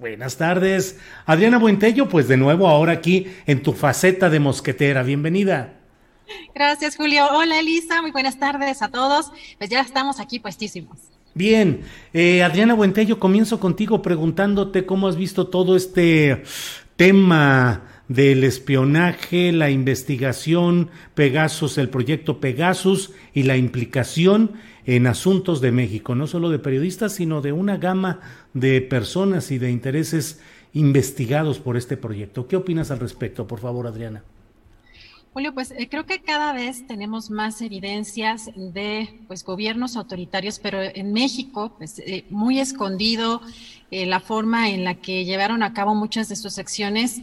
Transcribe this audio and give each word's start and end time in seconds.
Buenas 0.00 0.38
tardes. 0.38 0.98
Adriana 1.26 1.58
Buentello, 1.58 2.08
pues 2.08 2.26
de 2.26 2.38
nuevo 2.38 2.66
ahora 2.66 2.92
aquí 2.92 3.26
en 3.44 3.62
tu 3.62 3.74
faceta 3.74 4.30
de 4.30 4.40
mosquetera. 4.40 5.02
Bienvenida. 5.02 5.74
Gracias, 6.54 6.96
Julio. 6.96 7.26
Hola, 7.30 7.60
Elisa. 7.60 8.00
Muy 8.00 8.10
buenas 8.10 8.38
tardes 8.38 8.80
a 8.80 8.88
todos. 8.88 9.30
Pues 9.58 9.68
ya 9.68 9.82
estamos 9.82 10.18
aquí 10.18 10.38
puestísimos. 10.38 10.98
Bien, 11.34 11.82
eh, 12.14 12.42
Adriana 12.42 12.72
Buentello, 12.72 13.20
comienzo 13.20 13.60
contigo 13.60 14.00
preguntándote 14.00 14.86
cómo 14.86 15.06
has 15.06 15.16
visto 15.16 15.48
todo 15.48 15.76
este 15.76 16.44
tema 16.96 17.82
del 18.08 18.42
espionaje, 18.44 19.52
la 19.52 19.68
investigación 19.68 20.88
Pegasus, 21.14 21.76
el 21.76 21.90
proyecto 21.90 22.40
Pegasus 22.40 23.12
y 23.34 23.42
la 23.42 23.58
implicación 23.58 24.52
en 24.96 25.06
asuntos 25.06 25.60
de 25.60 25.70
México, 25.70 26.16
no 26.16 26.26
solo 26.26 26.50
de 26.50 26.58
periodistas, 26.58 27.12
sino 27.12 27.40
de 27.40 27.52
una 27.52 27.76
gama 27.76 28.18
de 28.54 28.80
personas 28.80 29.52
y 29.52 29.58
de 29.58 29.70
intereses 29.70 30.40
investigados 30.72 31.60
por 31.60 31.76
este 31.76 31.96
proyecto. 31.96 32.48
¿Qué 32.48 32.56
opinas 32.56 32.90
al 32.90 32.98
respecto, 32.98 33.46
por 33.46 33.60
favor, 33.60 33.86
Adriana? 33.86 34.24
Julio, 35.32 35.54
pues 35.54 35.70
eh, 35.70 35.88
creo 35.88 36.06
que 36.06 36.20
cada 36.22 36.52
vez 36.52 36.88
tenemos 36.88 37.30
más 37.30 37.62
evidencias 37.62 38.50
de 38.56 39.08
pues 39.28 39.44
gobiernos 39.44 39.96
autoritarios, 39.96 40.58
pero 40.58 40.82
en 40.82 41.12
México, 41.12 41.72
pues 41.78 42.00
eh, 42.00 42.24
muy 42.28 42.58
escondido 42.58 43.42
eh, 43.92 44.06
la 44.06 44.18
forma 44.18 44.70
en 44.70 44.82
la 44.82 44.96
que 44.96 45.24
llevaron 45.24 45.62
a 45.62 45.72
cabo 45.72 45.94
muchas 45.94 46.28
de 46.28 46.34
sus 46.34 46.58
acciones, 46.58 47.22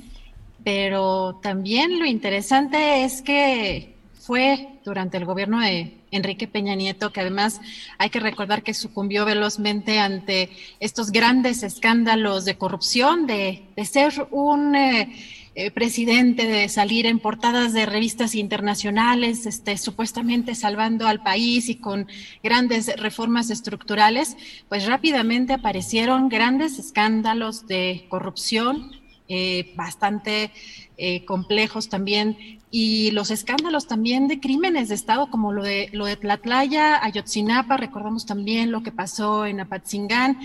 pero 0.63 1.38
también 1.44 2.00
lo 2.00 2.06
interesante 2.06 3.03
es 3.03 3.22
que 3.22 3.94
fue 4.13 4.69
durante 4.85 5.17
el 5.17 5.25
gobierno 5.25 5.59
de 5.59 5.97
Enrique 6.12 6.47
Peña 6.47 6.75
Nieto, 6.75 7.12
que 7.12 7.22
además 7.22 7.59
hay 7.97 8.09
que 8.09 8.19
recordar 8.19 8.63
que 8.63 8.73
sucumbió 8.73 9.25
velozmente 9.25 10.00
ante 10.00 10.50
estos 10.79 11.12
grandes 11.12 11.63
escándalos 11.63 12.45
de 12.45 12.57
corrupción, 12.57 13.28
de, 13.28 13.63
ser 13.85 14.28
un 14.31 14.75
eh, 14.75 15.72
presidente 15.72 16.45
de 16.45 16.69
salir 16.69 17.06
en 17.06 17.19
portadas 17.19 17.73
de 17.73 17.85
revistas 17.85 18.35
internacionales, 18.35 19.45
este, 19.45 19.78
supuestamente 19.78 20.56
salvando 20.56 21.07
al 21.07 21.23
país 21.23 21.68
y 21.69 21.75
con 21.75 22.07
grandes 22.44 22.95
reformas 22.97 23.50
estructurales, 23.50 24.38
pues 24.69 24.85
rápidamente 24.85 25.53
aparecieron 25.53 26.29
grandes 26.29 26.79
escándalos 26.79 27.68
de 27.68 28.06
corrupción, 28.09 28.91
eh, 29.29 29.74
bastante 29.75 30.51
eh, 30.97 31.25
complejos 31.25 31.89
también, 31.89 32.56
y 32.69 33.11
los 33.11 33.31
escándalos 33.31 33.88
también 33.88 34.28
de 34.28 34.39
crímenes 34.39 34.89
de 34.89 34.95
Estado, 34.95 35.29
como 35.29 35.53
lo 35.53 35.63
de, 35.63 35.89
lo 35.94 36.05
de 36.05 36.17
Tlatlaya, 36.17 37.03
Ayotzinapa, 37.03 37.78
recordamos 37.78 38.25
también 38.25 38.72
lo 38.72 38.83
que 38.83 38.91
pasó 38.91 39.45
en 39.45 39.61
Apatzingán. 39.61 40.39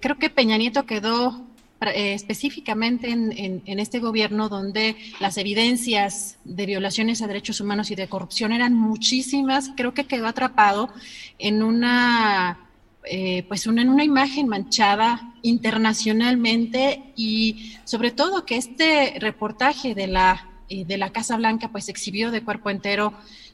creo 0.00 0.18
que 0.18 0.30
Peña 0.30 0.56
Nieto 0.56 0.86
quedó 0.86 1.50
eh, 1.86 2.12
específicamente 2.12 3.08
en, 3.08 3.62
este 3.80 4.00
gobierno 4.00 4.50
donde 4.50 4.96
las 5.18 5.38
evidencias 5.38 6.36
de 6.44 6.66
violaciones 6.66 7.22
a 7.22 7.26
derechos 7.26 7.58
humanos 7.62 7.90
y 7.90 7.94
de 7.94 8.06
corrupción 8.06 8.52
eran 8.52 8.74
muchísimas, 8.74 9.70
creo 9.78 9.94
que 9.94 10.04
quedó 10.04 10.26
atrapado 10.26 10.90
en 11.38 11.62
una 11.62 12.68
eh, 13.04 13.46
pues 13.48 13.66
una, 13.66 13.80
en 13.80 13.88
una 13.88 14.04
imagen 14.04 14.46
manchada 14.46 15.32
internacionalmente 15.40 17.14
y 17.16 17.76
sobre 17.84 18.10
todo 18.10 18.44
que 18.44 18.58
este 18.58 19.14
reportaje 19.18 19.94
de 19.94 20.06
la, 20.06 20.49
eh, 20.70 20.86
de 20.86 20.96
la 20.96 21.10
Casa 21.10 21.36
Blanca 21.36 21.68
pues 21.68 21.90
exhibió 21.90 22.30
de 22.30 22.42
cuerpo 22.42 22.70
entero 22.70 23.12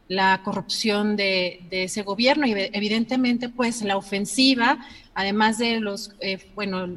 la 0.08 0.40
corrupción 0.44 1.16
de, 1.16 1.66
ese 1.70 2.02
gobierno 2.02 2.46
y 2.46 2.52
evidentemente 2.54 3.48
pues 3.48 3.82
la 3.82 3.96
ofensiva, 3.96 4.78
además 5.14 5.58
de 5.58 5.80
los, 5.80 6.12
bueno, 6.54 6.96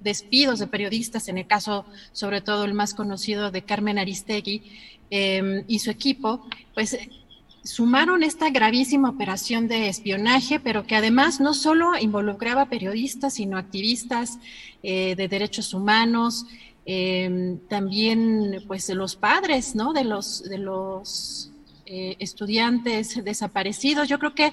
despidos 0.00 0.58
de 0.58 0.66
periodistas, 0.66 1.28
en 1.28 1.38
el 1.38 1.46
caso 1.46 1.86
sobre 2.12 2.40
todo 2.40 2.64
el 2.64 2.74
más 2.74 2.94
conocido 2.94 3.50
de 3.50 3.62
Carmen 3.62 3.98
Aristegui 3.98 4.62
em, 5.10 5.64
y 5.66 5.78
su 5.78 5.90
equipo, 5.90 6.46
pues 6.74 6.96
sumaron 7.64 8.22
esta 8.22 8.50
gravísima 8.50 9.10
operación 9.10 9.66
de 9.66 9.88
espionaje, 9.88 10.60
pero 10.60 10.86
que 10.86 10.94
además 10.94 11.40
no 11.40 11.52
solo 11.52 11.98
involucraba 11.98 12.66
periodistas, 12.66 13.34
sino 13.34 13.58
activistas 13.58 14.38
eh, 14.82 15.14
de 15.16 15.26
derechos 15.26 15.74
humanos, 15.74 16.46
em, 16.86 17.58
también 17.68 18.64
pues 18.66 18.86
de 18.86 18.94
los 18.94 19.16
padres, 19.16 19.74
¿no? 19.74 19.92
De 19.92 20.04
los, 20.04 20.42
de 20.44 20.58
los 20.58 21.50
eh, 21.84 22.16
estudiantes 22.18 23.22
desaparecidos. 23.22 24.08
Yo 24.08 24.18
creo 24.18 24.34
que 24.34 24.52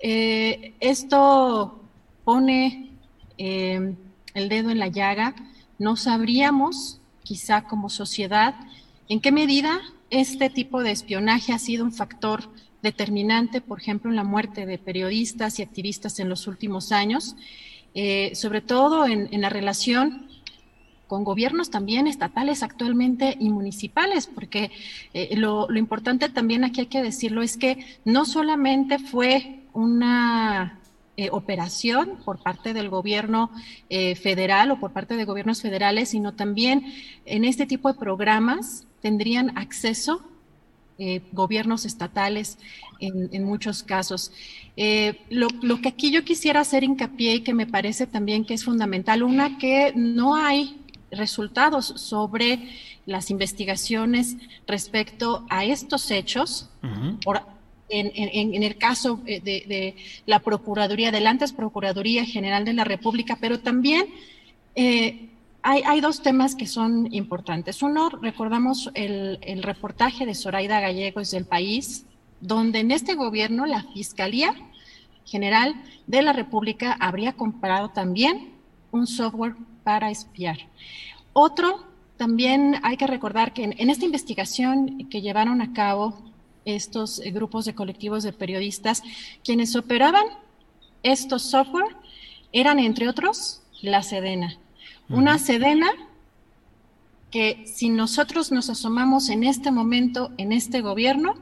eh, 0.00 0.74
esto 0.80 1.80
pone 2.24 2.90
em, 3.36 3.96
el 4.34 4.48
dedo 4.48 4.70
en 4.70 4.78
la 4.78 4.88
llaga, 4.88 5.34
no 5.78 5.96
sabríamos, 5.96 7.00
quizá 7.22 7.64
como 7.64 7.90
sociedad, 7.90 8.54
en 9.08 9.20
qué 9.20 9.32
medida 9.32 9.80
este 10.10 10.50
tipo 10.50 10.82
de 10.82 10.92
espionaje 10.92 11.52
ha 11.52 11.58
sido 11.58 11.84
un 11.84 11.92
factor 11.92 12.48
determinante, 12.82 13.60
por 13.60 13.80
ejemplo, 13.80 14.10
en 14.10 14.16
la 14.16 14.24
muerte 14.24 14.66
de 14.66 14.78
periodistas 14.78 15.58
y 15.58 15.62
activistas 15.62 16.20
en 16.20 16.28
los 16.28 16.46
últimos 16.46 16.92
años, 16.92 17.34
eh, 17.94 18.32
sobre 18.34 18.60
todo 18.60 19.06
en, 19.06 19.40
la 19.40 19.48
relación 19.48 20.28
con 21.14 21.22
gobiernos 21.22 21.70
también 21.70 22.08
estatales 22.08 22.64
actualmente 22.64 23.36
y 23.38 23.48
municipales, 23.48 24.26
porque 24.26 24.72
eh, 25.12 25.36
lo, 25.36 25.72
importante 25.76 26.28
también 26.28 26.64
aquí 26.64 26.80
hay 26.80 26.86
que 26.86 27.04
decirlo 27.04 27.40
es 27.42 27.56
que 27.56 27.86
no 28.04 28.24
solamente 28.24 28.98
fue 28.98 29.60
una 29.74 30.80
eh, 31.16 31.28
operación 31.30 32.18
por 32.24 32.42
parte 32.42 32.74
del 32.74 32.88
gobierno 32.88 33.52
eh, 33.90 34.16
federal 34.16 34.72
o 34.72 34.80
por 34.80 34.92
parte 34.92 35.14
de 35.16 35.24
gobiernos 35.24 35.62
federales, 35.62 36.08
sino 36.08 36.34
también 36.34 36.84
en 37.26 37.44
este 37.44 37.64
tipo 37.64 37.92
de 37.92 37.96
programas 37.96 38.84
tendrían 39.00 39.56
acceso 39.56 40.20
gobiernos 41.32 41.86
estatales 41.86 42.56
en, 43.00 43.44
muchos 43.44 43.82
casos. 43.82 44.30
Lo, 45.28 45.48
lo, 45.60 45.80
que 45.80 45.88
aquí 45.88 46.12
yo 46.12 46.22
quisiera 46.22 46.60
hacer 46.60 46.84
hincapié 46.84 47.34
y 47.34 47.40
que 47.40 47.52
me 47.52 47.66
parece 47.66 48.06
también 48.06 48.44
que 48.44 48.54
es 48.54 48.64
fundamental, 48.64 49.24
una 49.24 49.58
que 49.58 49.92
no 49.96 50.36
hay 50.36 50.83
resultados 51.14 51.86
sobre 51.96 52.70
las 53.06 53.30
investigaciones 53.30 54.36
respecto 54.66 55.46
a 55.50 55.64
estos 55.64 56.10
hechos, 56.10 56.70
por, 57.24 57.42
en, 57.88 58.62
el 58.62 58.76
caso 58.76 59.20
eh, 59.26 59.40
de, 59.40 59.96
la 60.26 60.40
Procuraduría, 60.40 61.10
del 61.10 61.26
antes 61.26 61.52
Procuraduría 61.52 62.24
General 62.24 62.64
de 62.64 62.72
la 62.72 62.84
República, 62.84 63.36
pero 63.40 63.60
también 63.60 64.06
eh, 64.74 65.28
hay, 65.62 66.00
dos 66.00 66.22
temas 66.22 66.54
que 66.54 66.66
son 66.66 67.12
importantes. 67.14 67.82
Uno, 67.82 68.10
recordamos 68.10 68.90
el, 68.94 69.38
el 69.42 69.62
reportaje 69.62 70.26
de 70.26 70.34
Zoraida 70.34 70.80
Gallegos 70.80 71.30
del 71.30 71.46
país, 71.46 72.04
donde 72.40 72.80
en 72.80 72.90
este 72.90 73.14
gobierno 73.14 73.64
la 73.64 73.82
Fiscalía 73.94 74.54
General 75.24 75.74
de 76.06 76.22
la 76.22 76.34
República 76.34 76.96
habría 77.00 77.32
comprado 77.32 77.90
también 77.90 78.52
un 78.90 79.06
software 79.06 79.54
para 79.84 80.10
espiar. 80.10 80.58
Otro, 81.32 81.84
también 82.16 82.76
hay 82.82 82.96
que 82.96 83.06
recordar 83.06 83.52
que 83.52 83.64
en, 83.64 83.90
esta 83.90 84.04
investigación 84.04 85.08
que 85.10 85.20
llevaron 85.20 85.60
a 85.60 85.72
cabo 85.72 86.18
estos 86.64 87.20
eh, 87.20 87.30
grupos 87.30 87.66
de 87.66 87.74
colectivos 87.74 88.22
de 88.22 88.32
periodistas, 88.32 89.02
quienes 89.44 89.76
operaban 89.76 90.24
estos 91.02 91.42
software 91.42 91.96
eran, 92.52 92.78
entre 92.78 93.08
otros, 93.08 93.62
la 93.82 94.02
Sedena. 94.02 94.56
Una 95.10 95.38
Sedena 95.38 95.90
que 97.30 97.64
si 97.66 97.90
nosotros 97.90 98.52
nos 98.52 98.70
asomamos 98.70 99.28
en 99.28 99.44
este 99.44 99.70
momento, 99.70 100.30
en 100.38 100.52
este 100.52 100.80
gobierno, 100.80 101.34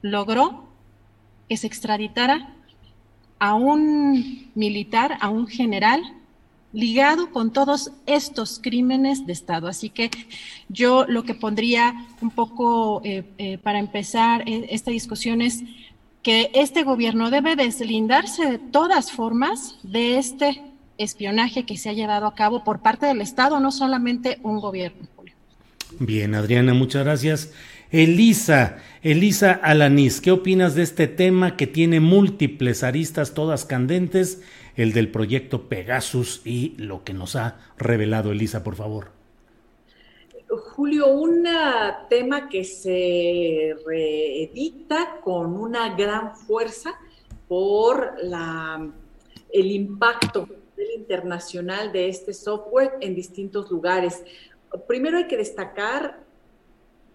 logró 0.00 0.64
que 1.48 1.56
se 1.56 1.66
extraditara 1.66 2.54
a 3.38 3.54
un 3.54 4.50
militar, 4.54 5.18
a 5.20 5.28
un 5.28 5.46
general 5.46 6.02
ligado 6.74 7.30
con 7.30 7.52
todos 7.52 7.92
estos 8.04 8.60
crímenes 8.62 9.26
de 9.26 9.32
Estado. 9.32 9.68
Así 9.68 9.88
que 9.88 10.10
yo 10.68 11.06
lo 11.08 11.22
que 11.22 11.34
pondría 11.34 11.94
un 12.20 12.30
poco 12.30 13.00
eh, 13.04 13.24
eh, 13.38 13.58
para 13.58 13.78
empezar 13.78 14.46
eh, 14.46 14.66
esta 14.70 14.90
discusión 14.90 15.40
es 15.40 15.62
que 16.22 16.50
este 16.54 16.82
gobierno 16.82 17.30
debe 17.30 17.54
deslindarse 17.54 18.50
de 18.50 18.58
todas 18.58 19.12
formas 19.12 19.76
de 19.82 20.18
este 20.18 20.62
espionaje 20.98 21.64
que 21.64 21.76
se 21.76 21.90
ha 21.90 21.92
llevado 21.92 22.26
a 22.26 22.34
cabo 22.34 22.64
por 22.64 22.80
parte 22.80 23.06
del 23.06 23.20
Estado, 23.20 23.60
no 23.60 23.70
solamente 23.70 24.38
un 24.42 24.60
gobierno. 24.60 25.06
Bien, 25.98 26.34
Adriana, 26.34 26.74
muchas 26.74 27.04
gracias. 27.04 27.52
Elisa, 27.94 28.78
Elisa 29.04 29.52
Alanís, 29.52 30.20
¿qué 30.20 30.32
opinas 30.32 30.74
de 30.74 30.82
este 30.82 31.06
tema 31.06 31.56
que 31.56 31.68
tiene 31.68 32.00
múltiples 32.00 32.82
aristas, 32.82 33.34
todas 33.34 33.64
candentes, 33.64 34.42
el 34.74 34.92
del 34.92 35.12
proyecto 35.12 35.68
Pegasus 35.68 36.42
y 36.44 36.74
lo 36.76 37.04
que 37.04 37.14
nos 37.14 37.36
ha 37.36 37.56
revelado 37.78 38.32
Elisa, 38.32 38.64
por 38.64 38.74
favor? 38.74 39.12
Julio, 40.48 41.06
un 41.06 41.46
tema 42.10 42.48
que 42.48 42.64
se 42.64 43.76
reedita 43.86 45.20
con 45.22 45.54
una 45.54 45.94
gran 45.94 46.34
fuerza 46.34 46.98
por 47.46 48.16
el 49.52 49.70
impacto 49.70 50.48
internacional 50.96 51.92
de 51.92 52.08
este 52.08 52.34
software 52.34 52.94
en 53.00 53.14
distintos 53.14 53.70
lugares. 53.70 54.24
Primero 54.88 55.18
hay 55.18 55.28
que 55.28 55.36
destacar 55.36 56.23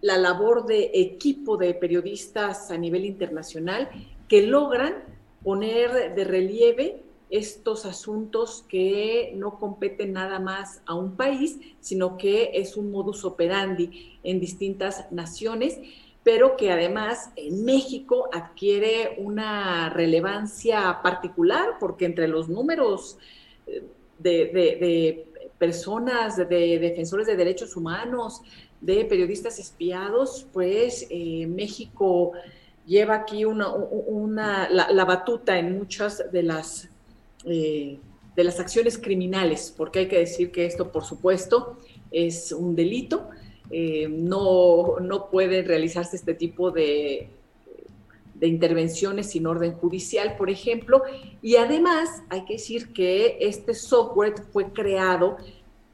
la 0.00 0.16
labor 0.16 0.66
de 0.66 0.90
equipo 0.94 1.56
de 1.56 1.74
periodistas 1.74 2.70
a 2.70 2.78
nivel 2.78 3.04
internacional 3.04 3.88
que 4.28 4.42
logran 4.42 5.04
poner 5.42 6.14
de 6.14 6.24
relieve 6.24 7.02
estos 7.30 7.86
asuntos 7.86 8.64
que 8.68 9.32
no 9.36 9.58
competen 9.58 10.12
nada 10.12 10.40
más 10.40 10.82
a 10.86 10.94
un 10.94 11.16
país, 11.16 11.58
sino 11.80 12.16
que 12.16 12.50
es 12.54 12.76
un 12.76 12.90
modus 12.90 13.24
operandi 13.24 14.18
en 14.24 14.40
distintas 14.40 15.10
naciones, 15.12 15.78
pero 16.24 16.56
que 16.56 16.72
además 16.72 17.30
en 17.36 17.64
México 17.64 18.28
adquiere 18.32 19.14
una 19.18 19.90
relevancia 19.90 21.00
particular, 21.02 21.76
porque 21.78 22.04
entre 22.04 22.28
los 22.28 22.48
números 22.48 23.16
eh, 23.66 23.84
de, 24.18 25.26
personas, 25.56 26.36
de 26.36 26.78
defensores 26.78 27.26
de 27.26 27.36
derechos 27.36 27.76
humanos, 27.76 28.42
de 28.80 29.04
periodistas 29.04 29.58
espiados, 29.58 30.46
pues 30.52 31.06
eh, 31.10 31.46
México 31.46 32.32
lleva 32.86 33.14
aquí 33.14 33.44
una, 33.44 34.68
la, 34.70 35.04
batuta 35.04 35.58
en 35.58 35.76
muchas 35.76 36.30
de 36.32 36.42
las, 36.42 36.88
eh, 37.44 37.98
de 38.34 38.44
las 38.44 38.58
acciones 38.58 38.98
criminales, 38.98 39.72
porque 39.76 40.00
hay 40.00 40.08
que 40.08 40.18
decir 40.18 40.50
que 40.50 40.64
esto, 40.64 40.90
por 40.90 41.04
supuesto, 41.04 41.76
es 42.10 42.52
un 42.52 42.74
delito. 42.74 43.28
Eh, 43.70 44.08
no, 44.08 44.98
no 45.00 45.30
puede 45.30 45.62
realizarse 45.62 46.16
este 46.16 46.34
tipo 46.34 46.72
de, 46.72 47.28
de 48.34 48.48
intervenciones 48.48 49.30
sin 49.30 49.46
orden 49.46 49.74
judicial, 49.74 50.36
por 50.36 50.50
ejemplo. 50.50 51.02
Y 51.42 51.56
además 51.56 52.22
hay 52.30 52.44
que 52.46 52.54
decir 52.54 52.92
que 52.92 53.36
este 53.40 53.74
software 53.74 54.34
fue 54.52 54.72
creado 54.72 55.36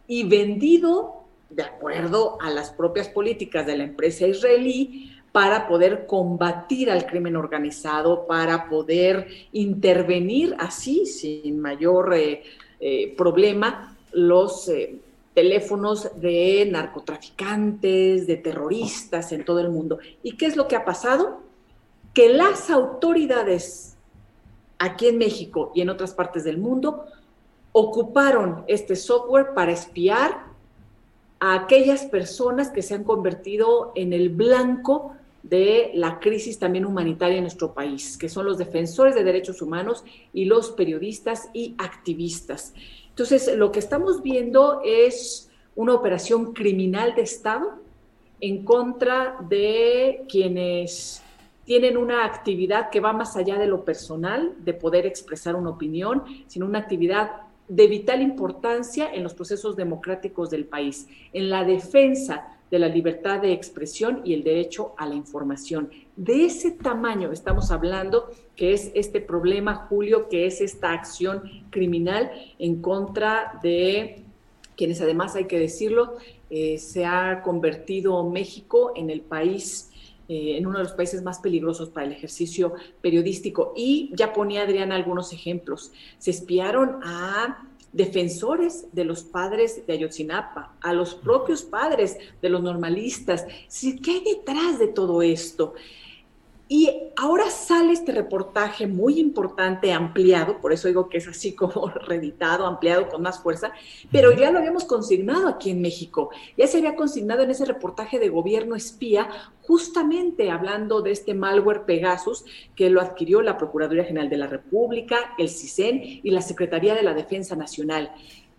y 0.07 0.25
vendido 0.25 1.16
de 1.57 1.63
acuerdo 1.63 2.37
a 2.41 2.51
las 2.51 2.71
propias 2.71 3.09
políticas 3.09 3.67
de 3.67 3.79
la 3.79 3.85
empresa 3.85 4.27
israelí 4.27 5.11
para 5.33 5.67
poder 5.67 6.07
combatir 6.07 6.91
al 6.91 7.07
crimen 7.07 7.35
organizado, 7.35 8.27
para 8.27 8.69
poder 8.69 9.27
intervenir 9.53 10.55
así, 10.59 11.07
sin 11.07 11.59
mayor 11.61 12.15
eh, 12.15 12.43
eh, 12.79 13.15
problema, 13.17 13.97
los 14.13 14.69
eh, 14.69 14.99
teléfonos 15.33 16.11
de 16.21 16.69
narcotraficantes, 16.71 18.27
de 18.27 18.37
terroristas 18.37 19.33
en 19.33 19.45
todo 19.45 19.61
el 19.61 19.71
mundo. 19.71 19.99
¿Y 20.23 20.37
qué 20.37 20.47
es 20.47 20.57
lo 20.57 20.69
que 20.69 20.77
ha 20.77 20.85
pasado? 20.85 21.41
Que 22.13 22.29
las 22.29 22.71
autoridades 22.71 23.97
aquí 24.79 25.09
en 25.09 25.17
México 25.17 25.73
y 25.75 25.81
en 25.81 25.89
otras 25.89 26.13
partes 26.13 26.45
del 26.45 26.59
mundo 26.59 27.07
ocuparon 27.73 28.65
este 28.69 28.97
software 28.97 29.53
para 29.55 29.73
espiar 29.73 30.46
a 31.41 31.55
aquellas 31.55 32.05
personas 32.07 32.71
que 32.71 32.83
se 32.83 32.95
han 32.95 33.05
convertido 33.05 33.93
en 33.95 34.13
el 34.13 34.31
blanco 34.31 35.15
de 35.43 35.93
la 35.95 36.19
crisis 36.19 36.59
también 36.59 36.85
humanitaria 36.85 37.37
en 37.37 37.45
nuestro 37.45 37.73
país, 37.73 38.19
que 38.19 38.29
son 38.29 38.47
los 38.47 38.59
defensores 38.59 39.15
de 39.15 39.23
derechos 39.23 39.63
humanos 39.63 40.05
y 40.33 40.47
los 40.47 40.71
periodistas 40.73 41.51
y 41.53 41.75
activistas. 41.79 42.75
Entonces, 43.11 43.55
lo 43.57 43.71
que 43.71 43.79
estamos 43.79 44.23
viendo 44.23 44.81
es 44.85 45.51
una 45.77 45.95
operación 45.95 46.53
criminal 46.53 47.15
de 47.15 47.23
Estado 47.23 47.75
en 48.41 48.65
contra 48.65 49.37
de 49.49 50.25
quienes 50.29 51.23
tienen 51.65 51.97
una 51.97 52.25
actividad 52.25 52.91
que 52.91 53.01
va 53.01 53.13
más 53.13 53.37
allá 53.37 53.57
de 53.59 53.67
lo 53.67 53.85
personal, 53.85 54.55
de 54.65 54.75
poder 54.75 55.07
expresar 55.07 55.55
una 55.55 55.71
opinión, 55.71 56.25
sino 56.47 56.67
una 56.67 56.79
actividad 56.79 57.46
de 57.69 57.87
vital 57.87 58.23
importancia 58.23 59.13
en 59.13 59.23
los 59.23 59.35
procesos 59.35 59.77
democráticos 59.77 60.51
del 60.51 60.65
país, 60.65 61.09
en 61.33 61.51
la 61.51 61.65
defensa 61.65 62.57
de 62.71 62.79
la 62.79 62.89
libertad 62.89 63.41
de 63.41 63.53
expresión 63.53 64.23
y 64.25 64.35
el 64.35 64.43
derecho 64.43 64.95
a 64.99 65.07
la 65.07 65.15
información. 65.15 65.91
De 66.17 66.45
ese 66.45 66.73
tamaño 66.73 67.31
estamos 67.31 67.71
hablando 67.71 68.31
que 68.57 68.73
es 68.73 68.91
este 68.95 69.21
problema, 69.21 69.87
Julio, 69.89 70.29
que 70.29 70.47
es 70.47 70.61
esta 70.61 70.93
acción 70.93 71.43
criminal 71.71 72.31
en 72.59 72.83
contra 72.83 73.61
de 73.63 74.23
quienes 74.77 75.01
además 75.01 75.35
hay 75.37 75.47
que 75.47 75.59
decirlo, 75.59 76.17
eh, 76.51 76.79
se 76.79 77.07
ha 77.07 77.43
convertido 77.43 78.23
México 78.29 78.93
en 78.95 79.11
el 79.11 79.21
país 79.23 79.86
eh, 80.29 80.57
en 80.57 80.67
uno 80.67 80.79
de 80.79 80.85
los 80.85 80.93
países 80.93 81.23
más 81.23 81.39
peligrosos 81.39 81.91
para 81.91 82.07
el 82.07 82.13
ejercicio 82.13 82.75
periodístico. 83.01 83.73
Y 83.77 84.11
ya 84.15 84.33
ponía 84.33 84.63
Adriana 84.63 84.95
algunos 84.95 85.33
ejemplos. 85.33 85.93
Se 86.19 86.31
espiaron 86.31 87.01
a 87.03 87.65
defensores 87.93 88.89
de 88.93 89.05
los 89.05 89.23
padres 89.23 89.87
de 89.87 89.93
Ayotzinapa, 89.95 90.77
a 90.81 90.93
los 90.93 91.15
propios 91.15 91.63
padres 91.63 92.19
de 92.43 92.49
los 92.49 92.63
normalistas. 92.63 93.47
¿Qué 94.03 94.11
hay 94.11 94.25
detrás 94.25 94.79
de 94.79 94.89
todo 94.89 95.23
esto? 95.23 95.75
Y 96.69 96.91
ahora 97.15 97.49
sale 97.49 97.93
este 97.93 98.11
reportaje 98.11 98.89
muy 98.89 99.21
importante, 99.21 99.93
ampliado, 99.93 100.61
por 100.61 100.73
eso 100.73 100.89
digo 100.89 101.09
que 101.09 101.19
es 101.19 101.29
así 101.29 101.55
como 101.55 101.89
reeditado, 102.07 102.67
ampliado 102.67 103.09
con 103.09 103.23
más 103.23 103.41
fuerza, 103.41 103.71
pero 104.11 104.33
ya 104.33 104.51
lo 104.51 104.59
habíamos 104.59 104.85
consignado 104.85 105.47
aquí 105.47 105.71
en 105.71 105.81
México. 105.81 106.31
Ya 106.57 106.67
se 106.67 106.79
había 106.79 106.97
consignado 106.97 107.45
en 107.45 107.51
ese 107.51 107.67
reportaje 107.67 108.19
de 108.19 108.31
gobierno 108.31 108.75
espía, 108.75 109.29
justamente 109.63 110.51
hablando 110.51 111.03
de 111.03 111.13
este 111.13 111.35
malware 111.35 111.85
Pegasus, 111.85 112.45
que 112.75 112.91
lo 112.91 113.01
adquirió 113.01 113.43
la 113.43 113.59
Procuraduría 113.59 114.05
General 114.05 114.29
de 114.29 114.39
la 114.39 114.49
República, 114.49 115.35
el 115.39 115.49
CISEN 115.49 116.01
y 116.03 116.31
la 116.31 116.43
Secretaría 116.43 116.97
de 116.97 117.05
la 117.05 117.15
Defensa 117.15 117.55
Nacional. 117.55 118.11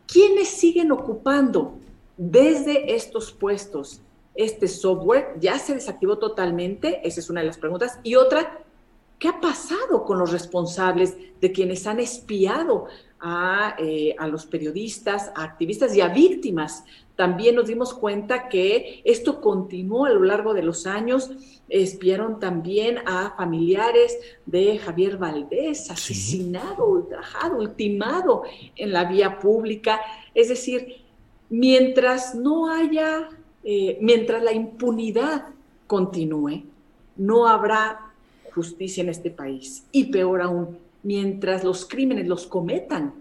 ¿Quiénes 0.05 0.47
siguen 0.47 0.93
ocupando 0.93 1.73
desde 2.15 2.95
estos 2.95 3.33
puestos 3.33 4.01
este 4.37 4.67
software 4.67 5.35
ya 5.39 5.57
se 5.59 5.73
desactivó 5.73 6.17
totalmente, 6.17 7.01
esa 7.03 7.19
es 7.19 7.29
una 7.29 7.41
de 7.41 7.47
las 7.47 7.57
preguntas. 7.57 7.99
Y 8.03 8.15
otra, 8.15 8.63
¿qué 9.19 9.27
ha 9.27 9.41
pasado 9.41 10.05
con 10.05 10.19
los 10.19 10.31
responsables 10.31 11.17
de 11.41 11.51
quienes 11.51 11.87
han 11.87 11.99
espiado 11.99 12.85
a, 13.19 13.75
eh, 13.79 14.15
a, 14.17 14.27
los 14.27 14.45
periodistas, 14.45 15.31
a 15.35 15.43
activistas 15.43 15.95
y 15.95 16.01
a 16.01 16.09
víctimas? 16.09 16.83
También 17.15 17.55
nos 17.55 17.65
dimos 17.65 17.95
cuenta 17.95 18.47
que 18.47 19.01
esto 19.03 19.41
continuó 19.41 20.05
a 20.05 20.11
lo 20.11 20.21
largo 20.21 20.53
de 20.53 20.61
los 20.61 20.85
años. 20.85 21.31
Espiaron 21.67 22.39
también 22.39 22.99
a 23.07 23.33
familiares 23.35 24.19
de 24.45 24.77
Javier 24.77 25.17
Valdés, 25.17 25.89
asesinado, 25.89 26.85
ultrajado, 26.85 27.57
ultimado 27.57 28.43
en 28.75 28.93
la 28.93 29.05
vía 29.05 29.39
pública. 29.39 29.99
Es 30.35 30.49
decir, 30.49 31.07
mientras 31.49 32.35
no 32.35 32.69
haya, 32.71 33.29
eh, 33.69 33.97
mientras 33.99 34.41
la 34.41 34.53
impunidad 34.53 35.43
continúe, 35.87 36.63
no 37.17 37.49
habrá 37.49 37.99
justicia 38.55 39.03
en 39.03 39.09
este 39.09 39.29
país. 39.29 39.83
Y 39.91 40.05
peor 40.05 40.41
aún, 40.41 40.77
mientras 41.03 41.65
los 41.65 41.85
crímenes 41.85 42.27
los 42.27 42.47
cometan 42.47 43.13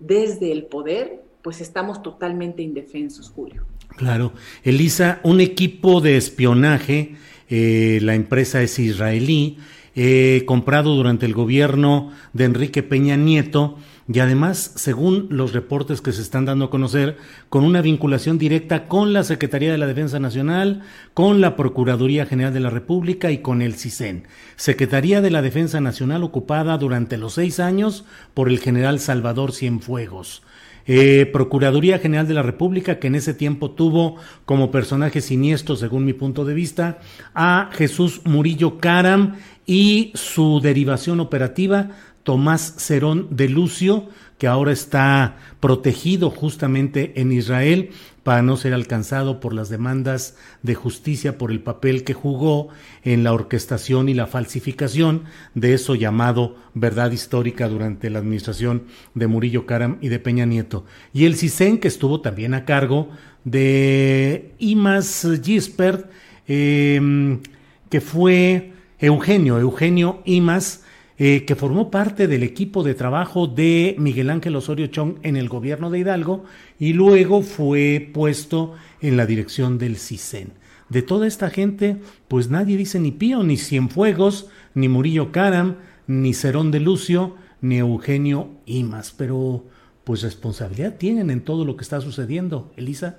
desde 0.00 0.52
el 0.52 0.64
poder, 0.64 1.22
pues 1.42 1.60
estamos 1.60 2.02
totalmente 2.02 2.62
indefensos, 2.62 3.28
Julio. 3.28 3.66
Claro. 3.94 4.32
Elisa, 4.64 5.20
un 5.22 5.42
equipo 5.42 6.00
de 6.00 6.16
espionaje, 6.16 7.16
eh, 7.50 7.98
la 8.00 8.14
empresa 8.14 8.62
es 8.62 8.78
israelí, 8.78 9.58
eh, 9.94 10.44
comprado 10.46 10.94
durante 10.94 11.26
el 11.26 11.34
gobierno 11.34 12.10
de 12.32 12.44
Enrique 12.44 12.82
Peña 12.82 13.16
Nieto, 13.16 13.76
y 14.10 14.20
además, 14.20 14.72
según 14.76 15.26
los 15.30 15.52
reportes 15.52 16.00
que 16.00 16.12
se 16.12 16.22
están 16.22 16.46
dando 16.46 16.66
a 16.66 16.70
conocer, 16.70 17.18
con 17.50 17.62
una 17.62 17.82
vinculación 17.82 18.38
directa 18.38 18.88
con 18.88 19.12
la 19.12 19.22
Secretaría 19.22 19.70
de 19.70 19.76
la 19.76 19.86
Defensa 19.86 20.18
Nacional, 20.18 20.80
con 21.12 21.42
la 21.42 21.56
Procuraduría 21.56 22.24
General 22.24 22.54
de 22.54 22.60
la 22.60 22.70
República 22.70 23.30
y 23.30 23.38
con 23.38 23.60
el 23.60 23.74
CISEN. 23.74 24.26
Secretaría 24.56 25.20
de 25.20 25.30
la 25.30 25.42
Defensa 25.42 25.82
Nacional 25.82 26.24
ocupada 26.24 26.78
durante 26.78 27.18
los 27.18 27.34
seis 27.34 27.60
años 27.60 28.06
por 28.32 28.48
el 28.48 28.60
general 28.60 28.98
Salvador 28.98 29.52
Cienfuegos. 29.52 30.42
Eh, 30.90 31.28
Procuraduría 31.30 31.98
General 31.98 32.26
de 32.26 32.32
la 32.32 32.42
República, 32.42 32.98
que 32.98 33.08
en 33.08 33.14
ese 33.14 33.34
tiempo 33.34 33.72
tuvo 33.72 34.16
como 34.46 34.70
personaje 34.70 35.20
siniestro, 35.20 35.76
según 35.76 36.06
mi 36.06 36.14
punto 36.14 36.46
de 36.46 36.54
vista, 36.54 37.00
a 37.34 37.68
Jesús 37.72 38.22
Murillo 38.24 38.78
Caram 38.78 39.34
y 39.66 40.12
su 40.14 40.60
derivación 40.62 41.20
operativa 41.20 41.90
Tomás 42.22 42.74
Cerón 42.78 43.28
de 43.30 43.48
Lucio, 43.48 44.08
que 44.38 44.46
ahora 44.46 44.72
está 44.72 45.36
protegido 45.60 46.30
justamente 46.30 47.20
en 47.20 47.32
Israel 47.32 47.90
para 48.28 48.42
no 48.42 48.58
ser 48.58 48.74
alcanzado 48.74 49.40
por 49.40 49.54
las 49.54 49.70
demandas 49.70 50.36
de 50.62 50.74
justicia 50.74 51.38
por 51.38 51.50
el 51.50 51.60
papel 51.60 52.04
que 52.04 52.12
jugó 52.12 52.68
en 53.02 53.24
la 53.24 53.32
orquestación 53.32 54.10
y 54.10 54.14
la 54.14 54.26
falsificación 54.26 55.22
de 55.54 55.72
eso 55.72 55.94
llamado 55.94 56.56
verdad 56.74 57.10
histórica 57.10 57.68
durante 57.68 58.10
la 58.10 58.18
administración 58.18 58.84
de 59.14 59.26
Murillo 59.28 59.64
Karam 59.64 59.96
y 60.02 60.08
de 60.08 60.18
Peña 60.18 60.44
Nieto. 60.44 60.84
Y 61.14 61.24
el 61.24 61.36
CISEN, 61.36 61.78
que 61.78 61.88
estuvo 61.88 62.20
también 62.20 62.52
a 62.52 62.66
cargo 62.66 63.08
de 63.44 64.52
Imas 64.58 65.26
Gispert, 65.42 66.10
em, 66.46 67.40
que 67.88 68.02
fue 68.02 68.72
Eugenio, 68.98 69.58
Eugenio 69.58 70.22
Imas, 70.26 70.84
eh, 71.18 71.44
que 71.44 71.56
formó 71.56 71.90
parte 71.90 72.28
del 72.28 72.44
equipo 72.44 72.84
de 72.84 72.94
trabajo 72.94 73.48
de 73.48 73.96
Miguel 73.98 74.30
Ángel 74.30 74.54
Osorio 74.54 74.86
Chong 74.86 75.16
en 75.22 75.36
el 75.36 75.48
gobierno 75.48 75.90
de 75.90 75.98
Hidalgo 75.98 76.44
y 76.78 76.92
luego 76.92 77.42
fue 77.42 78.10
puesto 78.14 78.74
en 79.00 79.16
la 79.16 79.26
dirección 79.26 79.78
del 79.78 79.96
CISEN. 79.96 80.52
De 80.88 81.02
toda 81.02 81.26
esta 81.26 81.50
gente, 81.50 81.96
pues 82.28 82.50
nadie 82.50 82.76
dice 82.76 83.00
ni 83.00 83.10
Pío, 83.10 83.42
ni 83.42 83.56
Cienfuegos, 83.56 84.48
ni 84.74 84.88
Murillo 84.88 85.32
Caram, 85.32 85.76
ni 86.06 86.34
Cerón 86.34 86.70
de 86.70 86.80
Lucio, 86.80 87.34
ni 87.60 87.78
Eugenio 87.78 88.50
Imas, 88.64 89.12
pero 89.12 89.64
pues 90.04 90.22
responsabilidad 90.22 90.96
tienen 90.96 91.30
en 91.30 91.44
todo 91.44 91.64
lo 91.64 91.76
que 91.76 91.82
está 91.82 92.00
sucediendo, 92.00 92.70
Elisa. 92.76 93.18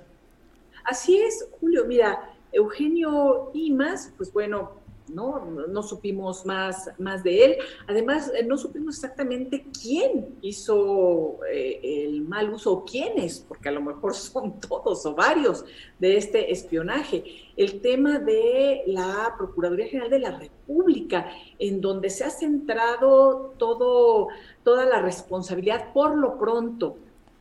Así 0.85 1.17
es, 1.17 1.45
Julio. 1.59 1.85
Mira, 1.85 2.17
Eugenio 2.51 3.51
Imas, 3.53 4.11
pues 4.17 4.33
bueno, 4.33 4.78
¿no? 5.13 5.45
No 5.67 5.83
supimos 5.83 6.45
más, 6.45 6.89
más 6.97 7.23
de 7.23 7.45
él. 7.45 7.57
Además, 7.87 8.31
eh, 8.35 8.43
no 8.43 8.57
supimos 8.57 8.95
exactamente 8.95 9.65
quién 9.81 10.37
hizo 10.41 11.39
eh, 11.51 11.79
el 11.83 12.21
mal 12.21 12.53
uso 12.53 12.71
o 12.71 12.85
quiénes, 12.85 13.39
porque 13.47 13.69
a 13.69 13.71
lo 13.71 13.81
mejor 13.81 14.13
son 14.15 14.59
todos 14.59 15.05
o 15.05 15.15
varios 15.15 15.65
de 15.99 16.17
este 16.17 16.51
espionaje. 16.51 17.23
El 17.57 17.81
tema 17.81 18.19
de 18.19 18.83
la 18.87 19.35
Procuraduría 19.37 19.87
General 19.87 20.09
de 20.09 20.19
la 20.19 20.37
República, 20.37 21.29
en 21.57 21.81
donde 21.81 22.09
se 22.09 22.23
ha 22.23 22.29
centrado 22.29 23.53
todo, 23.57 24.29
toda 24.63 24.85
la 24.85 25.01
responsabilidad 25.01 25.91
por 25.93 26.15
lo 26.15 26.37
pronto 26.37 26.97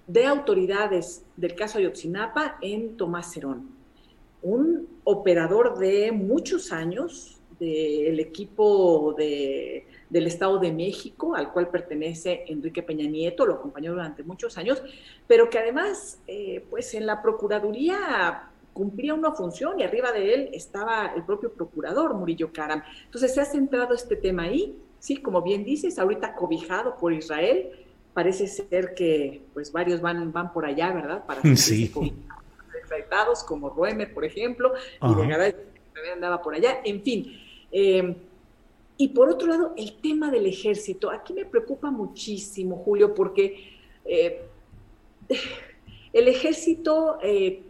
de 0.08 0.24
autoridades 0.24 1.24
del 1.36 1.54
caso 1.54 1.78
Ayotzinapa 1.78 2.56
en 2.62 2.96
Tomás 2.96 3.32
Cerón, 3.32 3.68
un 4.42 4.88
operador 5.04 5.78
de 5.78 6.12
muchos 6.12 6.72
años, 6.72 7.37
del 7.58 8.20
equipo 8.20 9.14
de, 9.16 9.86
del 10.08 10.26
Estado 10.26 10.58
de 10.58 10.72
México, 10.72 11.34
al 11.34 11.52
cual 11.52 11.68
pertenece 11.68 12.44
Enrique 12.48 12.82
Peña 12.82 13.08
Nieto, 13.08 13.46
lo 13.46 13.54
acompañó 13.54 13.92
durante 13.92 14.22
muchos 14.22 14.56
años, 14.58 14.82
pero 15.26 15.50
que 15.50 15.58
además, 15.58 16.20
eh, 16.26 16.64
pues 16.70 16.94
en 16.94 17.06
la 17.06 17.20
Procuraduría 17.20 18.50
cumplía 18.72 19.12
una 19.12 19.32
función 19.32 19.80
y 19.80 19.82
arriba 19.82 20.12
de 20.12 20.34
él 20.34 20.50
estaba 20.52 21.12
el 21.16 21.24
propio 21.24 21.52
procurador 21.52 22.14
Murillo 22.14 22.52
Karam. 22.52 22.82
Entonces 23.06 23.34
se 23.34 23.40
ha 23.40 23.44
centrado 23.44 23.92
este 23.92 24.14
tema 24.14 24.44
ahí, 24.44 24.78
sí, 25.00 25.16
como 25.16 25.42
bien 25.42 25.64
dices, 25.64 25.98
ahorita 25.98 26.36
cobijado 26.36 26.96
por 26.96 27.12
Israel, 27.12 27.70
parece 28.14 28.46
ser 28.46 28.94
que 28.94 29.42
pues 29.52 29.72
varios 29.72 30.00
van, 30.00 30.32
van 30.32 30.52
por 30.52 30.64
allá, 30.64 30.92
¿verdad? 30.92 31.26
Para 31.26 31.42
sí. 31.56 31.92
como 33.46 33.70
Roemer, 33.70 34.14
por 34.14 34.24
ejemplo, 34.24 34.72
y 35.02 35.14
de 35.14 35.48
y 35.48 35.94
también 35.94 36.14
andaba 36.14 36.40
por 36.40 36.54
allá, 36.54 36.80
en 36.84 37.02
fin. 37.02 37.47
Eh, 37.72 38.16
y 38.96 39.08
por 39.08 39.28
otro 39.28 39.48
lado, 39.48 39.74
el 39.76 40.00
tema 40.00 40.30
del 40.30 40.46
ejército. 40.46 41.10
Aquí 41.10 41.32
me 41.32 41.44
preocupa 41.44 41.90
muchísimo, 41.90 42.76
Julio, 42.76 43.14
porque 43.14 43.76
eh, 44.04 44.42
el 46.12 46.28
ejército 46.28 47.18
eh, 47.22 47.62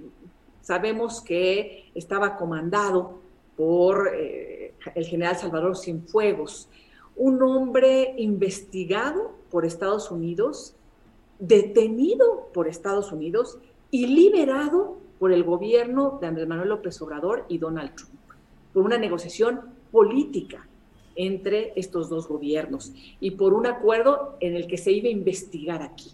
sabemos 0.63 1.21
que 1.21 1.91
estaba 1.95 2.37
comandado 2.37 3.21
por 3.57 4.15
el 4.15 5.05
general 5.07 5.37
Salvador 5.37 5.77
Cienfuegos, 5.77 6.69
un 7.17 7.43
hombre 7.43 8.15
investigado 8.17 9.33
por 9.51 9.65
Estados 9.65 10.11
Unidos, 10.13 10.77
detenido 11.41 12.49
por 12.55 12.69
Estados 12.69 13.11
Unidos 13.11 13.59
y 13.91 14.07
liberado 14.07 14.99
por 15.19 15.33
el 15.33 15.43
gobierno 15.45 16.19
de 16.21 16.29
Andrés 16.29 16.47
Manuel 16.47 16.69
López 16.69 17.01
Obrador 17.03 17.45
y 17.49 17.59
Donald 17.59 17.95
Trump, 17.95 18.13
por 18.73 18.85
una 18.85 18.99
negociación 18.99 19.78
política 19.91 20.67
entre 21.17 21.73
estos 21.77 22.09
dos 22.09 22.29
gobiernos 22.29 22.93
y 23.21 23.33
por 23.33 23.53
un 23.53 23.67
acuerdo 23.67 24.37
en 24.41 24.55
el 24.55 24.67
que 24.67 24.79
se 24.79 24.93
iba 24.93 25.09
a 25.09 25.13
investigar 25.13 25.83
aquí. 25.83 26.13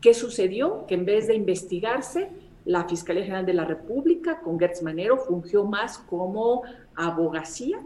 ¿Qué 0.00 0.14
sucedió? 0.14 0.86
Que 0.86 0.94
en 0.94 1.04
vez 1.04 1.26
de 1.26 1.34
investigarse, 1.34 2.30
la 2.64 2.88
Fiscalía 2.88 3.24
General 3.24 3.44
de 3.44 3.54
la 3.54 3.64
República 3.64 4.40
con 4.40 4.58
Gertz 4.58 4.82
Manero 4.82 5.18
fungió 5.18 5.64
más 5.64 5.98
como 5.98 6.62
abogacía, 6.94 7.80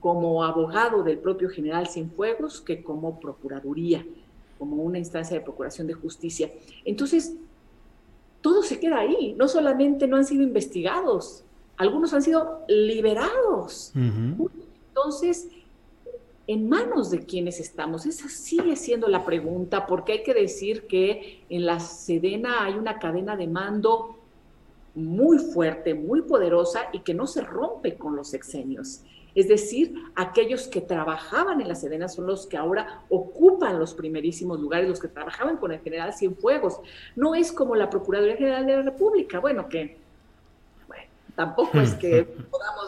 como 0.00 0.42
abogado 0.42 1.02
del 1.02 1.18
propio 1.18 1.50
general 1.50 1.86
Cienfuegos, 1.86 2.62
que 2.62 2.82
como 2.82 3.20
procuraduría, 3.20 4.06
como 4.58 4.82
una 4.82 4.98
instancia 4.98 5.36
de 5.36 5.44
procuración 5.44 5.86
de 5.86 5.92
justicia. 5.92 6.50
Entonces, 6.84 7.34
todo 8.40 8.62
se 8.62 8.80
queda 8.80 9.00
ahí. 9.00 9.34
No 9.36 9.48
solamente 9.48 10.06
no 10.06 10.16
han 10.16 10.24
sido 10.24 10.42
investigados, 10.42 11.44
algunos 11.76 12.12
han 12.12 12.22
sido 12.22 12.60
liberados. 12.68 13.92
Entonces, 15.00 15.48
¿en 16.46 16.68
manos 16.68 17.10
de 17.10 17.24
quiénes 17.24 17.58
estamos? 17.58 18.04
Esa 18.04 18.28
sigue 18.28 18.76
siendo 18.76 19.08
la 19.08 19.24
pregunta, 19.24 19.86
porque 19.86 20.12
hay 20.12 20.22
que 20.22 20.34
decir 20.34 20.86
que 20.86 21.42
en 21.48 21.64
la 21.64 21.80
Sedena 21.80 22.64
hay 22.64 22.74
una 22.74 22.98
cadena 22.98 23.34
de 23.34 23.46
mando 23.46 24.18
muy 24.94 25.38
fuerte, 25.38 25.94
muy 25.94 26.20
poderosa 26.22 26.90
y 26.92 27.00
que 27.00 27.14
no 27.14 27.26
se 27.26 27.40
rompe 27.40 27.96
con 27.96 28.14
los 28.14 28.28
sexenios. 28.28 29.02
Es 29.34 29.48
decir, 29.48 29.94
aquellos 30.16 30.68
que 30.68 30.82
trabajaban 30.82 31.62
en 31.62 31.68
la 31.68 31.76
Sedena 31.76 32.08
son 32.08 32.26
los 32.26 32.46
que 32.46 32.58
ahora 32.58 33.04
ocupan 33.08 33.78
los 33.78 33.94
primerísimos 33.94 34.60
lugares, 34.60 34.86
los 34.86 35.00
que 35.00 35.08
trabajaban 35.08 35.56
con 35.56 35.72
el 35.72 35.80
general 35.80 36.12
Cienfuegos. 36.12 36.78
No 37.16 37.34
es 37.34 37.52
como 37.52 37.74
la 37.74 37.88
Procuraduría 37.88 38.36
General 38.36 38.66
de 38.66 38.76
la 38.76 38.82
República, 38.82 39.38
bueno, 39.38 39.66
que 39.68 39.96
tampoco 41.34 41.78
es 41.78 41.94
que 41.94 42.24
podamos 42.50 42.80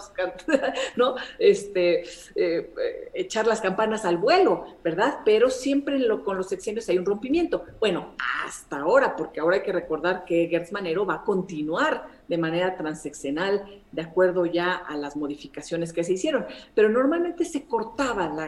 ¿no? 0.96 1.16
este, 1.38 2.04
eh, 2.34 3.10
echar 3.14 3.46
las 3.46 3.60
campanas 3.60 4.04
al 4.04 4.18
vuelo, 4.18 4.66
¿verdad? 4.82 5.20
Pero 5.24 5.50
siempre 5.50 5.98
con 6.24 6.36
los 6.36 6.48
sexenios 6.48 6.88
hay 6.88 6.98
un 6.98 7.06
rompimiento. 7.06 7.64
Bueno, 7.80 8.14
hasta 8.44 8.78
ahora, 8.78 9.16
porque 9.16 9.40
ahora 9.40 9.56
hay 9.56 9.62
que 9.62 9.72
recordar 9.72 10.24
que 10.24 10.48
Gertz 10.48 10.72
Manero 10.72 11.06
va 11.06 11.16
a 11.16 11.24
continuar 11.24 12.08
de 12.28 12.38
manera 12.38 12.76
transeccional, 12.76 13.82
de 13.90 14.02
acuerdo 14.02 14.46
ya 14.46 14.74
a 14.74 14.96
las 14.96 15.16
modificaciones 15.16 15.92
que 15.92 16.04
se 16.04 16.14
hicieron. 16.14 16.46
Pero 16.74 16.88
normalmente 16.88 17.44
se 17.44 17.66
cortaban 17.66 18.38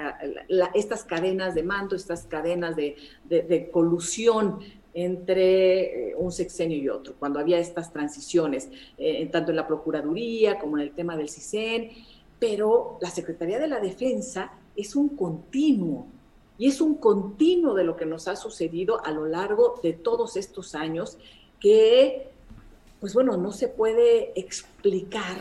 estas 0.75 1.05
cadenas 1.05 1.55
de 1.55 1.63
mando, 1.63 1.97
estas 1.97 2.27
cadenas 2.27 2.77
de, 2.77 2.97
de 3.25 3.71
colusión 3.71 4.61
entre 4.95 6.11
eh, 6.11 6.15
un 6.17 6.31
sexenio 6.33 6.79
y 6.79 6.89
otro, 6.89 7.15
cuando 7.19 7.41
había 7.41 7.59
estas 7.59 7.93
transiciones, 7.93 8.71
eh, 8.97 9.27
tanto 9.27 9.51
en 9.51 9.57
la 9.57 9.67
Procuraduría 9.67 10.59
como 10.59 10.79
en 10.79 10.85
el 10.85 10.93
tema 10.93 11.17
del 11.17 11.29
CISEN, 11.29 11.91
pero 12.39 12.99
la 13.01 13.11
Secretaría 13.11 13.59
de 13.59 13.69
la 13.69 13.81
Defensa 13.81 14.53
es 14.77 14.95
un 14.95 15.11
continuo, 15.11 16.07
y 16.57 16.69
es 16.69 16.81
un 16.81 16.95
continuo 16.95 17.75
de 17.75 17.85
lo 17.85 17.97
que 17.97 18.07
nos 18.07 18.29
ha 18.29 18.37
sucedido 18.37 19.05
a 19.05 19.11
lo 19.11 19.27
largo 19.27 19.81
de 19.83 19.93
todos 19.93 20.37
estos 20.37 20.77
años, 20.77 21.19
que 21.59 22.29
pues 23.01 23.13
bueno, 23.13 23.37
no 23.37 23.53
se 23.53 23.69
puede 23.69 24.33
explicar 24.35 25.37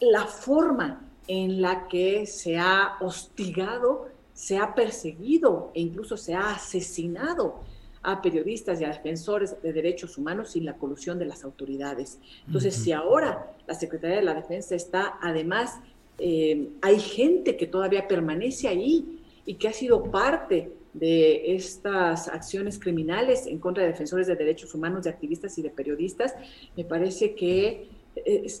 la 0.00 0.26
forma 0.26 1.08
en 1.28 1.62
la 1.62 1.86
que 1.86 2.26
se 2.26 2.56
ha 2.58 2.96
hostigado, 3.00 4.08
se 4.34 4.58
ha 4.58 4.74
perseguido 4.74 5.70
e 5.74 5.80
incluso 5.80 6.16
se 6.16 6.34
ha 6.34 6.54
asesinado 6.54 7.60
a 8.02 8.20
periodistas 8.20 8.80
y 8.80 8.84
a 8.84 8.88
defensores 8.88 9.60
de 9.62 9.72
derechos 9.72 10.18
humanos 10.18 10.52
sin 10.52 10.64
la 10.64 10.74
colusión 10.74 11.18
de 11.18 11.26
las 11.26 11.44
autoridades. 11.44 12.18
Entonces, 12.46 12.74
si 12.74 12.92
ahora 12.92 13.54
la 13.66 13.74
Secretaría 13.74 14.16
de 14.16 14.22
la 14.22 14.34
Defensa 14.34 14.74
está, 14.74 15.18
además, 15.20 15.78
eh, 16.18 16.68
hay 16.80 16.98
gente 16.98 17.56
que 17.56 17.66
todavía 17.66 18.08
permanece 18.08 18.68
ahí 18.68 19.20
y 19.46 19.54
que 19.54 19.68
ha 19.68 19.72
sido 19.72 20.04
parte 20.10 20.72
de 20.94 21.54
estas 21.54 22.28
acciones 22.28 22.78
criminales 22.78 23.46
en 23.46 23.58
contra 23.58 23.82
de 23.82 23.90
defensores 23.90 24.26
de 24.26 24.36
derechos 24.36 24.74
humanos, 24.74 25.04
de 25.04 25.10
activistas 25.10 25.56
y 25.58 25.62
de 25.62 25.70
periodistas, 25.70 26.34
me 26.76 26.84
parece 26.84 27.34
que 27.34 27.88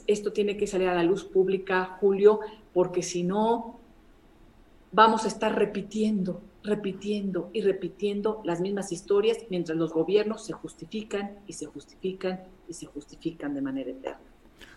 esto 0.06 0.32
tiene 0.32 0.56
que 0.56 0.66
salir 0.66 0.88
a 0.88 0.94
la 0.94 1.02
luz 1.02 1.24
pública, 1.24 1.98
Julio, 2.00 2.40
porque 2.72 3.02
si 3.02 3.22
no, 3.22 3.78
vamos 4.92 5.24
a 5.24 5.28
estar 5.28 5.56
repitiendo 5.58 6.40
repitiendo 6.64 7.50
y 7.52 7.62
repitiendo 7.62 8.40
las 8.44 8.60
mismas 8.60 8.92
historias 8.92 9.38
mientras 9.50 9.76
los 9.76 9.92
gobiernos 9.92 10.46
se 10.46 10.52
justifican 10.52 11.38
y 11.46 11.54
se 11.54 11.66
justifican 11.66 12.40
y 12.68 12.74
se 12.74 12.86
justifican 12.86 13.54
de 13.54 13.62
manera 13.62 13.90
eterna. 13.90 14.20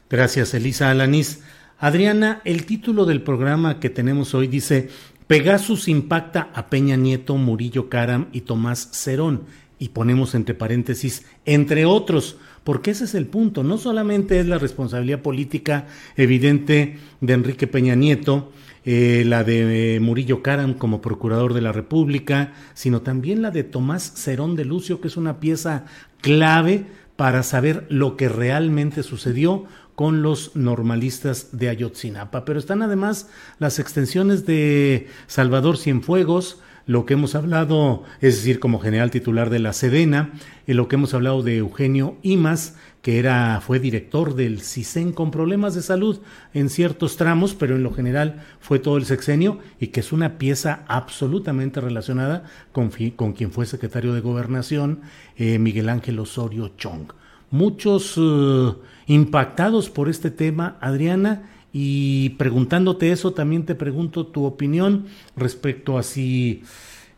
Gracias, 0.09 0.53
Elisa 0.53 0.91
Alanís. 0.91 1.43
Adriana, 1.77 2.41
el 2.45 2.65
título 2.65 3.05
del 3.05 3.21
programa 3.21 3.79
que 3.79 3.89
tenemos 3.89 4.33
hoy 4.33 4.47
dice 4.47 4.89
Pegasus 5.27 5.87
impacta 5.87 6.49
a 6.53 6.69
Peña 6.69 6.95
Nieto, 6.95 7.35
Murillo 7.35 7.89
Caram 7.89 8.27
y 8.31 8.41
Tomás 8.41 8.89
Cerón. 8.91 9.43
Y 9.77 9.89
ponemos 9.89 10.35
entre 10.35 10.55
paréntesis, 10.55 11.25
entre 11.43 11.85
otros, 11.85 12.37
porque 12.63 12.91
ese 12.91 13.03
es 13.03 13.13
el 13.13 13.27
punto. 13.27 13.61
No 13.63 13.77
solamente 13.77 14.39
es 14.39 14.47
la 14.47 14.57
responsabilidad 14.57 15.21
política 15.21 15.87
evidente 16.15 16.97
de 17.19 17.33
Enrique 17.33 17.67
Peña 17.67 17.95
Nieto, 17.95 18.51
eh, 18.85 19.23
la 19.25 19.43
de 19.43 19.95
eh, 19.95 19.99
Murillo 19.99 20.43
Caram 20.43 20.75
como 20.75 21.01
procurador 21.01 21.53
de 21.53 21.61
la 21.61 21.71
República, 21.71 22.53
sino 22.73 23.01
también 23.01 23.41
la 23.41 23.51
de 23.51 23.63
Tomás 23.63 24.13
Cerón 24.15 24.55
de 24.55 24.65
Lucio, 24.65 25.01
que 25.01 25.07
es 25.07 25.17
una 25.17 25.39
pieza 25.39 25.85
clave 26.21 26.85
para 27.15 27.43
saber 27.43 27.85
lo 27.89 28.15
que 28.17 28.29
realmente 28.29 29.03
sucedió 29.03 29.65
con 29.95 30.21
los 30.21 30.55
normalistas 30.55 31.57
de 31.57 31.69
Ayotzinapa. 31.69 32.45
Pero 32.45 32.59
están 32.59 32.81
además 32.81 33.29
las 33.59 33.79
extensiones 33.79 34.45
de 34.45 35.07
Salvador 35.27 35.77
Cienfuegos, 35.77 36.59
lo 36.85 37.05
que 37.05 37.13
hemos 37.13 37.33
hablado, 37.33 38.03
es 38.21 38.35
decir, 38.35 38.59
como 38.59 38.79
general 38.79 39.09
titular 39.09 39.49
de 39.49 39.59
la 39.59 39.73
Sedena, 39.73 40.33
en 40.67 40.77
lo 40.77 40.87
que 40.87 40.95
hemos 40.95 41.13
hablado 41.13 41.41
de 41.41 41.57
Eugenio 41.57 42.17
Imas, 42.21 42.75
que 43.05 43.19
era, 43.19 43.61
fue 43.61 43.79
director 43.79 44.33
del 44.33 44.61
CISEN 44.61 45.11
con 45.11 45.29
problemas 45.29 45.75
de 45.75 45.83
salud 45.83 46.21
en 46.55 46.71
ciertos 46.71 47.17
tramos, 47.17 47.53
pero 47.53 47.75
en 47.75 47.83
lo 47.83 47.93
general 47.93 48.41
fue 48.59 48.79
todo 48.79 48.97
el 48.97 49.05
sexenio 49.05 49.59
y 49.79 49.89
que 49.89 49.99
es 49.99 50.11
una 50.11 50.39
pieza 50.39 50.85
absolutamente 50.87 51.79
relacionada 51.79 52.45
con, 52.71 52.89
con 53.15 53.33
quien 53.33 53.51
fue 53.51 53.67
secretario 53.67 54.11
de 54.11 54.21
Gobernación, 54.21 55.01
eh, 55.37 55.59
Miguel 55.59 55.89
Ángel 55.89 56.17
Osorio 56.17 56.71
Chong. 56.79 57.11
Muchos 57.51 58.15
eh, 58.17 58.73
impactados 59.05 59.91
por 59.91 60.09
este 60.09 60.31
tema, 60.31 60.79
Adriana, 60.81 61.51
y 61.71 62.29
preguntándote 62.39 63.11
eso, 63.11 63.33
también 63.33 63.67
te 63.67 63.75
pregunto 63.75 64.25
tu 64.25 64.45
opinión 64.45 65.05
respecto 65.35 65.99
a 65.99 66.01
si 66.01 66.63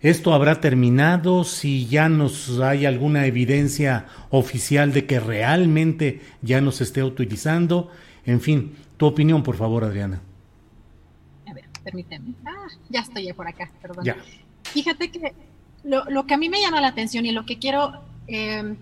¿Esto 0.01 0.33
habrá 0.33 0.61
terminado? 0.61 1.43
Si 1.43 1.87
ya 1.87 2.07
nos 2.07 2.59
hay 2.59 2.85
alguna 2.85 3.25
evidencia 3.25 4.05
oficial 4.29 4.93
de 4.93 5.07
que 5.07 5.19
realmente 5.19 6.21
ya 6.41 6.61
nos 6.61 6.81
esté 6.81 7.03
utilizando. 7.03 7.91
En 8.25 8.39
fin, 8.39 8.75
tu 8.97 9.07
opinión, 9.07 9.41
por 9.41 9.55
favor, 9.55 9.83
Adriana. 9.83 10.21
A 11.47 11.53
ver, 11.53 11.65
permíteme. 11.83 12.33
Ah, 12.45 12.67
ya 12.89 12.99
estoy 12.99 13.33
por 13.33 13.47
acá, 13.47 13.71
perdón. 13.81 14.05
Fíjate 14.63 15.10
que 15.10 15.33
lo, 15.83 16.27
que 16.27 16.33
a 16.33 16.38
mí 16.38 16.49
me 16.49 16.62
llama 16.62 16.79
la 16.79 16.89
atención 16.89 17.25
y 17.25 17.31
lo 17.31 17.45
que 17.45 17.57
quiero 17.57 17.93
eh, 18.27 18.75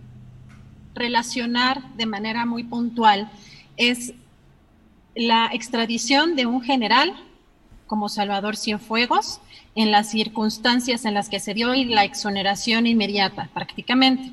relacionar 0.95 1.93
de 1.95 2.05
manera 2.07 2.45
muy 2.45 2.63
puntual 2.63 3.31
es 3.77 4.13
la 5.15 5.49
extradición 5.53 6.35
de 6.35 6.45
un 6.45 6.61
general 6.61 7.13
como 7.87 8.09
Salvador 8.09 8.57
Cienfuegos 8.57 9.39
en 9.75 9.91
las 9.91 10.09
circunstancias 10.09 11.03
en 11.03 11.13
las 11.13 11.27
que 11.27 11.39
se 11.39 11.53
dio 11.53 11.73
y 11.73 11.85
la 11.85 12.05
exoneración 12.05 12.87
inmediata, 12.87 13.49
prácticamente. 13.53 14.31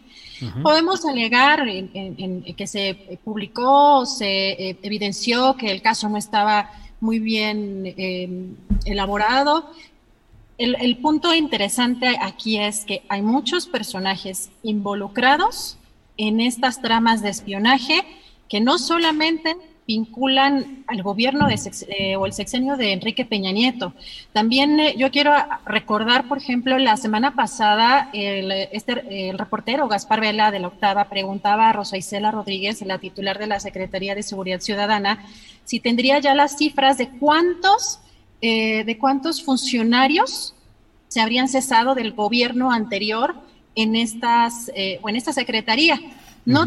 Podemos 0.62 1.04
alegar 1.04 1.68
en, 1.68 2.42
que 2.56 2.66
se 2.66 3.18
publicó, 3.22 4.06
se 4.06 4.50
eh, 4.70 4.78
evidenció 4.82 5.56
que 5.56 5.70
el 5.70 5.82
caso 5.82 6.08
no 6.08 6.16
estaba 6.16 6.70
muy 7.00 7.20
bien 7.20 7.94
em, 7.96 8.56
elaborado. 8.84 9.70
El, 10.58 10.76
el 10.80 10.96
punto 10.98 11.32
interesante 11.32 12.18
aquí 12.20 12.58
es 12.58 12.84
que 12.84 13.02
hay 13.08 13.22
muchos 13.22 13.68
personajes 13.68 14.50
involucrados 14.64 15.78
en 16.16 16.40
estas 16.40 16.82
tramas 16.82 17.22
de 17.22 17.30
espionaje 17.30 18.04
que 18.48 18.60
no 18.60 18.78
solamente 18.78 19.56
vinculan 19.86 20.84
al 20.86 21.02
gobierno 21.02 21.48
de 21.48 21.58
eh, 21.88 22.16
o 22.16 22.26
el 22.26 22.32
sexenio 22.32 22.76
de 22.76 22.92
Enrique 22.92 23.24
Peña 23.24 23.50
Nieto. 23.50 23.94
También 24.32 24.78
eh, 24.78 24.94
yo 24.96 25.10
quiero 25.10 25.32
recordar, 25.66 26.28
por 26.28 26.38
ejemplo, 26.38 26.78
la 26.78 26.96
semana 26.96 27.34
pasada 27.34 28.08
el, 28.12 28.50
este, 28.52 29.30
el 29.30 29.38
reportero 29.38 29.88
Gaspar 29.88 30.20
Vela 30.20 30.50
de 30.50 30.60
la 30.60 30.68
Octava 30.68 31.08
preguntaba 31.08 31.68
a 31.68 31.72
Rosa 31.72 31.96
Isela 31.96 32.30
Rodríguez, 32.30 32.80
la 32.82 32.98
titular 32.98 33.38
de 33.38 33.48
la 33.48 33.58
Secretaría 33.58 34.14
de 34.14 34.22
Seguridad 34.22 34.60
Ciudadana, 34.60 35.24
si 35.64 35.80
tendría 35.80 36.18
ya 36.20 36.34
las 36.34 36.56
cifras 36.56 36.98
de 36.98 37.08
cuántos, 37.08 38.00
eh, 38.40 38.84
de 38.84 38.98
cuántos 38.98 39.42
funcionarios 39.42 40.54
se 41.08 41.20
habrían 41.20 41.48
cesado 41.48 41.94
del 41.94 42.12
gobierno 42.12 42.72
anterior 42.72 43.34
en 43.74 43.96
estas 43.96 44.70
o 45.02 45.08
en 45.08 45.16
esta 45.16 45.32
secretaría. 45.32 45.98
No 46.44 46.66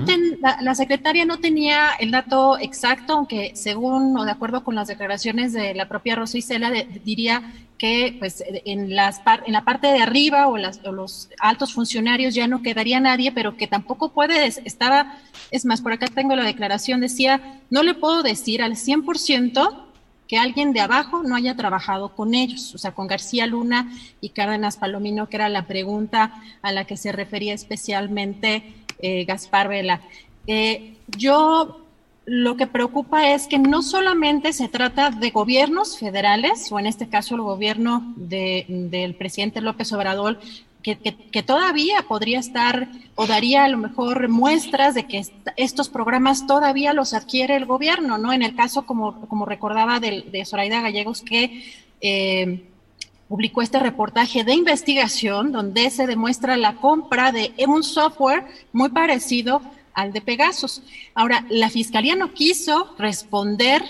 la, 0.62 0.74
secretaria 0.74 1.26
no 1.26 1.40
tenía 1.40 1.90
el 2.00 2.12
dato 2.12 2.58
exacto, 2.58 3.14
aunque 3.14 3.52
según 3.56 4.18
o 4.18 4.24
de 4.24 4.32
acuerdo 4.32 4.64
con 4.64 4.74
las 4.74 4.88
declaraciones 4.88 5.52
de 5.52 5.74
la 5.74 5.90
propia 5.90 6.16
Rosa 6.16 6.38
Isela, 6.38 6.72
diría 7.04 7.54
que 7.78 8.16
pues 8.18 8.42
en, 8.48 8.96
las 8.96 9.22
en 9.46 9.52
la 9.52 9.66
parte 9.66 9.88
de 9.88 10.02
arriba 10.02 10.48
o, 10.48 10.58
las, 10.58 10.82
los 10.84 11.30
altos 11.40 11.74
funcionarios 11.74 12.34
ya 12.34 12.48
no 12.48 12.62
quedaría 12.62 13.02
nadie, 13.02 13.34
pero 13.34 13.58
que 13.58 13.68
tampoco 13.68 14.14
puede, 14.14 14.46
estaba, 14.46 15.18
es 15.52 15.66
más, 15.66 15.82
por 15.82 15.92
acá 15.92 16.08
tengo 16.08 16.38
la 16.38 16.46
declaración, 16.46 17.02
decía, 17.02 17.60
no 17.70 17.84
le 17.84 17.96
puedo 17.96 18.24
decir 18.24 18.62
al 18.62 18.78
100% 18.78 19.82
que 20.28 20.38
alguien 20.38 20.72
de 20.72 20.80
abajo 20.80 21.22
no 21.24 21.36
haya 21.36 21.56
trabajado 21.56 22.16
con 22.16 22.34
ellos, 22.34 22.74
o 22.74 22.78
sea, 22.78 22.94
con 22.94 23.08
García 23.08 23.46
Luna 23.46 23.92
y 24.22 24.30
Cárdenas 24.30 24.78
Palomino, 24.78 25.28
que 25.28 25.36
era 25.36 25.50
la 25.50 25.68
pregunta 25.68 26.42
a 26.62 26.72
la 26.72 26.86
que 26.86 26.98
se 26.98 27.12
refería 27.12 27.54
especialmente 27.54 28.85
eh, 29.00 29.26
Gaspar 29.26 29.68
Vela. 29.68 30.02
Eh, 30.48 30.94
yo 31.18 31.82
lo 32.26 32.58
que 32.58 32.68
preocupa 32.68 33.32
es 33.34 33.48
que 33.48 33.60
no 33.60 33.82
solamente 33.82 34.52
se 34.52 34.68
trata 34.68 35.12
de 35.12 35.30
gobiernos 35.30 36.00
federales, 36.00 36.72
o 36.72 36.80
en 36.80 36.88
este 36.88 37.08
caso 37.08 37.36
el 37.36 37.42
gobierno 37.42 38.14
del 38.16 39.16
presidente 39.16 39.62
López 39.62 39.94
Obrador, 39.94 40.40
que, 40.82 41.44
todavía 41.44 42.06
podría 42.08 42.40
estar 42.40 42.88
o 43.16 43.26
daría 43.26 43.66
a 43.66 43.70
lo 43.70 43.78
mejor 43.78 44.30
muestras 44.30 44.94
de 44.94 45.08
que 45.08 45.24
estos 45.58 45.90
programas 45.90 46.46
todavía 46.46 46.94
los 46.94 47.16
adquiere 47.16 47.56
el 47.56 47.66
gobierno, 47.66 48.20
¿no? 48.20 48.34
En 48.34 48.44
el 48.44 48.56
caso, 48.56 48.86
como, 48.86 49.28
como 49.28 49.46
recordaba 49.46 50.00
de, 50.00 50.22
de 50.32 50.46
Zoraida 50.46 50.82
Gallegos, 50.82 51.22
que 51.22 51.64
eh, 52.02 52.64
publicó 53.28 53.62
este 53.62 53.80
reportaje 53.80 54.44
de 54.44 54.54
investigación 54.54 55.52
donde 55.52 55.90
se 55.90 56.08
demuestra 56.08 56.58
la 56.58 56.76
compra 56.76 57.32
de 57.32 57.54
un 57.68 57.84
software 57.84 58.46
muy 58.72 58.90
parecido 58.90 59.62
al 59.94 60.14
de 60.14 60.22
Pegasus. 60.22 60.84
Ahora, 61.16 61.46
la 61.50 61.70
fiscalía 61.70 62.16
no 62.16 62.34
quiso 62.34 62.94
responder 63.00 63.82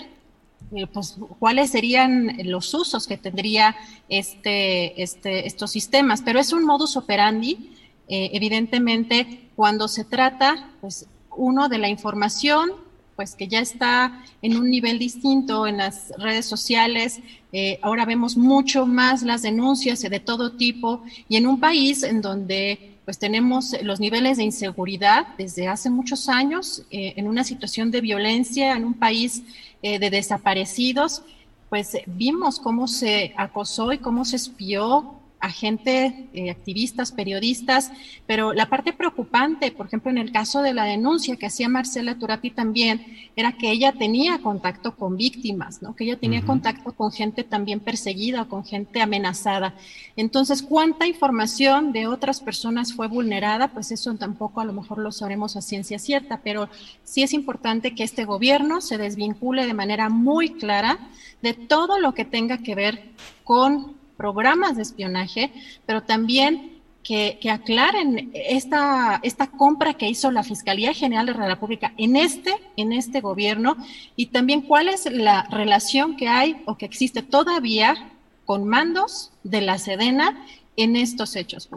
eh, 0.74 0.86
pues, 0.86 1.16
cuáles 1.38 1.70
serían 1.70 2.36
los 2.44 2.72
usos 2.72 3.06
que 3.06 3.16
tendría 3.18 3.76
este, 4.08 5.02
este, 5.02 5.46
estos 5.46 5.70
sistemas, 5.70 6.22
pero 6.22 6.40
es 6.40 6.52
un 6.52 6.64
modus 6.64 6.96
operandi, 6.96 7.72
eh, 8.08 8.30
evidentemente, 8.32 9.50
cuando 9.54 9.88
se 9.88 10.04
trata, 10.04 10.70
pues, 10.80 11.06
uno 11.30 11.68
de 11.68 11.78
la 11.78 11.88
información 11.88 12.70
pues 13.16 13.34
que 13.34 13.48
ya 13.48 13.60
está 13.60 14.22
en 14.42 14.56
un 14.56 14.70
nivel 14.70 14.98
distinto 14.98 15.66
en 15.66 15.78
las 15.78 16.12
redes 16.18 16.44
sociales. 16.44 17.20
Eh, 17.58 17.78
ahora 17.80 18.04
vemos 18.04 18.36
mucho 18.36 18.84
más 18.84 19.22
las 19.22 19.40
denuncias 19.40 20.02
de 20.02 20.20
todo 20.20 20.52
tipo 20.52 21.02
y 21.26 21.36
en 21.36 21.46
un 21.46 21.58
país 21.58 22.02
en 22.02 22.20
donde 22.20 22.98
pues 23.06 23.18
tenemos 23.18 23.74
los 23.82 23.98
niveles 23.98 24.36
de 24.36 24.44
inseguridad 24.44 25.28
desde 25.38 25.66
hace 25.66 25.88
muchos 25.88 26.28
años, 26.28 26.82
eh, 26.90 27.14
en 27.16 27.26
una 27.26 27.44
situación 27.44 27.90
de 27.90 28.02
violencia, 28.02 28.76
en 28.76 28.84
un 28.84 28.92
país 28.92 29.42
eh, 29.80 29.98
de 29.98 30.10
desaparecidos, 30.10 31.22
pues 31.70 31.96
vimos 32.04 32.60
cómo 32.60 32.86
se 32.88 33.32
acosó 33.38 33.90
y 33.94 33.98
cómo 34.00 34.26
se 34.26 34.36
espió 34.36 35.14
a 35.38 35.50
gente, 35.50 36.28
eh, 36.32 36.50
activistas, 36.50 37.12
periodistas, 37.12 37.92
pero 38.26 38.52
la 38.52 38.68
parte 38.68 38.92
preocupante, 38.92 39.70
por 39.70 39.86
ejemplo, 39.86 40.10
en 40.10 40.18
el 40.18 40.32
caso 40.32 40.62
de 40.62 40.72
la 40.72 40.84
denuncia 40.84 41.36
que 41.36 41.46
hacía 41.46 41.68
Marcela 41.68 42.18
Turati 42.18 42.50
también, 42.50 43.04
era 43.36 43.52
que 43.52 43.70
ella 43.70 43.92
tenía 43.92 44.38
contacto 44.38 44.96
con 44.96 45.16
víctimas, 45.16 45.82
¿no? 45.82 45.94
que 45.94 46.04
ella 46.04 46.16
tenía 46.16 46.44
contacto 46.44 46.92
con 46.92 47.12
gente 47.12 47.44
también 47.44 47.80
perseguida, 47.80 48.46
con 48.46 48.64
gente 48.64 49.02
amenazada. 49.02 49.74
Entonces, 50.16 50.62
¿cuánta 50.62 51.06
información 51.06 51.92
de 51.92 52.06
otras 52.06 52.40
personas 52.40 52.94
fue 52.94 53.08
vulnerada? 53.08 53.68
Pues 53.68 53.92
eso 53.92 54.14
tampoco 54.14 54.60
a 54.60 54.64
lo 54.64 54.72
mejor 54.72 54.98
lo 54.98 55.12
sabremos 55.12 55.56
a 55.56 55.60
ciencia 55.60 55.98
cierta, 55.98 56.40
pero 56.42 56.68
sí 57.04 57.22
es 57.22 57.32
importante 57.34 57.94
que 57.94 58.04
este 58.04 58.24
gobierno 58.24 58.80
se 58.80 58.96
desvincule 58.96 59.66
de 59.66 59.74
manera 59.74 60.08
muy 60.08 60.54
clara 60.54 60.98
de 61.42 61.52
todo 61.52 61.98
lo 61.98 62.14
que 62.14 62.24
tenga 62.24 62.58
que 62.58 62.74
ver 62.74 63.10
con 63.44 63.95
programas 64.16 64.76
de 64.76 64.82
espionaje, 64.82 65.52
pero 65.86 66.02
también 66.02 66.76
que, 67.06 67.38
aclaren 67.50 68.30
esta, 68.34 69.20
esta 69.22 69.46
compra 69.46 69.94
que 69.94 70.08
hizo 70.08 70.32
la 70.32 70.42
Fiscalía 70.42 70.92
General 70.92 71.26
de 71.26 71.34
la 71.34 71.46
República 71.46 71.92
en 71.96 72.16
este, 72.16 72.52
en 72.76 72.92
este 72.92 73.20
gobierno 73.20 73.76
y 74.16 74.26
también 74.26 74.62
cuál 74.62 74.88
es 74.88 75.06
la 75.10 75.46
relación 75.50 76.16
que 76.16 76.26
hay 76.26 76.56
o 76.66 76.76
que 76.76 76.84
existe 76.84 77.22
todavía 77.22 78.10
con 78.44 78.66
mandos 78.66 79.30
de 79.44 79.60
la 79.60 79.78
Sedena 79.78 80.44
en 80.76 80.96
estos 80.96 81.36
hechos. 81.36 81.68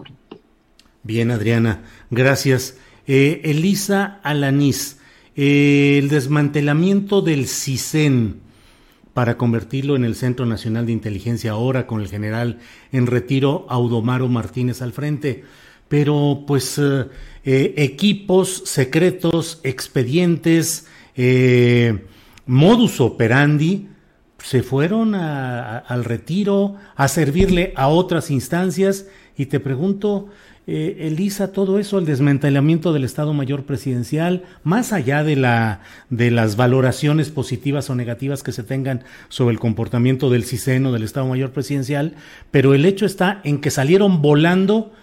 Bien, 1.04 1.30
Adriana, 1.30 1.84
gracias. 2.10 2.78
Eh, 3.06 3.42
Elisa 3.44 4.20
Alanís, 4.24 4.98
eh, 5.36 5.98
el 6.00 6.10
desmantelamiento 6.10 7.22
del 7.22 7.48
CISEN 7.48 8.42
para 9.20 9.36
convertirlo 9.36 9.98
en 9.98 10.06
el 10.06 10.16
Centro 10.16 10.46
Nacional 10.46 10.86
de 10.86 10.94
Inteligencia 10.94 11.52
ahora 11.52 11.88
con 11.88 12.00
el 12.00 12.08
general 12.08 12.60
en 12.94 13.06
retiro 13.06 13.66
Audomaro 13.68 14.30
Martínez 14.30 14.82
al 14.82 14.94
frente. 14.94 15.44
Pero 15.90 16.46
pues 16.48 16.78
eh, 16.78 17.08
eh, 17.44 17.74
equipos 17.76 18.64
secretos, 18.64 19.60
expedientes, 19.64 20.88
eh, 21.18 22.06
modus 22.46 23.02
operandi, 23.02 23.90
se 24.42 24.64
fueron 24.64 25.14
al 25.14 26.06
retiro 26.06 26.76
a 26.96 27.10
servirle 27.10 27.74
a 27.76 27.90
otras 27.90 28.32
instancias 28.32 29.08
y 29.36 29.48
te 29.48 29.60
pregunto, 29.60 30.30
eh, 30.72 31.08
Elisa, 31.08 31.52
todo 31.52 31.80
eso, 31.80 31.98
el 31.98 32.06
desmantelamiento 32.06 32.94
del 32.94 33.04
Estado 33.04 33.34
Mayor 33.34 33.64
Presidencial, 33.64 34.44
más 34.64 34.94
allá 34.94 35.24
de, 35.24 35.36
la, 35.36 35.82
de 36.12 36.30
las 36.30 36.58
valoraciones 36.58 37.32
positivas 37.32 37.90
o 37.90 37.96
negativas 37.96 38.44
que 38.44 38.52
se 38.52 38.62
tengan 38.62 39.04
sobre 39.30 39.54
el 39.54 39.60
comportamiento 39.60 40.30
del 40.30 40.44
CISEN 40.44 40.84
del 40.92 41.02
Estado 41.02 41.26
Mayor 41.26 41.54
Presidencial, 41.54 42.14
pero 42.52 42.76
el 42.76 42.86
hecho 42.86 43.08
está 43.08 43.42
en 43.44 43.62
que 43.62 43.72
salieron 43.72 44.22
volando 44.22 44.94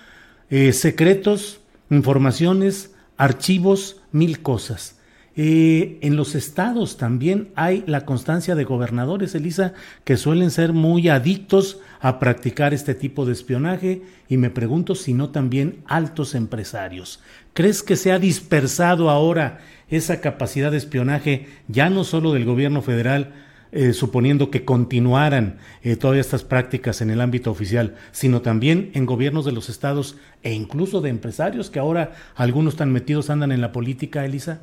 eh, 0.51 0.73
secretos, 0.73 1.59
informaciones, 1.91 2.95
archivos, 3.17 4.01
mil 4.13 4.43
cosas. 4.43 4.96
Eh, 5.39 5.99
en 6.01 6.17
los 6.17 6.35
estados 6.35 6.97
también 6.97 7.51
hay 7.57 7.85
la 7.87 8.07
constancia 8.07 8.55
de 8.55 8.65
gobernadores, 8.65 9.35
Elisa, 9.35 9.75
que 10.05 10.17
suelen 10.17 10.51
ser 10.51 10.73
muy 10.73 11.11
adictos 11.11 11.79
a 12.01 12.19
practicar 12.19 12.73
este 12.73 12.95
tipo 12.95 13.27
de 13.27 13.35
espionaje 13.35 14.01
y 14.31 14.39
me 14.39 14.49
pregunto 14.49 14.95
si 14.95 15.13
no 15.13 15.29
también 15.29 15.83
altos 15.87 16.35
empresarios. 16.35 17.21
¿Crees 17.53 17.83
que 17.83 17.97
se 17.97 18.13
ha 18.13 18.19
dispersado 18.19 19.11
ahora 19.11 19.61
esa 19.91 20.23
capacidad 20.23 20.71
de 20.71 20.79
espionaje 20.79 21.49
ya 21.69 21.91
no 21.91 22.05
solo 22.05 22.33
del 22.33 22.47
gobierno 22.47 22.81
federal, 22.81 23.35
eh, 23.73 23.93
suponiendo 23.93 24.51
que 24.51 24.65
continuaran 24.65 25.59
eh, 25.83 25.97
todas 25.97 26.19
estas 26.19 26.45
prácticas 26.45 27.03
en 27.03 27.11
el 27.11 27.21
ámbito 27.21 27.51
oficial, 27.51 27.97
sino 28.11 28.41
también 28.41 28.91
en 28.95 29.05
gobiernos 29.05 29.45
de 29.45 29.53
los 29.53 29.69
estados 29.69 30.17
e 30.43 30.55
incluso 30.55 31.03
de 31.03 31.11
empresarios 31.11 31.69
que 31.69 31.79
ahora 31.79 32.13
algunos 32.37 32.77
tan 32.77 32.91
metidos 32.91 33.29
andan 33.29 33.53
en 33.53 33.61
la 33.61 33.73
política, 33.73 34.25
Elisa? 34.25 34.61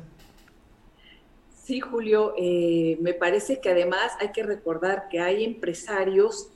Sí, 1.64 1.80
Julio, 1.80 2.34
eh, 2.36 2.98
me 3.00 3.14
parece 3.14 3.58
que 3.58 3.70
además 3.70 4.12
hay 4.20 4.32
que 4.32 4.42
recordar 4.42 5.08
que 5.10 5.20
hay 5.20 5.44
empresarios 5.44 6.50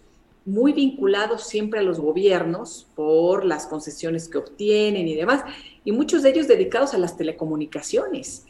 muy 0.44 0.74
vinculados 0.74 1.46
siempre 1.46 1.80
a 1.80 1.82
los 1.82 1.98
gobiernos 1.98 2.86
por 2.94 3.46
las 3.46 3.66
concesiones 3.66 4.28
que 4.28 4.36
obtienen 4.36 5.08
y 5.08 5.14
demás, 5.14 5.44
y 5.82 5.92
muchos 5.92 6.22
de 6.22 6.30
ellos 6.30 6.46
dedicados 6.46 6.92
a 6.92 6.98
las 6.98 7.16
telecomunicaciones. 7.16 8.44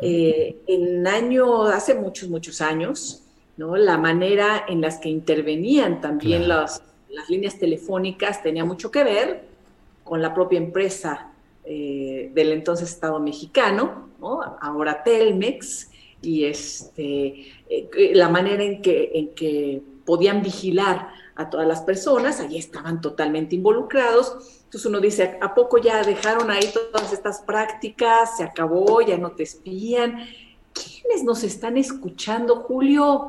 Eh, 0.00 0.56
en 0.66 1.06
año, 1.06 1.64
hace 1.64 1.94
muchos, 1.94 2.30
muchos 2.30 2.62
años, 2.62 3.22
¿no? 3.58 3.76
la 3.76 3.98
manera 3.98 4.64
en 4.68 4.80
las 4.80 4.98
que 4.98 5.10
intervenían 5.10 6.00
también 6.00 6.48
las, 6.48 6.82
las 7.10 7.28
líneas 7.28 7.58
telefónicas 7.58 8.42
tenía 8.42 8.64
mucho 8.64 8.90
que 8.90 9.04
ver 9.04 9.44
con 10.02 10.22
la 10.22 10.32
propia 10.32 10.58
empresa 10.58 11.30
eh, 11.64 12.30
del 12.34 12.52
entonces 12.52 12.90
Estado 12.90 13.20
mexicano, 13.20 14.08
ahora 14.60 15.02
Telmex, 15.02 15.89
y 16.22 16.44
este, 16.44 17.52
eh, 17.68 18.12
la 18.14 18.28
manera 18.28 18.62
en 18.62 18.82
que, 18.82 19.10
en 19.14 19.34
que 19.34 19.82
podían 20.04 20.42
vigilar 20.42 21.08
a 21.36 21.48
todas 21.48 21.66
las 21.66 21.82
personas, 21.82 22.40
allí 22.40 22.58
estaban 22.58 23.00
totalmente 23.00 23.54
involucrados. 23.54 24.60
Entonces 24.64 24.86
uno 24.86 25.00
dice, 25.00 25.38
¿a 25.40 25.54
poco 25.54 25.78
ya 25.78 26.02
dejaron 26.02 26.50
ahí 26.50 26.70
todas 26.72 27.12
estas 27.12 27.40
prácticas? 27.40 28.36
¿Se 28.36 28.44
acabó? 28.44 29.00
¿Ya 29.00 29.16
no 29.16 29.32
te 29.32 29.44
espían? 29.44 30.26
¿Quiénes 30.72 31.24
nos 31.24 31.42
están 31.42 31.76
escuchando, 31.76 32.56
Julio? 32.56 33.28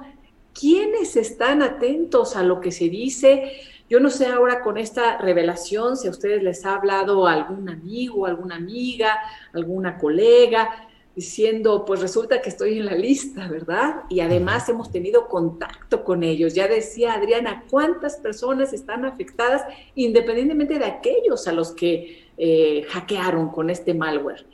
¿Quiénes 0.54 1.16
están 1.16 1.62
atentos 1.62 2.36
a 2.36 2.44
lo 2.44 2.60
que 2.60 2.72
se 2.72 2.90
dice? 2.90 3.54
Yo 3.90 4.00
no 4.00 4.10
sé 4.10 4.28
ahora 4.28 4.62
con 4.62 4.78
esta 4.78 5.18
revelación 5.18 5.98
si 5.98 6.08
a 6.08 6.12
ustedes 6.12 6.44
les 6.44 6.66
ha 6.66 6.76
hablado 6.76 7.28
algún 7.28 7.70
amigo, 7.70 8.26
alguna 8.26 8.56
amiga, 8.56 9.20
alguna 9.54 9.98
colega, 9.98 10.88
diciendo, 11.16 11.84
pues 11.86 12.00
resulta 12.00 12.42
que 12.42 12.50
estoy 12.50 12.80
en 12.80 12.86
la 12.86 12.96
lista, 12.96 13.48
¿verdad? 13.48 14.04
Y 14.10 14.22
además 14.22 14.70
hemos 14.70 14.92
tenido 14.92 15.28
contacto 15.28 16.04
con 16.04 16.24
ellos. 16.24 16.54
Ya 16.54 16.68
decía 16.68 17.14
Adriana, 17.14 17.66
¿cuántas 17.70 18.18
personas 18.18 18.72
están 18.74 19.04
afectadas 19.06 19.64
independientemente 19.96 20.80
de 20.80 20.86
aquellos 20.86 21.48
a 21.48 21.52
los 21.52 21.72
que 21.72 22.30
eh, 22.38 22.86
hackearon 22.90 23.50
con 23.50 23.70
este 23.70 23.94
malware? 23.94 24.46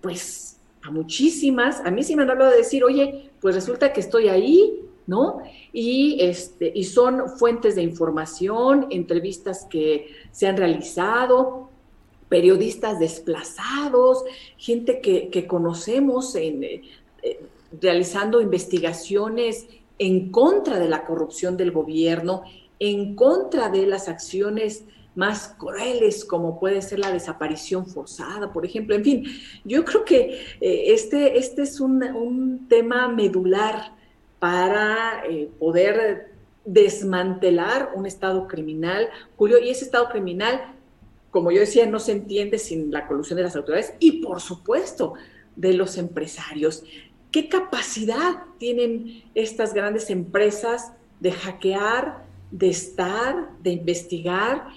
Pues 0.00 0.58
a 0.82 0.90
muchísimas, 0.90 1.80
a 1.80 1.90
mí 1.90 2.02
sí 2.02 2.14
me 2.14 2.22
han 2.22 2.30
hablado 2.30 2.50
de 2.50 2.58
decir, 2.58 2.84
oye, 2.84 3.30
pues 3.40 3.54
resulta 3.54 3.92
que 3.92 4.00
estoy 4.00 4.28
ahí, 4.28 4.82
¿no? 5.06 5.38
Y, 5.72 6.18
este, 6.20 6.70
y 6.74 6.84
son 6.84 7.28
fuentes 7.38 7.74
de 7.74 7.82
información, 7.82 8.86
entrevistas 8.90 9.66
que 9.70 10.08
se 10.30 10.46
han 10.46 10.56
realizado, 10.56 11.65
periodistas 12.28 12.98
desplazados, 12.98 14.24
gente 14.56 15.00
que, 15.00 15.46
conocemos 15.46 16.34
en, 16.34 16.64
eh, 16.64 16.82
eh, 17.22 17.40
realizando 17.80 18.40
investigaciones 18.40 19.66
en 19.98 20.30
contra 20.30 20.78
de 20.78 20.88
la 20.88 21.04
corrupción 21.04 21.56
del 21.56 21.70
gobierno, 21.70 22.42
en 22.78 23.14
contra 23.14 23.70
de 23.70 23.86
las 23.86 24.08
acciones 24.08 24.84
más 25.14 25.54
crueles 25.56 26.26
como 26.26 26.60
puede 26.60 26.82
ser 26.82 26.98
la 26.98 27.10
desaparición 27.10 27.86
forzada, 27.86 28.52
por 28.52 28.66
ejemplo. 28.66 28.94
En 28.94 29.04
fin, 29.04 29.24
yo 29.64 29.84
creo 29.84 30.04
que 30.04 30.40
eh, 30.60 30.92
este, 30.92 31.38
este 31.38 31.62
es 31.62 31.80
un, 31.80 32.66
tema 32.68 33.08
medular 33.08 33.92
para 34.38 35.22
poder 35.58 36.34
desmantelar 36.66 37.92
un 37.94 38.04
Estado 38.04 38.46
criminal, 38.46 39.08
Julio, 39.36 39.58
y 39.58 39.70
ese 39.70 39.84
Estado 39.84 40.08
criminal 40.10 40.75
como 41.30 41.50
yo 41.50 41.60
decía, 41.60 41.86
no 41.86 41.98
se 41.98 42.12
entiende 42.12 42.58
sin 42.58 42.90
la 42.90 43.06
colusión 43.06 43.36
de 43.36 43.42
las 43.42 43.56
autoridades 43.56 43.94
y, 43.98 44.22
por 44.22 44.40
supuesto, 44.40 45.14
de 45.54 45.72
los 45.74 45.98
empresarios. 45.98 46.84
¿Qué 47.30 47.48
capacidad 47.48 48.44
tienen 48.58 49.24
estas 49.34 49.74
grandes 49.74 50.10
empresas 50.10 50.92
de 51.20 51.32
hackear, 51.32 52.24
de 52.50 52.68
estar, 52.68 53.50
de 53.62 53.70
investigar? 53.70 54.68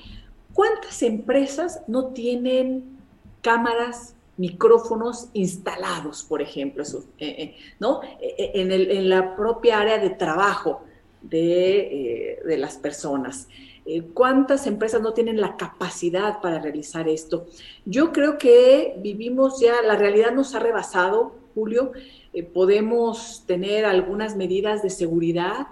¿Cuántas 0.53 1.03
empresas 1.03 1.81
no 1.87 2.07
tienen 2.07 2.97
cámaras, 3.41 4.15
micrófonos 4.35 5.29
instalados, 5.33 6.23
por 6.23 6.41
ejemplo, 6.41 6.83
eh, 6.83 6.95
eh, 7.19 7.55
¿no? 7.79 8.01
Eh, 8.21 8.51
en, 8.55 9.09
la 9.09 9.35
propia 9.35 9.79
área 9.79 9.97
de 9.97 10.09
trabajo 10.09 10.83
de, 11.21 12.41
de 12.45 12.57
las 12.57 12.77
personas? 12.77 13.47
Eh, 13.91 14.03
¿Cuántas 14.13 14.67
empresas 14.67 15.01
no 15.01 15.13
tienen 15.13 15.41
la 15.41 15.57
capacidad 15.57 16.41
para 16.41 16.59
realizar 16.59 17.09
esto? 17.09 17.47
Yo 17.85 18.11
creo 18.11 18.37
que 18.37 18.93
vivimos 18.99 19.59
ya, 19.59 19.81
la 19.81 19.95
realidad 19.95 20.31
nos 20.31 20.53
ha 20.53 20.59
rebasado, 20.59 21.33
Julio. 21.55 21.93
Eh, 22.31 22.43
podemos 22.43 23.45
tener 23.47 23.85
algunas 23.85 24.35
medidas 24.35 24.83
de 24.83 24.91
seguridad, 24.91 25.69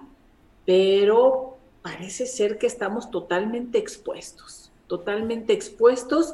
pero 0.65 1.57
parece 1.83 2.25
ser 2.25 2.57
que 2.57 2.65
estamos 2.65 3.11
totalmente 3.11 3.77
expuestos, 3.77 4.71
totalmente 4.87 5.53
expuestos 5.53 6.33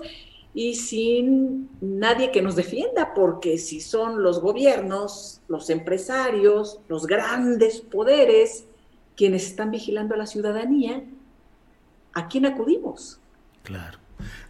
y 0.54 0.76
sin 0.76 1.67
nadie 1.82 2.32
que 2.32 2.41
nos 2.41 2.56
defienda, 2.56 3.13
porque 3.13 3.58
si 3.58 3.82
son 3.82 4.24
los 4.24 4.39
gobiernos, 4.39 5.41
los 5.50 5.69
empresarios, 5.69 6.80
los 6.88 7.08
grandes 7.08 7.82
poderes 7.82 8.67
quienes 9.17 9.48
están 9.48 9.69
vigilando 9.69 10.15
a 10.15 10.17
la 10.17 10.28
ciudadanía, 10.28 11.04
¿a 12.13 12.28
quién 12.28 12.45
acudimos? 12.45 13.19
Claro. 13.63 13.99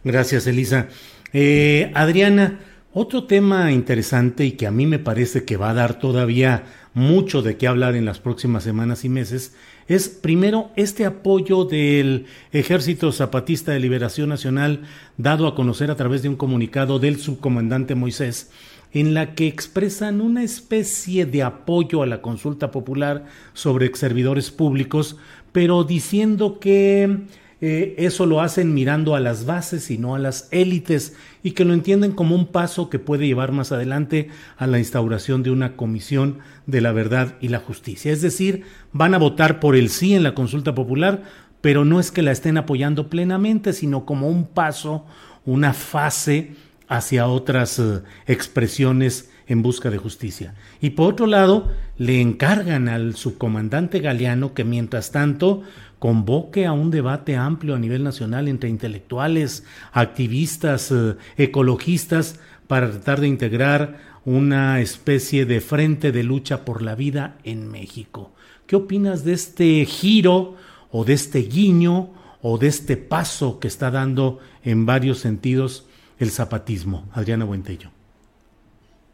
Gracias, 0.02 0.46
Elisa. 0.46 0.88
Eh, 1.32 1.90
Adriana, 1.94 2.60
otro 2.92 3.24
tema 3.24 3.72
interesante 3.72 4.44
y 4.44 4.52
que 4.52 4.66
a 4.66 4.70
mí 4.70 4.86
me 4.86 4.98
parece 4.98 5.44
que 5.44 5.56
va 5.56 5.70
a 5.70 5.74
dar 5.74 5.98
todavía 5.98 6.64
mucho 6.94 7.42
de 7.42 7.56
qué 7.56 7.66
hablar 7.66 7.96
en 7.96 8.04
las 8.04 8.20
próximas 8.20 8.62
semanas 8.62 9.04
y 9.04 9.08
meses 9.08 9.56
es 9.88 10.08
primero 10.08 10.70
este 10.76 11.04
apoyo 11.04 11.64
del 11.64 12.26
Ejército 12.52 13.10
Zapatista 13.12 13.72
de 13.72 13.80
Liberación 13.80 14.28
Nacional 14.28 14.82
dado 15.18 15.46
a 15.46 15.54
conocer 15.54 15.90
a 15.90 15.96
través 15.96 16.22
de 16.22 16.28
un 16.28 16.36
comunicado 16.36 16.98
del 17.00 17.18
subcomandante 17.18 17.94
Moisés 17.94 18.50
en 18.92 19.12
la 19.12 19.34
que 19.34 19.48
expresan 19.48 20.20
una 20.20 20.44
especie 20.44 21.26
de 21.26 21.42
apoyo 21.42 22.00
a 22.02 22.06
la 22.06 22.22
consulta 22.22 22.70
popular 22.70 23.26
sobre 23.52 23.92
servidores 23.94 24.52
públicos, 24.52 25.16
pero 25.50 25.82
diciendo 25.82 26.60
que 26.60 27.24
eh, 27.66 27.94
eso 27.96 28.26
lo 28.26 28.42
hacen 28.42 28.74
mirando 28.74 29.14
a 29.14 29.20
las 29.20 29.46
bases 29.46 29.90
y 29.90 29.96
no 29.96 30.14
a 30.14 30.18
las 30.18 30.48
élites 30.50 31.16
y 31.42 31.52
que 31.52 31.64
lo 31.64 31.72
entienden 31.72 32.12
como 32.12 32.34
un 32.34 32.48
paso 32.48 32.90
que 32.90 32.98
puede 32.98 33.26
llevar 33.26 33.52
más 33.52 33.72
adelante 33.72 34.28
a 34.58 34.66
la 34.66 34.78
instauración 34.78 35.42
de 35.42 35.50
una 35.50 35.74
comisión 35.74 36.40
de 36.66 36.82
la 36.82 36.92
verdad 36.92 37.36
y 37.40 37.48
la 37.48 37.60
justicia. 37.60 38.12
Es 38.12 38.20
decir, 38.20 38.64
van 38.92 39.14
a 39.14 39.18
votar 39.18 39.60
por 39.60 39.76
el 39.76 39.88
sí 39.88 40.14
en 40.14 40.24
la 40.24 40.34
consulta 40.34 40.74
popular, 40.74 41.22
pero 41.62 41.86
no 41.86 42.00
es 42.00 42.10
que 42.10 42.20
la 42.20 42.32
estén 42.32 42.58
apoyando 42.58 43.08
plenamente, 43.08 43.72
sino 43.72 44.04
como 44.04 44.28
un 44.28 44.46
paso, 44.46 45.06
una 45.46 45.72
fase 45.72 46.56
hacia 46.86 47.28
otras 47.28 47.78
eh, 47.78 48.02
expresiones 48.26 49.30
en 49.46 49.62
busca 49.62 49.90
de 49.90 49.98
justicia. 49.98 50.54
Y 50.80 50.90
por 50.90 51.12
otro 51.12 51.26
lado, 51.26 51.70
le 51.98 52.20
encargan 52.20 52.88
al 52.88 53.14
subcomandante 53.14 54.00
Galeano 54.00 54.54
que 54.54 54.64
mientras 54.64 55.10
tanto 55.10 55.62
convoque 55.98 56.66
a 56.66 56.72
un 56.72 56.90
debate 56.90 57.36
amplio 57.36 57.74
a 57.74 57.78
nivel 57.78 58.04
nacional 58.04 58.48
entre 58.48 58.68
intelectuales, 58.68 59.64
activistas, 59.92 60.92
eh, 60.92 61.16
ecologistas, 61.36 62.40
para 62.66 62.90
tratar 62.90 63.20
de 63.20 63.28
integrar 63.28 63.98
una 64.24 64.80
especie 64.80 65.44
de 65.44 65.60
frente 65.60 66.12
de 66.12 66.22
lucha 66.22 66.64
por 66.64 66.82
la 66.82 66.94
vida 66.94 67.36
en 67.44 67.70
México. 67.70 68.32
¿Qué 68.66 68.76
opinas 68.76 69.24
de 69.24 69.34
este 69.34 69.84
giro 69.84 70.56
o 70.90 71.04
de 71.04 71.12
este 71.12 71.40
guiño 71.40 72.10
o 72.40 72.58
de 72.58 72.68
este 72.68 72.96
paso 72.96 73.58
que 73.58 73.68
está 73.68 73.90
dando 73.90 74.40
en 74.62 74.86
varios 74.86 75.18
sentidos 75.18 75.86
el 76.18 76.30
zapatismo? 76.30 77.08
Adriana 77.12 77.44
Buentello. 77.44 77.93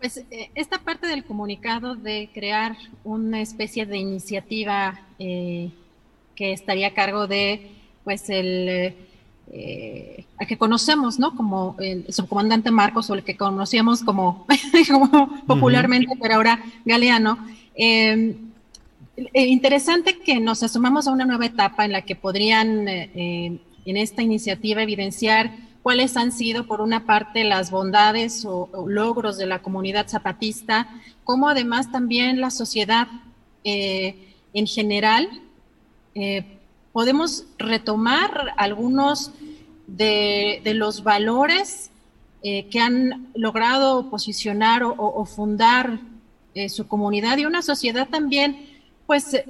Pues 0.00 0.16
eh, 0.30 0.50
esta 0.54 0.78
parte 0.78 1.06
del 1.06 1.24
comunicado 1.24 1.94
de 1.94 2.30
crear 2.32 2.76
una 3.04 3.40
especie 3.40 3.86
de 3.86 3.98
iniciativa 3.98 5.00
eh, 5.18 5.70
que 6.34 6.52
estaría 6.52 6.88
a 6.88 6.94
cargo 6.94 7.26
de, 7.26 7.70
pues, 8.02 8.30
el, 8.30 8.96
eh, 9.52 10.24
que 10.48 10.56
conocemos, 10.56 11.18
¿no? 11.18 11.36
Como 11.36 11.76
el 11.80 12.12
subcomandante 12.12 12.70
Marcos 12.70 13.10
o 13.10 13.14
el 13.14 13.24
que 13.24 13.36
conocíamos 13.36 14.02
como, 14.02 14.46
popularmente, 15.46 16.14
pero 16.20 16.36
ahora 16.36 16.62
Galeano. 16.84 17.38
Em, 17.74 18.50
eh, 19.16 19.46
interesante 19.46 20.18
que 20.18 20.40
nos 20.40 20.62
asumamos 20.62 21.06
a 21.06 21.12
una 21.12 21.24
nueva 21.24 21.46
etapa 21.46 21.84
en 21.84 21.92
la 21.92 22.02
que 22.02 22.16
podrían, 22.16 22.88
eh, 22.88 23.58
en 23.84 23.96
esta 23.96 24.22
iniciativa, 24.22 24.82
evidenciar 24.82 25.50
cuáles 25.82 26.16
han 26.16 26.32
sido, 26.32 26.66
por 26.66 26.80
una 26.80 27.06
parte, 27.06 27.44
las 27.44 27.70
bondades 27.70 28.44
o, 28.44 28.68
logros 28.86 29.38
de 29.38 29.46
la 29.46 29.62
comunidad 29.62 30.08
zapatista, 30.08 30.88
como 31.24 31.48
además 31.48 31.90
también 31.90 32.40
la 32.40 32.50
sociedad 32.50 33.08
en 33.62 34.66
general 34.66 35.28
eh, 36.14 36.44
podemos 36.92 37.44
retomar 37.58 38.52
algunos 38.56 39.30
de, 39.86 40.60
los 40.74 41.04
valores 41.04 41.90
eh, 42.42 42.68
que 42.68 42.80
han 42.80 43.30
logrado 43.34 44.10
posicionar 44.10 44.82
o, 44.84 45.24
fundar 45.24 46.00
eh, 46.54 46.68
su 46.68 46.88
comunidad 46.88 47.38
y 47.38 47.46
una 47.46 47.62
sociedad 47.62 48.08
también, 48.08 48.66
pues, 49.06 49.40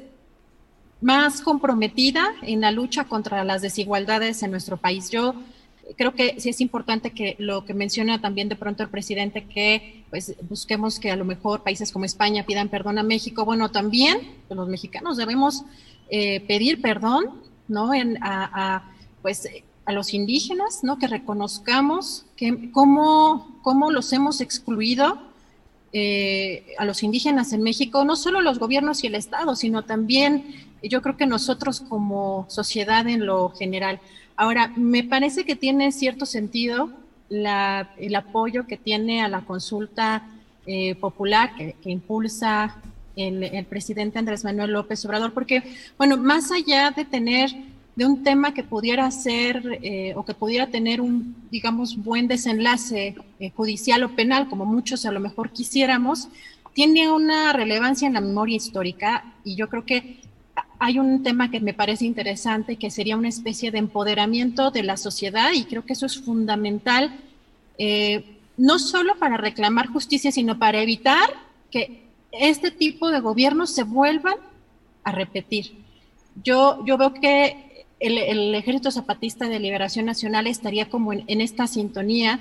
más 1.01 1.41
comprometida 1.41 2.35
en 2.43 2.61
la 2.61 2.71
lucha 2.71 3.05
contra 3.05 3.43
las 3.43 3.63
desigualdades 3.63 4.43
en 4.43 4.51
nuestro 4.51 4.77
país. 4.77 5.09
Yo 5.11 5.35
creo 5.97 6.15
que 6.15 6.41
sí 6.41 6.49
es 6.49 6.61
importante 6.61 7.11
que 7.11 7.37
lo 7.39 7.65
que 7.65 7.75
menciona 7.75 8.21
también 8.21 8.49
de 8.49 8.57
pronto 8.57 8.83
el 8.83 8.89
presidente, 8.89 9.45
que 9.45 10.05
pues 10.11 10.35
busquemos 10.49 10.99
que 10.99 11.11
a 11.11 11.17
lo 11.17 11.25
mejor 11.25 11.63
países 11.63 11.93
como 11.93 12.05
España 12.05 12.45
pidan 12.45 12.69
perdón 12.69 12.99
a 12.99 13.03
México. 13.03 13.45
Bueno, 13.45 13.71
también 13.71 14.19
los 14.49 14.69
mexicanos 14.69 15.17
debemos 15.17 15.65
eh, 16.11 16.41
pedir 16.41 16.81
perdón, 16.81 17.43
¿no? 17.69 17.95
En, 17.95 18.19
a, 18.23 18.93
pues, 19.23 19.49
a 19.85 19.93
los 19.93 20.13
indígenas, 20.15 20.83
¿no? 20.83 20.99
Que 20.99 21.07
reconozcamos 21.07 22.27
que, 22.37 22.71
cómo, 22.73 23.59
cómo 23.63 23.91
los 23.91 24.13
hemos 24.13 24.41
excluido 24.41 25.19
eh, 25.93 26.75
a 26.79 26.85
los 26.85 27.03
indígenas 27.03 27.53
en 27.53 27.63
México, 27.63 28.05
no 28.05 28.17
solo 28.17 28.41
los 28.41 28.59
gobiernos 28.59 29.03
y 29.03 29.09
el 29.09 29.17
Estado, 29.17 29.57
sino 29.57 29.85
también 29.85 30.55
yo 30.83 31.03
creo 31.03 31.17
que 31.17 31.27
nosotros 31.27 31.81
como 31.81 32.47
sociedad 32.49 33.07
en 33.09 33.27
lo 33.27 33.51
general. 33.51 34.01
Ahora, 34.41 34.73
me 34.75 35.05
parece 35.05 35.45
que 35.45 35.55
tiene 35.55 35.93
cierto 35.93 36.25
sentido 36.25 36.89
la, 37.29 37.91
el 37.99 38.17
apoyo 38.17 38.67
que 38.67 38.79
tiene 38.79 39.21
a 39.21 39.29
la 39.29 39.43
consulta 39.43 40.27
eh, 40.65 40.95
popular 40.95 41.55
que, 41.55 41.77
impulsa 41.85 42.75
el, 43.17 43.67
presidente 43.67 44.19
Andrés 44.19 44.43
Manuel 44.43 44.73
López 44.73 45.05
Obrador, 45.05 45.35
porque, 45.35 45.63
bueno, 45.99 46.17
más 46.17 46.51
allá 46.53 46.91
de 46.91 47.05
tener 47.05 47.51
de 47.97 48.07
un 48.07 48.25
tema 48.25 48.55
que 48.55 48.65
pudiera 48.65 49.11
ser 49.11 49.79
eh, 49.83 50.15
o 50.17 50.25
que 50.25 50.33
pudiera 50.33 50.69
tener 50.69 51.03
un, 51.03 51.37
digamos, 51.51 52.03
buen 52.03 52.27
desenlace 52.27 53.17
eh, 53.41 53.51
judicial 53.55 54.05
o 54.05 54.17
penal, 54.17 54.49
como 54.49 54.65
muchos 54.65 55.05
a 55.05 55.13
lo 55.13 55.21
mejor 55.21 55.51
quisiéramos, 55.51 56.29
tiene 56.73 57.13
una 57.13 57.53
relevancia 57.53 58.09
en 58.09 58.15
la 58.15 58.23
memoria 58.23 58.57
histórica 58.57 59.35
y 59.45 59.57
yo 59.57 59.69
creo 59.69 59.85
que 59.85 60.30
hay 60.81 60.99
un 60.99 61.23
tema 61.23 61.51
que 61.51 61.61
me 61.61 61.75
parece 61.75 62.07
interesante, 62.07 62.77
que 62.77 62.91
sería 62.91 63.19
una 63.19 63.29
especie 63.29 63.71
de 63.71 63.79
empoderamiento 63.79 64.71
de 64.71 64.83
la 64.83 64.97
sociedad 64.97 65.53
y 65.55 65.65
creo 65.65 65.85
que 65.85 65.93
eso 65.93 66.07
es 66.07 66.19
fundamental, 66.19 67.21
eh, 67.77 68.25
no 68.57 68.79
solo 68.79 69.19
para 69.19 69.37
reclamar 69.37 69.89
justicia, 69.89 70.33
sino 70.33 70.59
para 70.59 70.81
evitar 70.81 71.29
que 71.71 72.05
este 72.33 72.71
tipo 72.71 73.11
de 73.11 73.21
gobiernos 73.21 73.75
se 73.75 73.83
vuelvan 73.83 74.37
a 75.05 75.13
repetir. 75.13 75.77
Yo, 76.43 76.83
yo 76.87 76.97
veo 76.97 77.13
que 77.13 77.85
el, 77.99 78.55
Ejército 78.55 78.91
Zapatista 78.91 79.51
de 79.51 79.61
Liberación 79.61 80.07
Nacional 80.07 80.47
estaría 80.47 80.89
como 80.89 81.13
en, 81.13 81.41
esta 81.43 81.67
sintonía. 81.67 82.41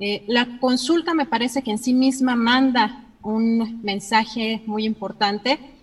Eh, 0.00 0.24
la 0.26 0.58
consulta 0.58 1.14
me 1.14 1.26
parece 1.26 1.62
que 1.62 1.70
en 1.70 1.78
sí 1.78 1.94
misma 1.94 2.34
manda 2.34 3.04
un 3.22 3.80
mensaje 3.84 4.62
muy 4.66 4.84
importante. 4.84 5.75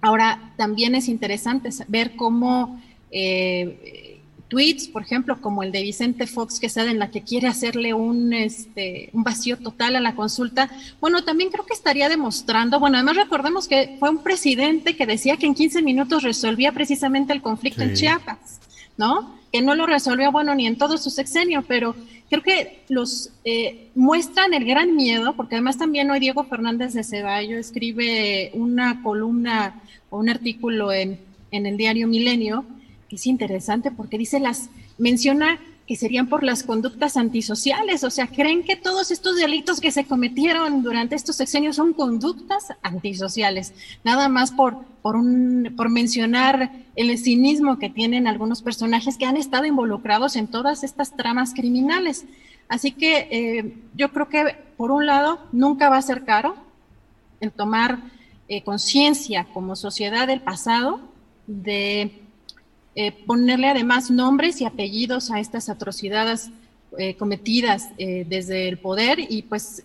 Ahora, 0.00 0.52
también 0.56 0.94
es 0.94 1.08
interesante 1.08 1.70
ver 1.88 2.16
cómo 2.16 2.80
eh, 3.10 4.20
tweets, 4.50 4.88
por 4.88 5.02
ejemplo, 5.02 5.40
como 5.40 5.62
el 5.62 5.72
de 5.72 5.82
Vicente 5.82 6.26
Fox 6.26 6.54
que 6.54 6.66
Quesada, 6.66 6.90
en 6.90 6.98
la 6.98 7.10
que 7.10 7.22
quiere 7.22 7.48
hacerle 7.48 7.94
un, 7.94 8.32
este, 8.32 9.08
un 9.12 9.22
vacío 9.22 9.56
total 9.56 9.96
a 9.96 10.00
la 10.00 10.14
consulta, 10.14 10.68
bueno, 11.00 11.24
también 11.24 11.50
creo 11.50 11.64
que 11.64 11.72
estaría 11.72 12.08
demostrando, 12.08 12.78
bueno, 12.78 12.98
además 12.98 13.16
recordemos 13.16 13.68
que 13.68 13.96
fue 13.98 14.10
un 14.10 14.22
presidente 14.22 14.96
que 14.96 15.06
decía 15.06 15.36
que 15.36 15.46
en 15.46 15.54
15 15.54 15.82
minutos 15.82 16.22
resolvía 16.22 16.72
precisamente 16.72 17.32
el 17.32 17.40
conflicto 17.40 17.82
en 17.82 17.94
Chiapas, 17.94 18.60
¿no? 18.98 19.38
Que 19.52 19.62
no 19.62 19.74
lo 19.74 19.86
resolvió, 19.86 20.32
bueno, 20.32 20.54
ni 20.54 20.66
en 20.66 20.76
todo 20.76 20.98
su 20.98 21.10
sexenio, 21.10 21.64
pero 21.66 21.94
creo 22.30 22.42
que 22.42 22.84
los 22.88 23.30
eh, 23.44 23.88
muestran 23.94 24.54
el 24.54 24.64
gran 24.64 24.96
miedo, 24.96 25.36
porque 25.36 25.56
además 25.56 25.76
también 25.76 26.10
hoy 26.10 26.20
Diego 26.20 26.44
Fernández 26.44 26.94
de 26.94 27.04
Ceballo 27.04 27.58
escribe 27.58 28.50
una 28.54 29.02
columna 29.02 29.82
o 30.08 30.18
un 30.18 30.30
artículo 30.30 30.92
en, 30.92 31.18
en 31.50 31.66
el 31.66 31.76
diario 31.76 32.08
Milenio, 32.08 32.64
es 33.16 33.26
interesante 33.26 33.90
porque 33.90 34.18
dice 34.18 34.40
las, 34.40 34.70
menciona 34.98 35.58
que 35.90 35.96
serían 35.96 36.28
por 36.28 36.44
las 36.44 36.62
conductas 36.62 37.16
antisociales, 37.16 38.04
o 38.04 38.10
sea, 38.10 38.28
creen 38.28 38.62
que 38.62 38.76
todos 38.76 39.10
estos 39.10 39.34
delitos 39.34 39.80
que 39.80 39.90
se 39.90 40.04
cometieron 40.04 40.84
durante 40.84 41.16
estos 41.16 41.34
sexenios 41.34 41.74
son 41.74 41.94
conductas 41.94 42.68
antisociales, 42.80 43.74
nada 44.04 44.28
más 44.28 44.52
por, 44.52 44.84
por, 45.02 45.20
mencionar 45.90 46.70
el 46.94 47.18
cinismo 47.18 47.80
que 47.80 47.90
tienen 47.90 48.28
algunos 48.28 48.62
personajes 48.62 49.18
que 49.18 49.26
han 49.26 49.36
estado 49.36 49.66
involucrados 49.66 50.36
en 50.36 50.46
todas 50.46 50.84
estas 50.84 51.16
tramas 51.16 51.54
criminales. 51.54 52.24
Así 52.68 52.92
que 52.92 53.26
eh, 53.32 53.74
yo 53.96 54.12
creo 54.12 54.28
que, 54.28 54.44
por 54.76 54.92
un 54.92 55.06
lado, 55.06 55.40
nunca 55.50 55.88
va 55.88 55.96
a 55.96 56.02
ser 56.02 56.24
caro 56.24 56.54
el 57.40 57.50
tomar 57.50 57.98
eh, 58.46 58.62
conciencia 58.62 59.48
como 59.52 59.74
sociedad 59.74 60.28
del 60.28 60.40
pasado, 60.40 61.00
de 61.48 62.29
eh, 62.94 63.12
ponerle 63.12 63.68
además 63.68 64.10
nombres 64.10 64.60
y 64.60 64.64
apellidos 64.64 65.30
a 65.30 65.40
estas 65.40 65.68
atrocidades 65.68 66.50
eh, 66.98 67.16
cometidas 67.16 67.88
eh, 67.98 68.26
desde 68.28 68.68
el 68.68 68.78
poder 68.78 69.20
y 69.20 69.42
pues 69.42 69.84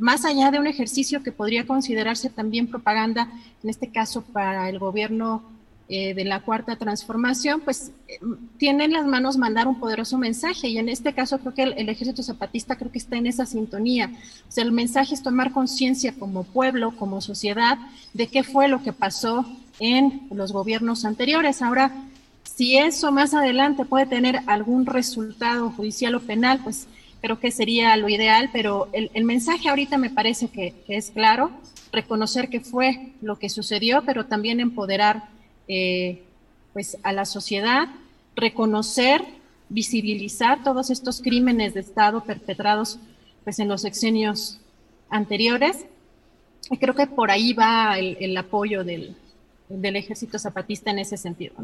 más 0.00 0.24
allá 0.24 0.50
de 0.50 0.58
un 0.58 0.66
ejercicio 0.66 1.22
que 1.22 1.32
podría 1.32 1.66
considerarse 1.66 2.30
también 2.30 2.66
propaganda, 2.66 3.30
en 3.62 3.70
este 3.70 3.90
caso 3.90 4.22
para 4.22 4.68
el 4.68 4.78
gobierno 4.78 5.42
eh, 5.88 6.14
de 6.14 6.24
la 6.24 6.40
cuarta 6.40 6.74
transformación, 6.74 7.60
pues 7.60 7.92
eh, 8.08 8.18
tiene 8.58 8.86
en 8.86 8.92
las 8.92 9.06
manos 9.06 9.36
mandar 9.36 9.68
un 9.68 9.78
poderoso 9.78 10.18
mensaje 10.18 10.66
y 10.66 10.78
en 10.78 10.88
este 10.88 11.12
caso 11.12 11.38
creo 11.38 11.54
que 11.54 11.62
el, 11.62 11.88
ejército 11.88 12.24
zapatista 12.24 12.74
creo 12.74 12.90
que 12.90 12.98
está 12.98 13.16
en 13.16 13.28
esa 13.28 13.46
sintonía. 13.46 14.10
O 14.48 14.52
sea, 14.52 14.64
el 14.64 14.72
mensaje 14.72 15.14
es 15.14 15.22
tomar 15.22 15.52
conciencia 15.52 16.12
como 16.18 16.42
pueblo, 16.42 16.96
como 16.96 17.20
sociedad, 17.20 17.78
de 18.14 18.26
qué 18.26 18.42
fue 18.42 18.66
lo 18.66 18.82
que 18.82 18.92
pasó 18.92 19.46
en 19.78 20.26
los 20.32 20.50
gobiernos 20.50 21.04
anteriores. 21.04 21.62
Ahora, 21.62 21.92
si 22.54 22.78
eso 22.78 23.12
más 23.12 23.34
adelante 23.34 23.84
puede 23.84 24.06
tener 24.06 24.40
algún 24.46 24.86
resultado 24.86 25.70
judicial 25.70 26.14
o 26.14 26.20
penal, 26.20 26.60
pues 26.62 26.86
creo 27.20 27.40
que 27.40 27.50
sería 27.50 27.96
lo 27.96 28.08
ideal, 28.08 28.50
pero 28.52 28.88
el, 28.92 29.24
mensaje 29.24 29.68
ahorita 29.68 29.98
me 29.98 30.10
parece 30.10 30.48
que, 30.48 30.74
es 30.88 31.10
claro, 31.10 31.50
reconocer 31.92 32.48
que 32.48 32.60
fue 32.60 33.12
lo 33.20 33.38
que 33.38 33.48
sucedió, 33.48 34.02
pero 34.06 34.26
también 34.26 34.60
empoderar 34.60 35.28
eh, 35.68 36.22
pues 36.72 36.96
a 37.02 37.12
la 37.12 37.24
sociedad, 37.24 37.88
reconocer, 38.36 39.22
visibilizar 39.68 40.62
todos 40.62 40.90
estos 40.90 41.20
crímenes 41.20 41.74
de 41.74 41.80
Estado 41.80 42.22
perpetrados 42.22 42.98
pues 43.44 43.58
en 43.58 43.68
los 43.68 43.82
sexenios 43.82 44.60
anteriores. 45.10 45.86
Y 46.70 46.78
creo 46.78 46.94
que 46.94 47.06
por 47.06 47.30
ahí 47.30 47.52
va 47.52 47.98
el, 47.98 48.36
apoyo 48.36 48.84
del, 48.84 49.16
ejército 49.68 50.38
zapatista 50.38 50.90
en 50.90 50.98
ese 50.98 51.16
sentido. 51.16 51.54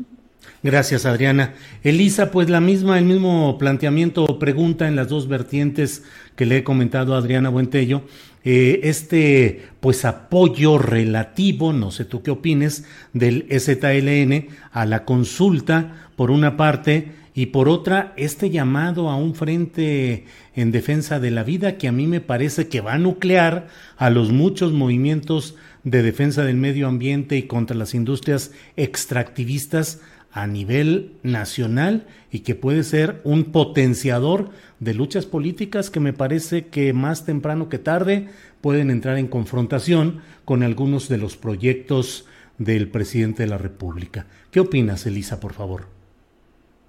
Gracias, 0.62 1.06
Adriana. 1.06 1.54
Elisa, 1.82 2.30
pues 2.30 2.50
la 2.50 2.60
misma, 2.60 2.98
el 2.98 3.04
mismo 3.04 3.56
planteamiento 3.58 4.24
o 4.24 4.38
pregunta 4.38 4.88
en 4.88 4.96
las 4.96 5.08
dos 5.08 5.28
vertientes 5.28 6.02
que 6.36 6.46
le 6.46 6.58
he 6.58 6.64
comentado 6.64 7.14
a 7.14 7.18
Adriana 7.18 7.48
Buentello. 7.48 8.02
Eh, 8.44 8.80
este 8.84 9.62
pues 9.78 10.04
apoyo 10.04 10.78
relativo, 10.78 11.72
no 11.72 11.92
sé 11.92 12.04
tú 12.04 12.22
qué 12.22 12.32
opines, 12.32 12.84
del 13.12 13.46
STLN 13.50 14.48
a 14.72 14.84
la 14.84 15.04
consulta, 15.04 16.08
por 16.16 16.32
una 16.32 16.56
parte, 16.56 17.12
y 17.34 17.46
por 17.46 17.68
otra, 17.68 18.12
este 18.16 18.50
llamado 18.50 19.08
a 19.08 19.16
un 19.16 19.34
frente 19.34 20.26
en 20.54 20.70
defensa 20.70 21.18
de 21.18 21.30
la 21.30 21.44
vida 21.44 21.78
que 21.78 21.88
a 21.88 21.92
mí 21.92 22.06
me 22.06 22.20
parece 22.20 22.68
que 22.68 22.82
va 22.82 22.94
a 22.94 22.98
nuclear 22.98 23.68
a 23.96 24.10
los 24.10 24.32
muchos 24.32 24.72
movimientos 24.72 25.56
de 25.84 26.02
defensa 26.02 26.44
del 26.44 26.56
medio 26.56 26.88
ambiente 26.88 27.36
y 27.36 27.44
contra 27.44 27.76
las 27.76 27.94
industrias 27.94 28.52
extractivistas 28.76 30.00
a 30.32 30.46
nivel 30.46 31.12
nacional 31.22 32.06
y 32.30 32.40
que 32.40 32.54
puede 32.54 32.84
ser 32.84 33.20
un 33.24 33.52
potenciador 33.52 34.50
de 34.80 34.94
luchas 34.94 35.26
políticas 35.26 35.90
que 35.90 36.00
me 36.00 36.12
parece 36.12 36.66
que 36.68 36.92
más 36.92 37.26
temprano 37.26 37.68
que 37.68 37.78
tarde 37.78 38.28
pueden 38.60 38.90
entrar 38.90 39.18
en 39.18 39.28
confrontación 39.28 40.22
con 40.44 40.62
algunos 40.62 41.08
de 41.08 41.18
los 41.18 41.36
proyectos 41.36 42.26
del 42.58 42.88
presidente 42.88 43.42
de 43.42 43.48
la 43.48 43.58
República. 43.58 44.26
¿Qué 44.50 44.60
opinas, 44.60 45.04
Elisa, 45.06 45.38
por 45.38 45.52
favor? 45.52 45.86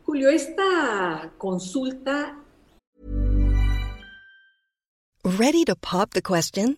Julio, 0.05 0.29
esta 0.29 1.31
consulta. 1.37 2.37
Ready 5.23 5.63
to 5.65 5.75
pop 5.75 6.11
the 6.11 6.21
question? 6.21 6.77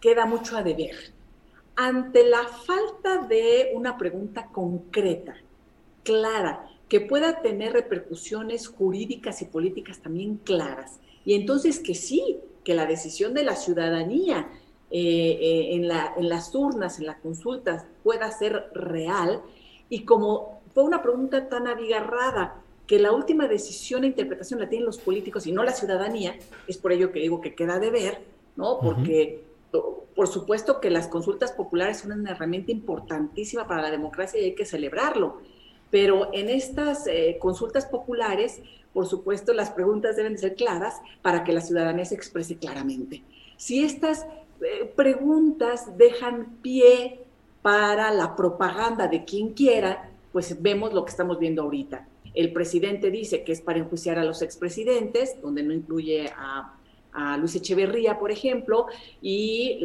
Queda 0.00 0.26
mucho 0.26 0.56
a 0.56 0.62
deber. 0.62 0.96
ante 1.76 2.24
la 2.24 2.48
falta 2.48 3.18
de 3.28 3.72
una 3.74 3.98
pregunta 3.98 4.48
concreta, 4.50 5.36
clara, 6.02 6.70
que 6.88 7.00
pueda 7.02 7.42
tener 7.42 7.74
repercusiones 7.74 8.68
jurídicas 8.68 9.42
y 9.42 9.44
políticas 9.44 10.00
también 10.00 10.38
claras. 10.38 11.00
Y 11.24 11.34
entonces 11.34 11.78
que 11.78 11.94
sí, 11.94 12.38
que 12.64 12.74
la 12.74 12.86
decisión 12.86 13.34
de 13.34 13.44
la 13.44 13.56
ciudadanía 13.56 14.48
eh, 14.90 15.38
eh, 15.40 15.74
en, 15.74 15.84
en 15.84 16.28
las 16.28 16.54
urnas, 16.54 16.98
en 16.98 17.06
las 17.06 17.18
consultas, 17.18 17.84
pueda 18.02 18.30
ser 18.30 18.70
real. 18.72 19.42
Y 19.90 20.04
como 20.04 20.62
fue 20.72 20.84
una 20.84 21.02
pregunta 21.02 21.48
tan 21.48 21.66
abigarrada, 21.66 22.62
que 22.86 22.98
la 23.00 23.12
última 23.12 23.48
decisión 23.48 24.04
e 24.04 24.08
interpretación 24.08 24.60
la 24.60 24.68
tienen 24.68 24.86
los 24.86 24.98
políticos 24.98 25.46
y 25.46 25.52
no 25.52 25.64
la 25.64 25.72
ciudadanía, 25.72 26.36
es 26.68 26.78
por 26.78 26.92
ello 26.92 27.10
que 27.12 27.20
digo 27.20 27.40
que 27.40 27.54
queda 27.54 27.80
de 27.80 27.90
ver, 27.90 28.22
¿no? 28.54 28.78
Porque 28.80 29.42
por 29.70 30.28
supuesto 30.28 30.80
que 30.80 30.90
las 30.90 31.08
consultas 31.08 31.52
populares 31.52 31.98
son 31.98 32.12
una 32.12 32.30
herramienta 32.30 32.72
importantísima 32.72 33.66
para 33.66 33.82
la 33.82 33.90
democracia 33.90 34.40
y 34.40 34.44
hay 34.44 34.54
que 34.54 34.64
celebrarlo. 34.64 35.40
Pero 35.90 36.30
en 36.32 36.48
estas 36.48 37.06
eh, 37.06 37.36
consultas 37.40 37.86
populares, 37.86 38.60
por 38.92 39.06
supuesto, 39.06 39.52
las 39.52 39.70
preguntas 39.70 40.16
deben 40.16 40.38
ser 40.38 40.54
claras 40.54 41.00
para 41.22 41.44
que 41.44 41.52
la 41.52 41.60
ciudadanía 41.60 42.04
se 42.04 42.14
exprese 42.14 42.56
claramente. 42.56 43.22
Si 43.56 43.84
estas 43.84 44.26
eh, 44.60 44.90
preguntas 44.96 45.96
dejan 45.96 46.56
pie 46.62 47.20
para 47.62 48.10
la 48.10 48.36
propaganda 48.36 49.06
de 49.08 49.24
quien 49.24 49.52
quiera, 49.52 50.10
pues 50.32 50.60
vemos 50.62 50.92
lo 50.92 51.04
que 51.04 51.10
estamos 51.10 51.38
viendo 51.38 51.62
ahorita. 51.62 52.08
El 52.34 52.52
presidente 52.52 53.10
dice 53.10 53.44
que 53.44 53.52
es 53.52 53.60
para 53.60 53.78
enjuiciar 53.78 54.18
a 54.18 54.24
los 54.24 54.42
expresidentes, 54.42 55.40
donde 55.40 55.62
no 55.62 55.72
incluye 55.72 56.30
a 56.36 56.75
a 57.16 57.38
Luis 57.38 57.56
Echeverría, 57.56 58.18
por 58.18 58.30
ejemplo, 58.30 58.86
y 59.22 59.80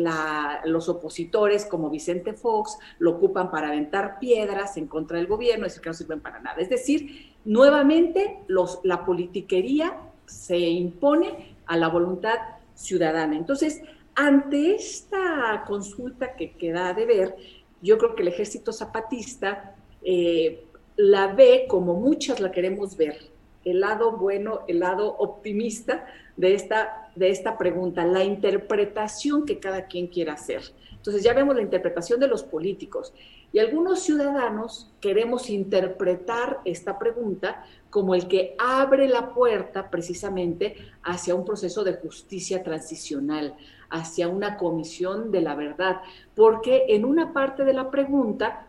los 0.66 0.90
opositores 0.90 1.66
como 1.66 1.90
Vicente 1.90 2.34
Fox 2.34 2.78
lo 3.00 3.12
ocupan 3.12 3.50
para 3.50 3.70
aventar 3.70 4.20
piedras 4.20 4.76
en 4.76 4.88
contra 4.88 5.18
del 5.18 5.28
gobierno, 5.28 5.64
decir 5.64 5.82
que 5.82 5.90
no 5.90 5.94
sirven 5.94 6.20
para 6.20 6.40
nada. 6.40 6.62
Es 6.62 6.70
decir, 6.70 7.34
nuevamente 7.46 8.40
la 8.84 9.06
politiquería 9.06 9.98
se 10.26 10.60
impone 10.60 11.56
a 11.66 11.78
la 11.78 11.88
voluntad 11.88 12.38
ciudadana. 12.76 13.38
Entonces, 13.38 13.82
ante 14.14 14.76
esta 14.76 15.64
consulta 15.66 16.36
que 16.36 16.52
queda 16.52 16.94
de 16.94 17.06
ver, 17.06 17.36
yo 17.82 17.98
creo 17.98 18.14
que 18.14 18.24
el 18.24 18.28
ejército 18.28 18.74
zapatista 18.74 19.76
eh, 20.04 20.66
la 20.98 21.28
ve 21.28 21.66
como 21.70 21.94
muchas 21.94 22.42
la 22.42 22.52
queremos 22.52 22.98
ver, 22.98 23.32
el 23.64 23.80
lado 23.80 24.18
bueno, 24.18 24.62
el 24.68 24.80
lado 24.80 25.16
optimista 25.18 26.06
de 26.42 26.56
esta, 26.56 27.12
de 27.16 27.30
esta 27.30 27.56
pregunta, 27.56 28.04
la 28.04 28.24
interpretación 28.24 29.46
que 29.46 29.60
cada 29.60 29.86
quien 29.86 30.08
quiera 30.08 30.34
hacer. 30.34 30.64
Entonces 30.92 31.24
ya 31.24 31.34
vemos 31.34 31.56
la 31.56 31.62
interpretación 31.62 32.20
de 32.20 32.28
los 32.28 32.42
políticos 32.42 33.14
y 33.54 33.60
algunos 33.60 34.00
ciudadanos 34.00 34.92
queremos 35.02 35.52
interpretar 35.52 36.60
esta 36.66 36.98
pregunta 36.98 37.64
como 37.92 38.16
el 38.16 38.28
que 38.28 38.56
abre 38.58 39.08
la 39.08 39.36
puerta 39.36 39.92
precisamente 39.92 40.78
hacia 41.04 41.36
un 41.36 41.46
proceso 41.46 41.84
de 41.84 41.94
justicia 41.94 42.64
transicional, 42.64 43.56
hacia 43.92 44.28
una 44.28 44.58
comisión 44.58 45.32
de 45.32 45.42
la 45.42 45.54
verdad, 45.54 46.02
porque 46.34 46.86
en 46.88 47.06
una 47.06 47.34
parte 47.34 47.66
de 47.66 47.74
la 47.74 47.92
pregunta 47.92 48.66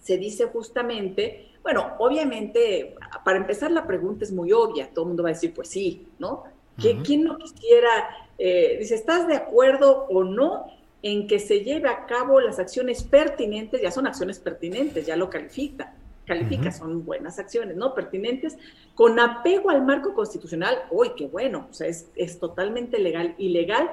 se 0.00 0.18
dice 0.18 0.46
justamente, 0.46 1.52
bueno, 1.62 1.92
obviamente, 1.98 2.96
para 3.24 3.38
empezar 3.38 3.70
la 3.70 3.86
pregunta 3.86 4.24
es 4.24 4.32
muy 4.32 4.50
obvia, 4.50 4.90
todo 4.92 5.04
el 5.04 5.08
mundo 5.10 5.22
va 5.22 5.28
a 5.28 5.32
decir, 5.32 5.54
pues 5.54 5.68
sí, 5.68 6.08
¿no? 6.18 6.53
¿Quién 6.76 7.24
no 7.24 7.38
quisiera, 7.38 7.90
eh, 8.38 8.76
dice, 8.78 8.94
¿estás 8.94 9.26
de 9.26 9.36
acuerdo 9.36 10.06
o 10.10 10.24
no 10.24 10.66
en 11.02 11.26
que 11.26 11.38
se 11.38 11.60
lleve 11.60 11.88
a 11.88 12.06
cabo 12.06 12.40
las 12.40 12.58
acciones 12.58 13.02
pertinentes? 13.02 13.80
Ya 13.80 13.90
son 13.90 14.06
acciones 14.06 14.38
pertinentes, 14.38 15.06
ya 15.06 15.16
lo 15.16 15.30
califica, 15.30 15.94
califica, 16.26 16.72
son 16.72 17.04
buenas 17.04 17.38
acciones, 17.38 17.76
¿no? 17.76 17.94
Pertinentes, 17.94 18.56
con 18.94 19.20
apego 19.20 19.70
al 19.70 19.84
marco 19.84 20.14
constitucional, 20.14 20.84
uy, 20.90 21.12
qué 21.16 21.26
bueno, 21.26 21.68
o 21.70 21.74
sea, 21.74 21.86
es, 21.86 22.08
es 22.16 22.38
totalmente 22.38 22.98
legal 22.98 23.34
y 23.38 23.50
legal 23.50 23.90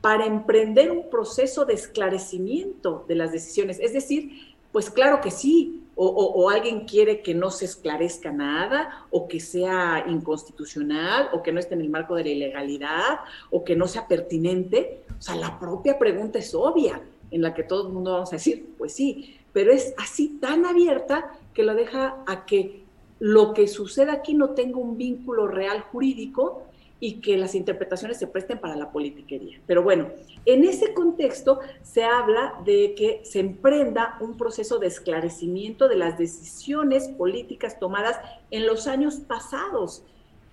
para 0.00 0.26
emprender 0.26 0.90
un 0.90 1.08
proceso 1.08 1.64
de 1.64 1.74
esclarecimiento 1.74 3.04
de 3.08 3.14
las 3.14 3.32
decisiones, 3.32 3.78
es 3.80 3.92
decir, 3.92 4.54
Pues 4.74 4.90
claro 4.90 5.20
que 5.20 5.30
sí, 5.30 5.83
o, 5.96 6.50
alguien 6.50 6.86
quiere 6.86 7.22
que 7.22 7.34
no 7.34 7.50
se 7.50 7.66
esclarezca 7.66 8.32
nada, 8.32 9.06
o 9.10 9.28
que 9.28 9.40
sea 9.40 10.04
inconstitucional, 10.08 11.28
o 11.32 11.42
que 11.42 11.52
no 11.52 11.60
esté 11.60 11.74
en 11.74 11.82
el 11.82 11.90
marco 11.90 12.14
de 12.14 12.24
la 12.24 12.30
ilegalidad, 12.30 13.20
o 13.50 13.64
que 13.64 13.76
no 13.76 13.86
sea 13.86 14.08
pertinente. 14.08 15.02
O 15.18 15.22
sea, 15.22 15.36
la 15.36 15.58
propia 15.58 15.98
pregunta 15.98 16.38
es 16.38 16.54
obvia, 16.54 17.00
en 17.30 17.42
la 17.42 17.54
que 17.54 17.62
todo 17.62 17.88
el 17.88 17.92
mundo 17.92 18.12
vamos 18.12 18.32
a 18.32 18.36
decir, 18.36 18.74
pues 18.76 18.92
sí, 18.92 19.36
pero 19.52 19.72
es 19.72 19.94
así 19.98 20.38
tan 20.40 20.66
abierta 20.66 21.32
que 21.52 21.62
lo 21.62 21.74
deja 21.74 22.16
a 22.26 22.44
que 22.44 22.84
lo 23.20 23.54
que 23.54 23.68
suceda 23.68 24.12
aquí 24.12 24.34
no 24.34 24.50
tenga 24.50 24.78
un 24.78 24.98
vínculo 24.98 25.46
real 25.46 25.80
jurídico 25.80 26.64
y 27.04 27.20
que 27.20 27.36
las 27.36 27.54
interpretaciones 27.54 28.16
se 28.16 28.26
presten 28.26 28.58
para 28.58 28.76
la 28.76 28.90
politiquería. 28.90 29.60
Pero 29.66 29.82
bueno, 29.82 30.08
en 30.46 30.64
ese 30.64 30.94
contexto 30.94 31.60
se 31.82 32.02
habla 32.02 32.54
de 32.64 32.94
que 32.94 33.20
se 33.24 33.40
emprenda 33.40 34.16
un 34.22 34.38
proceso 34.38 34.78
de 34.78 34.86
esclarecimiento 34.86 35.86
de 35.86 35.96
las 35.96 36.16
decisiones 36.16 37.08
políticas 37.08 37.78
tomadas 37.78 38.18
en 38.50 38.64
los 38.64 38.86
años 38.86 39.16
pasados 39.16 40.02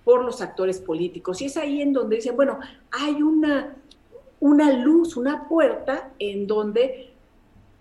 por 0.04 0.26
los 0.26 0.42
actores 0.42 0.78
políticos. 0.78 1.40
Y 1.40 1.46
es 1.46 1.56
ahí 1.56 1.80
en 1.80 1.94
donde 1.94 2.16
dicen, 2.16 2.36
bueno, 2.36 2.58
hay 2.90 3.22
una, 3.22 3.74
una 4.38 4.74
luz, 4.74 5.16
una 5.16 5.48
puerta 5.48 6.12
en 6.18 6.46
donde 6.46 7.11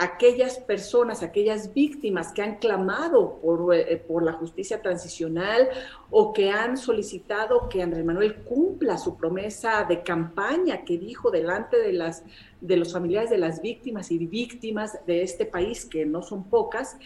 aquellas 0.02 0.58
personas, 0.58 1.22
aquellas 1.22 1.76
víctimas 1.76 2.34
que 2.34 2.42
han 2.42 2.56
clamado 2.56 3.40
por, 3.40 3.76
eh, 3.76 4.04
por, 4.08 4.24
la 4.24 4.34
justicia 4.34 4.82
transicional 4.82 5.70
o 6.10 6.34
que 6.34 6.50
han 6.50 6.76
solicitado 6.76 7.70
que 7.70 7.84
Andrés 7.84 8.04
Manuel 8.04 8.38
cumpla 8.38 8.98
su 8.98 9.16
promesa 9.16 9.86
de 9.88 10.02
campaña 10.02 10.84
que 10.86 10.98
dijo 10.98 11.30
delante 11.30 11.78
de, 11.78 11.94
las, 11.94 12.24
de 12.62 12.78
los 12.78 12.94
familiares 12.94 13.30
de 13.30 13.38
las 13.38 13.62
víctimas 13.62 14.12
y 14.12 14.26
víctimas 14.26 14.98
de 15.06 15.22
este 15.22 15.46
país, 15.46 15.86
que 15.86 16.04
no 16.04 16.24
son 16.24 16.46
pocas. 16.46 16.98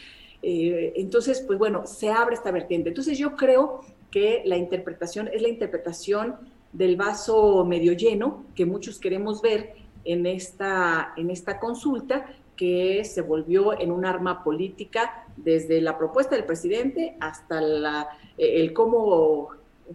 Eh, 0.41 0.93
entonces, 0.96 1.41
pues 1.41 1.60
bueno, 1.60 1.86
se 1.86 2.10
abre 2.10 2.36
esta 2.36 2.52
vertiente. 2.52 2.89
Entonces 2.89 3.18
yo 3.18 3.36
creo 3.36 3.82
que 4.10 4.41
la 4.46 4.56
interpretación 4.56 5.30
es 5.34 5.41
la 5.41 5.50
interpretación 5.50 6.38
del 6.72 6.96
vaso 6.96 7.66
medio 7.66 7.91
lleno 7.91 8.46
que 8.56 8.66
muchos 8.66 9.00
queremos 9.00 9.41
ver 9.41 9.74
en 10.06 10.26
esta, 10.26 11.14
en 11.18 11.30
esta 11.30 11.60
consulta, 11.60 12.26
que 12.56 13.03
se 13.03 13.22
volvió 13.22 13.80
en 13.80 13.91
un 13.91 14.06
arma 14.06 14.43
política 14.43 15.26
desde 15.38 15.82
la 15.82 15.97
propuesta 15.97 16.36
del 16.36 16.45
presidente 16.45 17.18
hasta 17.20 17.62
la, 17.62 18.10
eh, 18.38 18.62
el 18.62 18.74
cómo 18.74 19.51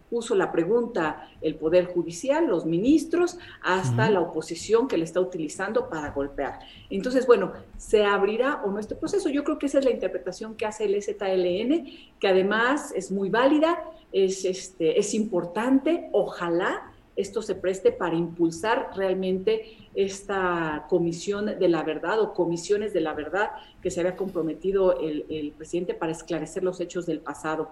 puso 0.09 0.35
la 0.35 0.53
pregunta 0.53 1.29
el 1.41 1.57
Poder 1.57 1.87
Judicial, 1.87 2.47
los 2.47 2.67
ministros, 2.67 3.39
hasta 3.63 4.11
la 4.11 4.21
oposición 4.21 4.89
que 4.89 4.97
le 4.97 5.05
está 5.05 5.21
utilizando 5.21 5.89
para 5.89 6.11
golpear. 6.11 6.61
Entonces, 6.91 7.27
bueno, 7.27 7.53
¿se 7.77 8.05
abrirá 8.05 8.63
o 8.65 8.71
no 8.71 8.79
este 8.79 8.95
proceso? 8.95 9.29
Yo 9.29 9.45
creo 9.45 9.59
que 9.59 9.67
esa 9.67 9.79
es 9.79 9.85
la 9.85 9.91
interpretación 9.91 10.55
que 10.55 10.67
hace 10.67 10.85
el 10.85 11.03
ZLN, 11.03 11.87
que 12.19 12.29
además 12.29 12.93
es 12.95 13.11
muy 13.11 13.31
válida, 13.31 13.83
es, 14.13 14.45
este, 14.45 14.99
es 14.99 15.15
importante, 15.15 16.09
ojalá 16.13 16.90
esto 17.21 17.43
se 17.43 17.55
preste 17.55 17.93
para 17.93 18.17
impulsar 18.17 18.91
realmente 18.97 19.77
esta 19.95 20.87
comisión 20.89 21.47
de 21.59 21.69
la 21.69 21.83
verdad 21.83 22.21
o 22.21 22.33
comisiones 22.33 22.93
de 22.93 23.01
la 23.01 23.15
verdad 23.15 23.51
que 23.83 23.91
se 23.91 24.01
había 24.01 24.17
comprometido 24.17 24.99
el, 24.99 25.53
presidente 25.57 25.95
para 25.95 26.13
esclarecer 26.13 26.63
los 26.63 26.81
hechos 26.81 27.07
del 27.07 27.21
pasado. 27.21 27.71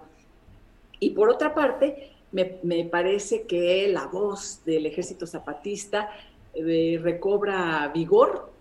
Y 0.99 1.11
por 1.11 1.29
otra 1.29 1.53
parte, 1.53 2.11
me, 2.31 2.85
parece 2.85 3.43
que 3.43 3.87
la 3.87 4.07
voz 4.07 4.63
del 4.65 4.85
ejército 4.85 5.25
zapatista 5.25 6.09
eh, 6.53 6.99
recobra 7.01 7.89
vigor, 7.93 8.51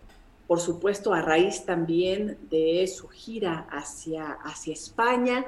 por 0.46 0.60
supuesto 0.60 1.12
a 1.12 1.20
raíz 1.20 1.64
también 1.64 2.38
de 2.48 2.86
su 2.86 3.08
gira 3.08 3.66
hacia, 3.70 4.32
hacia 4.44 4.72
España, 4.72 5.44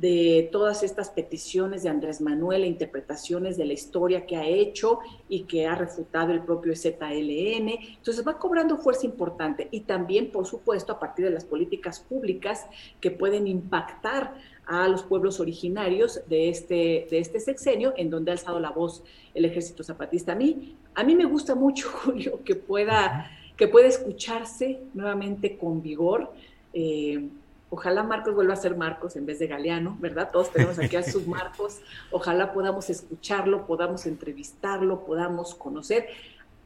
de 0.00 0.50
todas 0.52 0.82
estas 0.82 1.08
peticiones 1.08 1.82
de 1.82 1.88
Andrés 1.88 2.20
Manuel 2.20 2.64
e 2.64 2.66
interpretaciones 2.66 3.56
de 3.56 3.64
la 3.64 3.72
historia 3.72 4.26
que 4.26 4.36
ha 4.36 4.46
hecho 4.46 4.98
y 5.26 5.44
que 5.44 5.66
ha 5.66 5.74
refutado 5.74 6.32
el 6.32 6.42
propio 6.42 6.74
ZLN. 6.76 7.70
Entonces 7.96 8.26
va 8.26 8.38
cobrando 8.38 8.76
fuerza 8.76 9.06
importante 9.06 9.68
y 9.70 9.80
también, 9.80 10.30
por 10.30 10.44
supuesto, 10.44 10.92
a 10.92 11.00
partir 11.00 11.24
de 11.24 11.30
las 11.30 11.46
políticas 11.46 12.00
públicas 12.00 12.66
que 13.00 13.10
pueden 13.10 13.46
impactar 13.46 14.34
a 14.66 14.86
los 14.86 15.02
pueblos 15.02 15.40
originarios 15.40 16.20
de 16.28 16.50
este, 16.50 17.06
de 17.10 17.18
este 17.18 17.40
sexenio, 17.40 17.94
en 17.96 18.10
donde 18.10 18.32
ha 18.32 18.34
alzado 18.34 18.60
la 18.60 18.70
voz 18.70 19.02
el 19.32 19.46
ejército 19.46 19.82
zapatista. 19.82 20.32
A 20.32 20.34
mí, 20.34 20.76
a 20.94 21.04
mí 21.04 21.14
me 21.14 21.24
gusta 21.24 21.54
mucho, 21.54 21.88
Julio, 22.04 22.40
que 22.44 22.54
pueda, 22.54 23.30
que 23.56 23.66
pueda 23.66 23.88
escucharse 23.88 24.78
nuevamente 24.92 25.56
con 25.56 25.80
vigor. 25.80 26.34
Eh, 26.74 27.30
Ojalá 27.68 28.04
Marcos 28.04 28.34
vuelva 28.34 28.54
a 28.54 28.56
ser 28.56 28.76
Marcos 28.76 29.16
en 29.16 29.26
vez 29.26 29.40
de 29.40 29.48
Galeano, 29.48 29.96
¿verdad? 30.00 30.30
Todos 30.32 30.52
tenemos 30.52 30.78
aquí 30.78 30.96
a 30.96 31.02
sus 31.10 31.26
Marcos. 31.26 31.80
Ojalá 32.10 32.52
podamos 32.52 32.88
escucharlo, 32.90 33.66
podamos 33.66 34.06
entrevistarlo, 34.06 35.04
podamos 35.04 35.54
conocer 35.54 36.06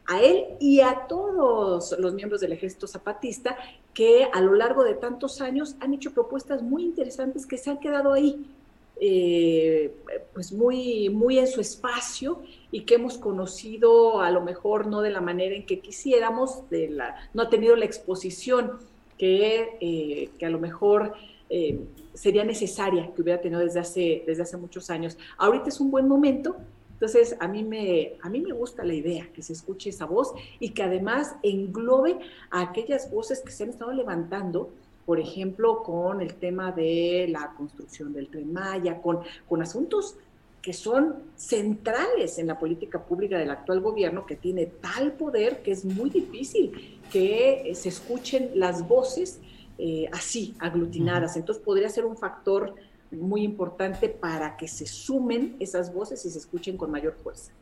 a 0.07 0.21
él 0.21 0.45
y 0.59 0.81
a 0.81 1.07
todos 1.09 1.97
los 1.99 2.15
miembros 2.15 2.41
del 2.41 2.53
ejército 2.53 2.87
zapatista 2.87 3.57
que 3.95 4.29
a 4.33 4.41
lo 4.41 4.55
largo 4.55 4.85
de 4.85 4.95
tantos 4.95 5.41
años 5.41 5.77
han 5.81 5.95
hecho 5.95 6.13
propuestas 6.13 6.63
muy 6.63 6.85
interesantes 6.85 7.47
que 7.47 7.57
se 7.57 7.71
han 7.71 7.79
quedado 7.79 8.13
ahí, 8.13 8.45
eh, 9.01 9.95
pues 10.35 10.53
muy, 10.53 11.09
muy 11.09 11.39
en 11.39 11.47
su 11.47 11.61
espacio 11.61 12.43
y 12.71 12.83
que 12.83 12.97
hemos 12.97 13.19
conocido 13.19 14.21
a 14.21 14.31
lo 14.31 14.43
mejor 14.43 14.87
no 14.87 15.01
de 15.01 15.11
la 15.11 15.21
manera 15.21 15.55
en 15.55 15.65
que 15.65 15.81
quisiéramos, 15.81 16.69
de 16.71 16.91
la, 16.91 17.17
no 17.33 17.43
ha 17.43 17.49
tenido 17.49 17.77
la 17.77 17.85
exposición 17.85 18.79
eh, 19.21 20.31
que, 20.39 20.47
a 20.47 20.51
lo 20.51 20.59
mejor 20.59 21.13
eh, 21.49 21.81
sería 22.15 22.45
necesaria 22.45 23.11
que 23.15 23.23
hubiera 23.23 23.41
tenido 23.41 23.61
desde 23.61 23.81
hace, 23.81 24.25
desde 24.27 24.43
hace 24.43 24.57
muchos 24.57 24.91
años. 24.91 25.19
Ahorita 25.37 25.69
es 25.69 25.81
un 25.81 25.91
buen 25.91 26.09
momento, 26.09 26.57
entonces 26.93 27.37
a 27.41 27.49
mí, 27.49 27.65
me, 27.65 28.15
a 28.23 28.29
mí 28.29 28.41
me 28.41 28.53
gusta 28.53 28.85
la 28.85 28.95
idea 28.95 29.29
que 29.33 29.43
se 29.43 29.53
escuche 29.53 29.91
esa 29.91 30.05
voz 30.05 30.33
y 30.59 30.71
que 30.71 30.83
además 30.83 31.35
englobe 31.43 32.19
a 32.51 32.61
aquellas 32.63 33.11
voces 33.11 33.41
que 33.41 33.51
se 33.51 33.65
han 33.65 33.71
estado 33.71 33.93
levantando 33.93 34.71
por 35.11 35.19
ejemplo, 35.19 35.83
con 35.83 36.21
el 36.21 36.35
tema 36.35 36.71
de 36.71 37.27
la 37.29 37.53
construcción 37.57 38.13
del 38.13 38.29
tren 38.29 38.53
Maya, 38.53 39.03
con, 39.03 39.19
con 39.49 39.61
asuntos 39.61 40.17
que 40.63 40.73
son 40.73 41.17
centrales 41.35 42.39
en 42.39 42.47
la 42.47 42.59
política 42.59 43.03
pública 43.03 43.37
del 43.37 43.51
actual 43.51 43.81
gobierno, 43.81 44.25
que 44.25 44.37
tiene 44.37 44.67
tal 44.67 45.15
poder 45.15 45.63
que 45.63 45.73
es 45.73 45.85
muy 45.85 46.11
difícil 46.11 47.00
que 47.13 47.63
eh, 47.71 47.75
se 47.75 47.89
escuchen 47.89 48.51
las 48.55 48.87
voces 48.87 49.41
eh, 49.79 50.09
así, 50.13 50.55
aglutinadas. 50.59 51.37
Entonces 51.37 51.63
podría 51.63 51.89
ser 51.89 52.05
un 52.05 52.17
factor 52.17 52.75
muy 53.11 53.43
importante 53.43 54.09
para 54.09 54.57
que 54.57 54.69
se 54.69 54.87
sumen 54.87 55.57
esas 55.59 55.93
voces 55.93 56.25
y 56.25 56.31
se 56.31 56.39
escuchen 56.39 56.77
con 56.77 56.91
mayor 56.91 57.17
fuerza. 57.23 57.53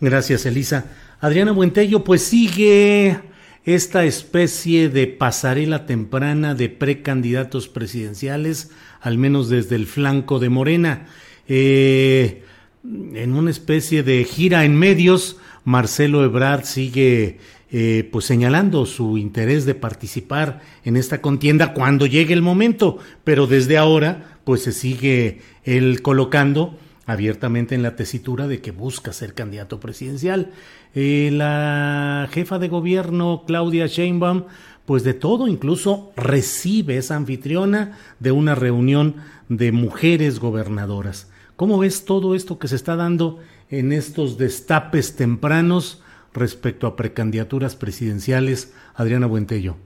Gracias, 0.00 0.46
Elisa. 0.46 0.86
Adriana 1.20 1.52
Buentello, 1.52 2.02
pues 2.02 2.22
sigue 2.22 3.20
esta 3.64 4.04
especie 4.04 4.88
de 4.88 5.06
pasarela 5.06 5.86
temprana 5.86 6.54
de 6.54 6.68
precandidatos 6.68 7.68
presidenciales, 7.68 8.70
al 9.00 9.18
menos 9.18 9.48
desde 9.48 9.76
el 9.76 9.86
flanco 9.86 10.40
de 10.40 10.48
Morena. 10.48 11.06
Eh, 11.46 12.42
en 12.82 13.34
una 13.34 13.50
especie 13.50 14.02
de 14.02 14.24
gira 14.24 14.64
en 14.64 14.76
medios, 14.76 15.36
Marcelo 15.64 16.24
Ebrard 16.24 16.64
sigue 16.64 17.38
eh, 17.70 18.08
pues 18.12 18.26
señalando 18.26 18.84
su 18.84 19.16
interés 19.16 19.64
de 19.64 19.74
participar 19.74 20.60
en 20.84 20.96
esta 20.96 21.22
contienda 21.22 21.72
cuando 21.72 22.06
llegue 22.06 22.34
el 22.34 22.42
momento, 22.42 22.98
pero 23.24 23.46
desde 23.46 23.78
ahora 23.78 24.38
pues 24.44 24.62
se 24.62 24.72
sigue 24.72 25.40
él 25.64 26.02
colocando 26.02 26.76
abiertamente 27.06 27.74
en 27.74 27.82
la 27.82 27.96
tesitura 27.96 28.46
de 28.46 28.60
que 28.60 28.70
busca 28.70 29.12
ser 29.12 29.34
candidato 29.34 29.80
presidencial. 29.80 30.50
Eh, 30.94 31.30
la 31.32 32.28
jefa 32.30 32.58
de 32.58 32.68
gobierno, 32.68 33.44
Claudia 33.46 33.86
Sheinbaum, 33.86 34.44
pues 34.84 35.04
de 35.04 35.14
todo, 35.14 35.48
incluso 35.48 36.12
recibe, 36.16 36.96
esa 36.96 37.16
anfitriona 37.16 37.98
de 38.18 38.32
una 38.32 38.54
reunión 38.54 39.16
de 39.48 39.72
mujeres 39.72 40.40
gobernadoras. 40.40 41.30
¿Cómo 41.56 41.78
ves 41.78 42.04
todo 42.04 42.34
esto 42.34 42.58
que 42.58 42.68
se 42.68 42.76
está 42.76 42.96
dando 42.96 43.38
en 43.72 43.92
estos 43.92 44.38
destapes 44.38 45.16
tempranos 45.16 46.00
respecto 46.32 46.86
a 46.86 46.94
precandidaturas 46.94 47.74
presidenciales, 47.74 48.72
Adriana 48.94 49.26
Buentello? 49.26 49.76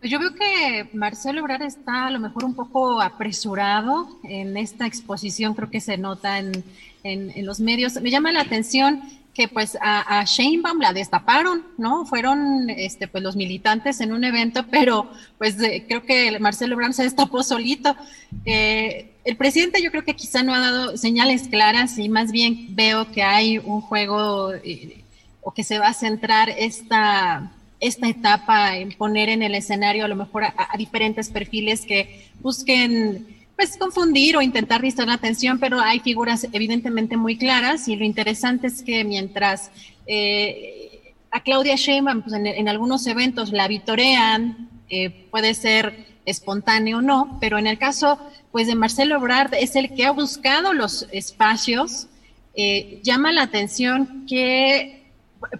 Pues 0.00 0.10
yo 0.10 0.18
veo 0.18 0.34
que 0.34 0.90
Marcelo 0.92 1.38
Ebrard 1.38 1.62
está 1.62 2.06
a 2.06 2.10
lo 2.10 2.18
mejor 2.18 2.44
un 2.44 2.54
poco 2.54 3.00
apresurado 3.00 4.18
en 4.24 4.56
esta 4.56 4.84
exposición, 4.84 5.54
creo 5.54 5.70
que 5.70 5.80
se 5.80 5.96
nota 5.96 6.38
en, 6.38 6.64
en 7.04 7.46
los 7.46 7.60
medios. 7.60 8.00
Me 8.02 8.10
llama 8.10 8.32
la 8.32 8.40
atención 8.40 9.00
que 9.34 9.48
pues 9.48 9.78
a, 9.80 10.18
a 10.20 10.24
Sheinbaum 10.24 10.80
la 10.80 10.92
destaparon, 10.92 11.64
¿no? 11.78 12.04
Fueron 12.04 12.68
este, 12.68 13.08
pues 13.08 13.22
los 13.22 13.36
militantes 13.36 14.00
en 14.00 14.12
un 14.12 14.24
evento, 14.24 14.66
pero 14.70 15.10
pues 15.38 15.56
creo 15.56 16.02
que 16.02 16.38
Marcelo 16.38 16.74
Ebrard 16.74 16.92
se 16.92 17.04
destapó 17.04 17.42
solito. 17.42 17.96
Eh, 18.44 19.11
el 19.24 19.36
presidente 19.36 19.82
yo 19.82 19.90
creo 19.90 20.04
que 20.04 20.16
quizá 20.16 20.42
no 20.42 20.54
ha 20.54 20.58
dado 20.58 20.96
señales 20.96 21.48
claras 21.48 21.98
y 21.98 22.08
más 22.08 22.32
bien 22.32 22.74
veo 22.74 23.10
que 23.12 23.22
hay 23.22 23.58
un 23.58 23.80
juego 23.80 24.52
eh, 24.52 25.04
o 25.40 25.52
que 25.52 25.64
se 25.64 25.78
va 25.78 25.88
a 25.88 25.94
centrar 25.94 26.50
esta, 26.50 27.52
esta 27.78 28.08
etapa, 28.08 28.76
en 28.76 28.92
poner 28.92 29.28
en 29.28 29.42
el 29.42 29.54
escenario 29.54 30.04
a 30.04 30.08
lo 30.08 30.16
mejor 30.16 30.44
a, 30.44 30.68
diferentes 30.76 31.30
perfiles 31.30 31.84
que 31.84 32.30
busquen 32.40 33.26
pues 33.54 33.76
confundir 33.76 34.36
o 34.36 34.42
intentar 34.42 34.80
distraer 34.80 35.08
la 35.08 35.14
atención, 35.14 35.58
pero 35.60 35.78
hay 35.78 36.00
figuras 36.00 36.46
evidentemente 36.52 37.16
muy 37.16 37.36
claras 37.36 37.86
y 37.86 37.96
lo 37.96 38.04
interesante 38.04 38.66
es 38.66 38.82
que 38.82 39.04
mientras 39.04 39.70
eh, 40.06 41.14
a 41.30 41.40
Claudia 41.42 41.76
Sheinbaum 41.76 42.22
pues 42.22 42.34
en, 42.34 42.68
algunos 42.68 43.06
eventos 43.06 43.52
la 43.52 43.68
vitorean, 43.68 44.68
eh, 44.88 45.28
puede 45.30 45.54
ser 45.54 46.06
espontáneo 46.24 46.98
o 46.98 47.02
no, 47.02 47.38
pero 47.40 47.58
en 47.58 47.66
el 47.66 47.78
caso 47.78 48.18
pues 48.52 48.66
de 48.66 48.74
Marcelo 48.74 49.16
Ebrard 49.16 49.54
es 49.54 49.74
el 49.76 49.94
que 49.94 50.04
ha 50.04 50.12
buscado 50.12 50.74
los 50.74 51.08
espacios, 51.10 52.06
eh, 52.54 53.00
llama 53.02 53.32
la 53.32 53.42
atención 53.42 54.26
que 54.28 55.02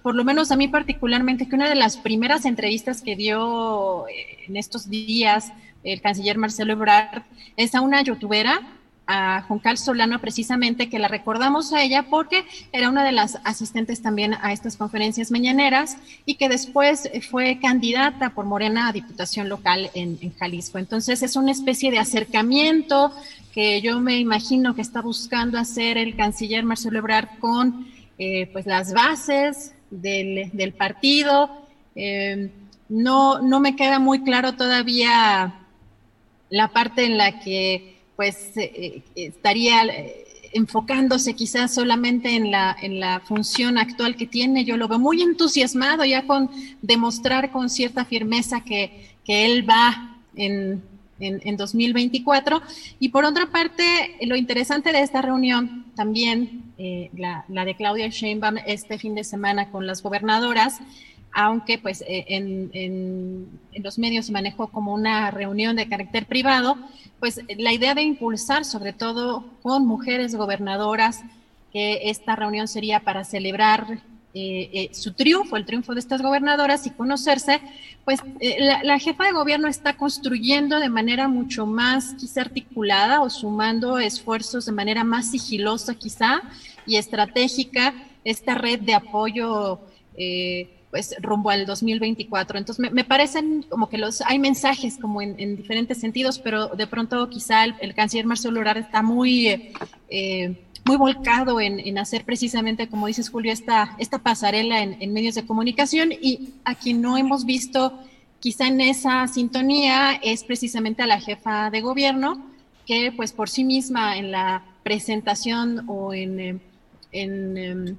por 0.03 0.15
lo 0.15 0.23
menos 0.23 0.53
a 0.53 0.57
mí 0.57 0.69
particularmente, 0.69 1.49
que 1.49 1.57
una 1.57 1.69
de 1.69 1.75
las 1.75 1.97
primeras 1.97 2.45
entrevistas 2.45 3.03
que 3.03 3.17
dio 3.17 4.07
eh, 4.09 4.45
en 4.47 4.57
estos 4.57 4.89
días 4.89 5.53
el 5.83 6.01
canciller 6.01 6.39
Marcelo 6.39 6.75
Ebrard 6.75 7.23
es 7.57 7.75
a 7.75 7.81
una 7.81 8.03
youtubera, 8.03 8.63
a 9.07 9.43
Juncal 9.43 9.79
Solano 9.79 10.21
precisamente, 10.21 10.89
que 10.89 10.99
la 10.99 11.09
recordamos 11.09 11.73
a 11.73 11.83
ella 11.83 12.07
porque 12.09 12.45
era 12.73 12.89
una 12.89 13.05
de 13.05 13.13
las 13.13 13.39
asistentes 13.45 14.01
también 14.01 14.35
a 14.41 14.53
estas 14.53 14.77
conferencias 14.77 15.31
mañaneras 15.31 15.97
y 16.25 16.37
que 16.37 16.49
después 16.49 17.11
fue 17.31 17.59
candidata 17.61 18.31
por 18.31 18.45
Morena 18.45 18.89
a 18.89 18.93
Diputación 18.93 19.49
Local 19.49 19.91
en, 19.95 20.19
Jalisco. 20.39 20.79
Entonces 20.79 21.23
es 21.23 21.37
una 21.37 21.53
especie 21.53 21.91
de 21.91 21.99
acercamiento 21.99 23.13
que 23.53 23.81
yo 23.83 24.01
me 24.01 24.19
imagino 24.19 24.75
que 24.75 24.83
está 24.83 25.03
buscando 25.03 25.59
hacer 25.59 25.99
el 25.99 26.17
canciller 26.17 26.65
Marcelo 26.65 26.99
Ebrard 26.99 27.39
con 27.39 27.87
eh, 28.19 28.49
pues 28.53 28.67
las 28.67 28.95
bases 28.95 29.75
del, 29.91 30.75
partido. 30.79 31.51
Eh, 31.95 32.51
no, 32.89 33.41
no 33.41 33.61
me 33.61 33.77
queda 33.77 33.99
muy 33.99 34.23
claro 34.23 34.55
todavía 34.55 35.55
la 36.49 36.69
parte 36.69 37.05
en 37.05 37.17
la 37.17 37.41
que 37.41 37.93
pues 38.17 38.53
eh, 38.57 39.03
estaría 39.15 39.83
enfocándose 40.53 41.35
quizás 41.35 41.75
solamente 41.75 42.37
en 42.37 42.51
la, 42.51 42.77
en 42.81 43.01
la 43.01 43.21
función 43.21 43.79
actual 43.79 44.17
que 44.17 44.27
tiene. 44.27 44.65
Yo 44.65 44.77
lo 44.77 44.89
veo 44.89 44.99
muy 44.99 45.23
entusiasmado 45.23 46.05
ya 46.05 46.27
con 46.27 46.51
demostrar 46.83 47.51
con 47.51 47.71
cierta 47.71 48.05
firmeza 48.05 48.63
que, 48.63 49.11
que 49.25 49.47
él 49.47 49.69
va 49.69 50.19
en, 50.37 50.83
en, 51.21 51.57
2024. 51.57 52.63
Y 52.99 53.09
por 53.11 53.25
otra 53.25 53.47
parte, 53.47 53.83
lo 54.23 54.37
interesante 54.37 54.93
de 54.93 55.01
esta 55.01 55.23
reunión 55.23 55.87
también, 55.95 56.73
eh, 56.79 57.11
la, 57.17 57.65
de 57.65 57.75
Claudia 57.75 58.09
Sheinbaum 58.09 58.57
este 58.67 58.99
fin 58.99 59.15
de 59.15 59.25
semana 59.25 59.71
con 59.71 59.87
las 59.87 60.03
gobernadoras, 60.03 60.81
aunque 61.35 61.79
pues 61.79 62.03
eh, 62.03 62.27
en, 62.29 62.71
en, 62.75 63.83
los 63.83 63.99
medios 63.99 64.27
se 64.27 64.33
manejó 64.33 64.69
como 64.69 64.93
una 64.93 65.31
reunión 65.31 65.77
de 65.77 65.89
carácter 65.89 66.27
privado, 66.27 66.77
pues 67.23 67.39
la 67.57 67.73
idea 67.73 67.95
de 67.95 68.03
impulsar 68.03 68.65
sobre 68.65 68.93
todo 68.93 69.45
con 69.63 69.87
mujeres 69.87 70.35
gobernadoras, 70.35 71.23
que 71.73 72.11
esta 72.11 72.35
reunión 72.35 72.67
sería 72.67 72.99
para 72.99 73.23
celebrar 73.23 73.87
eh, 74.35 74.71
eh, 74.73 74.91
su 74.93 75.13
triunfo, 75.13 75.57
el 75.57 75.65
triunfo 75.65 75.95
de 75.95 76.01
estas 76.01 76.21
gobernadoras 76.21 76.85
y 76.85 76.91
conocerse, 76.91 77.61
pues 78.05 78.19
eh, 78.41 78.57
la, 78.83 78.99
jefa 78.99 79.27
de 79.27 79.31
gobierno 79.31 79.69
está 79.69 79.97
construyendo 79.97 80.81
de 80.81 80.89
manera 80.89 81.29
mucho 81.29 81.65
más 81.65 82.15
quizá 82.15 82.41
articulada 82.41 83.21
o 83.21 83.31
sumando 83.31 84.01
esfuerzos 84.01 84.67
de 84.67 84.73
manera 84.73 85.05
más 85.05 85.31
sigilosa 85.31 85.95
quizá 85.95 86.43
y 86.89 86.97
estratégica 86.97 87.95
esta 88.25 88.57
red 88.57 88.81
de 88.81 88.95
apoyo. 88.95 89.79
Pues 90.93 91.17
rumbo 91.21 91.51
al 91.51 91.67
2024. 91.67 92.59
Entonces 92.59 92.93
me, 92.93 93.03
parecen 93.03 93.65
como 93.69 93.89
que 93.89 93.99
los 93.99 94.21
hay 94.21 94.39
mensajes 94.39 94.99
como 95.01 95.21
en, 95.21 95.57
diferentes 95.57 95.99
sentidos, 95.99 96.39
pero 96.39 96.69
de 96.69 96.87
pronto 96.87 97.29
quizá 97.29 97.65
el, 97.65 97.95
canciller 97.97 98.27
Marcelo 98.27 98.61
Ebrard 98.61 98.79
está 98.79 99.03
muy 99.03 99.73
muy 100.85 100.97
volcado 100.97 101.61
en, 101.61 101.99
hacer 101.99 102.25
precisamente, 102.25 102.89
como 102.89 103.07
dices 103.07 103.31
Julio, 103.31 103.53
esta, 103.53 103.95
esta 103.99 104.19
pasarela 104.19 104.83
en, 104.83 105.13
medios 105.13 105.35
de 105.35 105.47
comunicación 105.47 106.13
y 106.13 106.55
a 106.65 106.75
quien 106.75 107.01
no 107.01 107.17
hemos 107.17 107.45
visto 107.45 107.99
quizá 108.41 108.67
en 108.67 108.81
esa 108.81 109.29
sintonía 109.29 110.15
es 110.23 110.43
precisamente 110.43 111.03
a 111.03 111.07
la 111.07 111.21
jefa 111.21 111.71
de 111.71 111.81
gobierno, 111.81 112.45
que 112.87 113.13
pues 113.13 113.33
por 113.33 113.49
sí 113.49 113.63
misma 113.63 114.17
en 114.17 114.33
la 114.33 114.65
presentación 114.83 115.85
o 115.89 116.13
en, 116.13 116.41
eh, 116.41 116.59
en, 117.13 117.57
em, 117.57 117.97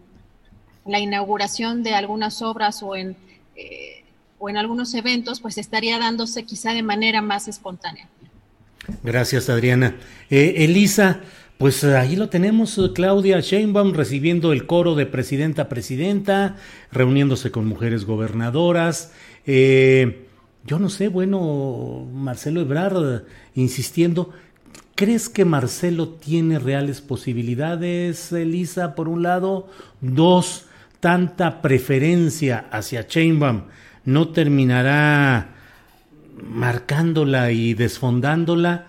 la 0.85 0.99
inauguración 0.99 1.83
de 1.83 1.95
algunas 1.95 2.41
obras 2.41 2.83
o 2.83 2.95
en, 2.95 3.15
eh, 3.55 4.03
o 4.39 4.49
en 4.49 4.57
algunos 4.57 4.93
eventos, 4.93 5.39
pues 5.39 5.57
estaría 5.57 5.99
dándose 5.99 6.43
quizá 6.43 6.73
de 6.73 6.83
manera 6.83 7.21
más 7.21 7.47
espontánea. 7.47 8.07
Gracias, 9.03 9.49
Adriana. 9.49 9.95
Eh, 10.29 10.55
Elisa, 10.57 11.21
pues 11.57 11.83
ahí 11.85 12.15
lo 12.17 12.27
tenemos, 12.29 12.79
Claudia 12.93 13.39
Sheinbaum 13.39 13.93
recibiendo 13.93 14.51
el 14.51 14.65
coro 14.65 14.95
de 14.95 15.05
presidenta 15.05 15.69
presidenta, 15.69 16.57
reuniéndose 16.91 17.51
con 17.51 17.65
mujeres 17.65 18.05
gobernadoras. 18.05 19.13
Eh, 19.45 20.27
yo 20.65 20.79
no 20.79 20.89
sé, 20.89 21.07
bueno, 21.07 22.05
Marcelo 22.13 22.61
Ebrard 22.61 23.23
insistiendo. 23.55 24.31
¿Crees 24.95 25.29
que 25.29 25.45
Marcelo 25.45 26.09
tiene 26.09 26.59
reales 26.59 27.01
posibilidades, 27.01 28.31
Elisa, 28.31 28.95
por 28.95 29.07
un 29.07 29.23
lado? 29.23 29.69
Dos, 30.01 30.65
tanta 31.03 31.61
preferencia 31.61 32.67
hacia 32.71 33.01
Sheinbaum 33.01 33.63
no 34.05 34.29
terminará 34.29 35.49
marcándola 36.41 37.51
y 37.51 37.73
desfondándola 37.73 38.87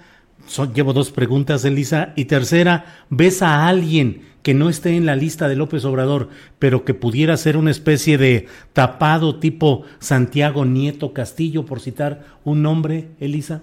llevo 0.73 0.93
dos 0.93 1.11
preguntas, 1.11 1.65
Elisa. 1.65 2.13
Y 2.15 2.27
tercera, 2.27 2.85
¿ves 3.11 3.43
a 3.43 3.67
alguien 3.67 4.23
que 4.45 4.55
no 4.55 4.69
esté 4.69 4.97
en 4.97 5.07
la 5.07 5.17
lista 5.17 5.49
de 5.49 5.57
López 5.57 5.85
Obrador, 5.85 6.29
pero 6.61 6.85
que 6.85 6.95
pudiera 6.95 7.37
ser 7.37 7.57
una 7.57 7.73
especie 7.73 8.17
de 8.17 8.47
tapado 8.73 9.41
tipo 9.41 9.83
Santiago 9.99 10.65
Nieto 10.65 11.13
Castillo, 11.13 11.67
por 11.67 11.81
citar 11.81 12.25
un 12.45 12.63
nombre, 12.63 13.09
Elisa? 13.19 13.63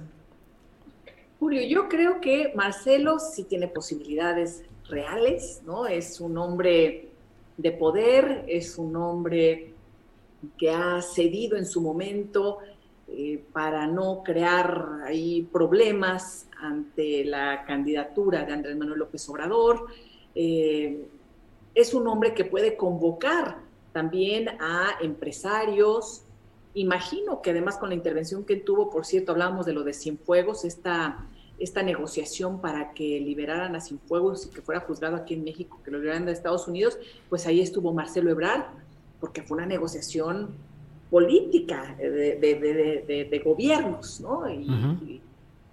Julio, 1.40 1.62
yo 1.66 1.88
creo 1.88 2.20
que 2.20 2.52
Marcelo 2.54 3.18
sí 3.18 3.46
tiene 3.46 3.70
posibilidades 3.70 4.64
reales, 4.90 5.62
¿no? 5.66 5.88
Es 5.88 6.20
un 6.20 6.38
hombre 6.38 7.11
de 7.62 7.72
poder, 7.72 8.46
es 8.48 8.78
un 8.78 8.96
hombre 8.96 9.74
que 10.58 10.72
ha 10.72 11.02
cedido 11.02 11.58
en 11.58 11.66
su 11.66 11.82
momento 11.82 12.58
eh, 13.08 13.44
para 13.54 13.86
no 13.88 14.24
crear 14.24 15.02
ahí 15.06 15.48
problemas 15.52 16.48
ante 16.60 17.24
la 17.24 17.64
candidatura 17.66 18.44
de 18.46 18.54
Andrés 18.54 18.76
Manuel 18.76 19.00
López 19.00 19.28
Obrador. 19.30 19.88
Eh, 20.34 21.06
es 21.76 21.94
un 21.94 22.08
hombre 22.08 22.34
que 22.34 22.46
puede 22.46 22.76
convocar 22.76 23.58
también 23.94 24.50
a 24.60 24.96
empresarios. 25.02 26.24
Imagino 26.74 27.42
que 27.42 27.52
además 27.52 27.78
con 27.78 27.90
la 27.90 27.96
intervención 27.96 28.44
que 28.44 28.56
tuvo, 28.56 28.90
por 28.90 29.06
cierto, 29.06 29.34
hablábamos 29.34 29.66
de 29.66 29.74
lo 29.74 29.84
de 29.84 29.94
Cienfuegos, 29.94 30.66
esta, 30.66 31.28
esta 31.62 31.84
negociación 31.84 32.60
para 32.60 32.94
que 32.94 33.20
liberaran 33.20 33.76
a 33.76 33.82
Cienfuegos 33.82 34.48
y 34.48 34.50
que 34.50 34.62
fuera 34.62 34.82
juzgado 34.82 35.16
aquí 35.16 35.36
en 35.36 35.44
México, 35.44 35.80
que 35.84 35.92
lo 35.92 36.00
liberaran 36.00 36.26
de 36.26 36.32
Estados 36.32 36.68
Unidos, 36.68 36.98
pues 37.30 37.46
ahí 37.48 37.62
estuvo 37.62 37.94
Marcelo 37.94 38.32
Ebrard, 38.32 38.66
porque 39.20 39.42
fue 39.44 39.58
una 39.58 39.68
negociación 39.68 40.50
política 41.10 41.96
de, 42.00 43.42
gobiernos, 43.44 44.22
¿no? 44.22 44.50
y, 44.50 45.22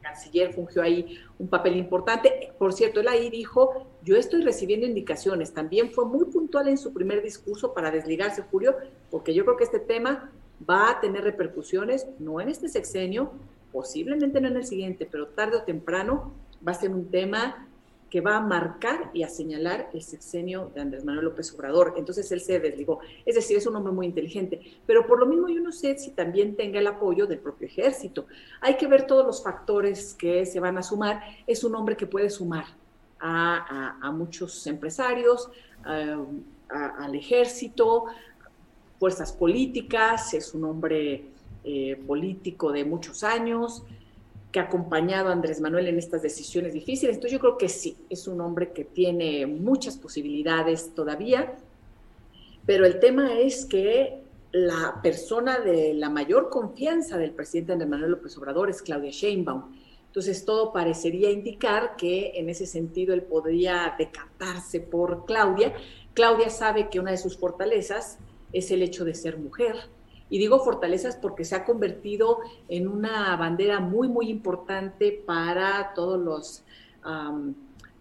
canciller 0.09 0.55
fungió 0.55 0.83
ahí 0.83 1.19
un 1.39 1.49
papel 1.49 1.77
importante. 1.77 2.53
Por 2.59 2.73
cierto, 2.73 3.01
él 3.01 3.09
ahí 3.09 3.31
dijo, 3.31 3.87
yo 4.03 4.17
estoy 4.17 4.43
recibiendo 4.43 4.87
indicaciones. 4.87 5.53
También 5.53 5.91
fue 5.91 6.07
muy 6.07 6.25
puntual 6.27 6.69
en 6.69 6.79
su 6.79 6.93
primer 6.93 7.23
discurso 7.23 7.75
para 7.75 7.91
desligarse, 7.91 8.43
Julio, 8.51 8.77
porque 9.11 9.35
yo 9.35 9.45
creo 9.45 9.57
que 9.57 9.65
este 9.65 9.81
tema 9.81 10.31
va 10.69 10.91
a 10.91 11.01
tener 11.01 11.25
repercusiones, 11.25 12.07
no 12.19 12.41
en 12.41 12.49
este 12.49 12.69
sexenio, 12.69 13.33
posiblemente 13.73 14.41
no 14.41 14.49
en 14.49 14.57
el 14.57 14.65
siguiente, 14.65 15.09
pero 15.11 15.29
tarde 15.29 15.57
o 15.59 15.63
temprano 15.63 16.33
va 16.67 16.73
a 16.73 16.75
ser 16.75 16.91
un 16.91 17.11
tema 17.11 17.69
que 18.11 18.21
va 18.21 18.37
a 18.37 18.41
marcar 18.41 19.11
y 19.13 19.23
a 19.23 19.29
señalar 19.29 19.91
el 19.93 20.03
sexenio 20.03 20.71
de 20.75 20.81
Andrés 20.81 21.05
Manuel 21.05 21.27
López 21.27 21.53
Obrador. 21.55 21.95
Entonces 21.97 22.31
él 22.33 22.41
se 22.41 22.59
desligó. 22.59 23.01
Es 23.27 23.35
decir, 23.35 23.57
es 23.59 23.67
un 23.67 23.77
hombre 23.77 23.93
muy 23.93 24.07
inteligente. 24.07 24.61
Pero 24.87 25.07
por 25.07 25.19
lo 25.21 25.27
mismo 25.27 25.49
yo 25.49 25.61
no 25.61 25.73
sé 25.73 25.99
si 25.99 26.13
también 26.13 26.57
tenga 26.57 26.79
el 26.79 26.87
apoyo 26.87 27.27
del 27.27 27.39
propio 27.39 27.67
ejército. 27.67 28.27
Hay 28.61 28.77
que 28.77 28.87
ver 28.87 29.07
todos 29.07 29.27
los 29.27 29.43
factores 29.43 30.15
que 30.15 30.47
se 30.47 30.59
van 30.59 30.79
a 30.79 30.83
sumar. 30.83 31.21
Es 31.47 31.65
un 31.65 31.75
hombre 31.75 31.97
que 31.97 32.07
puede 32.07 32.31
sumar 32.31 32.65
a, 33.21 34.11
muchos 34.15 34.67
empresarios, 34.67 35.51
al 35.85 37.15
ejército, 37.15 38.07
fuerzas 38.99 39.33
políticas. 39.33 40.33
Es 40.33 40.55
un 40.55 40.65
hombre 40.65 41.27
eh, 41.71 42.01
político 42.07 42.73
de 42.73 42.83
muchos 42.83 43.23
años 43.25 43.83
que 44.51 44.59
ha 44.59 44.63
acompañado 44.63 45.29
a 45.29 45.33
Andrés 45.33 45.61
Manuel 45.61 45.87
en 45.87 45.99
estas 45.99 46.23
decisiones 46.23 46.73
difíciles. 46.73 47.17
Entonces 47.17 47.33
yo 47.33 47.41
creo 47.41 47.59
que 47.59 47.69
sí, 47.69 47.95
es 48.09 48.27
un 48.27 48.41
hombre 48.41 48.73
que 48.73 48.85
tiene 48.85 49.47
muchas 49.47 49.99
posibilidades 49.99 50.95
todavía, 50.95 51.59
pero 52.65 52.87
el 52.87 53.01
tema 53.01 53.39
es 53.39 53.67
que 53.67 54.23
la 54.51 55.01
persona 55.03 55.61
de 55.61 55.93
la 55.93 56.09
mayor 56.09 56.49
confianza 56.49 57.19
del 57.19 57.33
presidente 57.33 57.75
Andrés 57.75 57.91
Manuel 57.91 58.13
López 58.13 58.39
Obrador 58.39 58.71
es 58.71 58.81
Claudia 58.81 59.11
Sheinbaum. 59.11 59.65
Entonces 60.07 60.47
todo 60.47 60.73
parecería 60.73 61.31
indicar 61.31 61.97
que 61.97 62.33
en 62.37 62.49
ese 62.49 62.65
sentido 62.65 63.13
él 63.13 63.25
podría 63.25 63.95
decantarse 63.99 64.81
por 64.81 65.27
Claudia. 65.27 65.75
Claudia 66.15 66.49
sabe 66.49 66.89
que 66.89 66.99
una 66.99 67.11
de 67.11 67.19
sus 67.19 67.37
fortalezas 67.37 68.19
es 68.55 68.71
el 68.71 68.81
hecho 68.81 69.05
de 69.05 69.13
ser 69.13 69.37
mujer. 69.37 69.77
Y 70.31 70.39
digo 70.39 70.59
fortalezas 70.61 71.17
porque 71.17 71.45
se 71.45 71.55
ha 71.55 71.65
convertido 71.65 72.39
en 72.69 72.89
una 72.89 73.37
bandera 73.37 73.81
muy, 73.81 74.09
muy 74.09 74.29
importante 74.29 75.23
para 75.27 75.93
todos 75.95 76.21
los, 76.21 76.65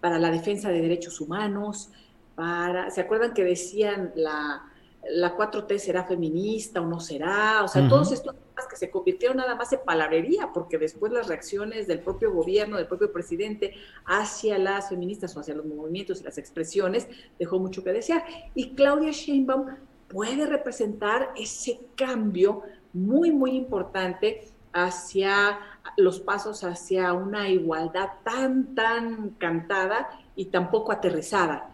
para 0.02 0.20
la 0.20 0.32
defensa 0.32 0.70
de 0.70 0.82
derechos 0.82 1.22
humanos, 1.22 1.90
para, 2.36 2.92
¿se 2.92 3.02
acuerdan 3.02 3.34
que 3.34 3.44
decían 3.44 4.12
la, 4.16 4.64
la 5.10 5.36
4T 5.36 5.78
será 5.80 6.04
feminista 6.04 6.82
o 6.82 6.86
no 6.86 7.00
será? 7.00 7.64
O 7.64 7.68
sea, 7.68 7.88
todos 7.88 8.12
estos 8.12 8.36
temas 8.36 8.68
que 8.70 8.76
se 8.76 8.92
convirtieron 8.92 9.38
nada 9.38 9.56
más 9.56 9.72
en 9.74 9.80
palabrería, 9.86 10.52
porque 10.54 10.78
después 10.78 11.12
las 11.12 11.28
reacciones 11.28 11.88
del 11.88 12.00
propio 12.00 12.32
gobierno, 12.32 12.78
del 12.78 12.88
propio 12.88 13.12
presidente 13.12 13.74
hacia 14.06 14.58
las 14.60 14.90
feministas 14.90 15.36
o 15.36 15.40
hacia 15.40 15.56
los 15.56 15.66
movimientos 15.66 16.22
y 16.22 16.26
las 16.26 16.38
expresiones 16.38 17.08
dejó 17.40 17.60
mucho 17.60 17.84
que 17.84 17.94
desear. 17.94 18.24
Y 18.54 18.76
Claudia 18.76 19.12
Sheinbaum 19.12 19.68
puede 20.08 20.46
representar 20.46 21.32
ese 21.36 21.80
cambio 21.96 22.64
muy, 22.94 23.32
muy 23.32 23.52
importante 23.52 24.48
hacia 24.74 25.60
los 25.98 26.20
pasos 26.20 26.64
hacia 26.64 27.14
una 27.14 27.50
igualdad 27.50 28.10
tan, 28.24 28.76
tan 28.76 29.32
cantada 29.32 30.10
y 30.36 30.46
tan 30.46 30.70
poco 30.70 30.92
aterrizada 30.92 31.72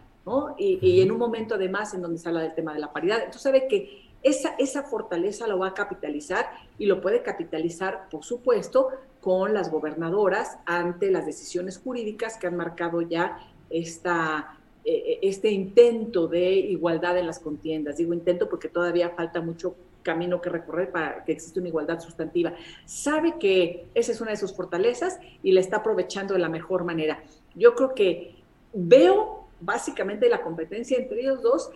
y, 0.56 1.02
en 1.02 1.12
un 1.12 1.18
momento 1.18 1.54
además 1.54 1.92
en 1.94 2.02
donde 2.02 2.18
se 2.18 2.28
habla 2.28 2.40
del 2.40 2.54
tema 2.54 2.72
de 2.72 2.80
la 2.80 2.92
paridad. 2.92 3.18
Entonces 3.18 3.42
sabe 3.42 3.68
que 3.68 4.10
esa, 4.22 4.54
esa 4.58 4.84
fortaleza 4.84 5.46
lo 5.46 5.58
va 5.58 5.68
a 5.68 5.74
capitalizar 5.74 6.46
y 6.78 6.86
lo 6.86 7.00
puede 7.00 7.22
capitalizar, 7.22 8.08
por 8.10 8.24
supuesto, 8.24 8.88
con 9.20 9.52
las 9.52 9.70
gobernadoras 9.70 10.58
ante 10.64 11.10
las 11.10 11.26
decisiones 11.26 11.78
jurídicas 11.78 12.38
que 12.38 12.46
han 12.46 12.56
marcado 12.56 13.02
ya 13.02 13.38
esta, 13.68 14.53
eh, 14.84 15.18
este 15.22 15.50
intento 15.50 16.28
de 16.28 16.50
igualdad 16.50 17.16
en 17.18 17.26
las 17.26 17.38
contiendas. 17.38 17.96
Digo 17.96 18.12
intento 18.12 18.48
porque 18.48 18.68
todavía 18.68 19.10
falta 19.10 19.40
mucho 19.40 19.74
camino 20.02 20.40
que 20.40 20.50
recorrer 20.50 20.92
para 20.92 21.24
que 21.24 21.32
exista 21.32 21.58
una 21.58 21.70
igualdad 21.70 21.98
sustantiva. 22.00 22.52
Sabe 22.84 23.38
que 23.38 23.86
esa 23.94 24.12
es 24.12 24.20
una 24.20 24.30
de 24.32 24.36
sus 24.36 24.54
fortalezas 24.54 25.18
y 25.42 25.52
la 25.52 25.60
está 25.60 25.78
aprovechando 25.78 26.34
de 26.34 26.40
la 26.40 26.48
mejor 26.48 26.84
manera. 26.84 27.24
Yo 27.54 27.74
creo 27.74 27.94
que 27.94 28.36
veo 28.72 29.46
básicamente 29.60 30.28
la 30.28 30.42
competencia 30.42 30.98
entre 30.98 31.22
ellos 31.22 31.42
dos, 31.42 31.70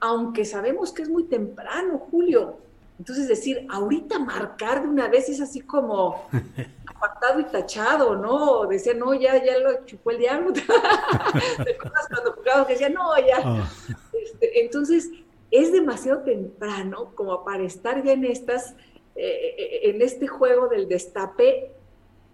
aunque 0.00 0.44
sabemos 0.44 0.92
que 0.92 1.02
es 1.02 1.08
muy 1.08 1.24
temprano, 1.24 1.98
Julio. 2.10 2.58
Entonces, 2.98 3.28
decir, 3.28 3.66
ahorita 3.70 4.18
marcar 4.18 4.82
de 4.82 4.88
una 4.88 5.08
vez 5.08 5.28
es 5.28 5.40
así 5.40 5.60
como 5.60 6.28
apartado 6.86 7.40
y 7.40 7.44
tachado, 7.44 8.16
¿no? 8.16 8.66
Decía, 8.66 8.94
no, 8.94 9.14
ya, 9.14 9.42
ya 9.44 9.58
lo 9.58 9.84
chupó 9.86 10.10
el 10.10 10.18
diablo. 10.18 10.52
cuando 12.10 12.32
jugábamos 12.32 12.68
decía, 12.68 12.88
no, 12.88 13.16
ya. 13.18 13.38
Ah. 13.44 13.70
Este, 14.12 14.60
entonces, 14.60 15.10
es 15.50 15.72
demasiado 15.72 16.22
temprano 16.22 17.12
como 17.14 17.44
para 17.44 17.62
estar 17.62 18.02
ya 18.02 18.12
en 18.12 18.24
estas, 18.24 18.74
eh, 19.14 19.54
eh, 19.58 19.80
en 19.84 20.02
este 20.02 20.26
juego 20.26 20.68
del 20.68 20.88
destape 20.88 21.72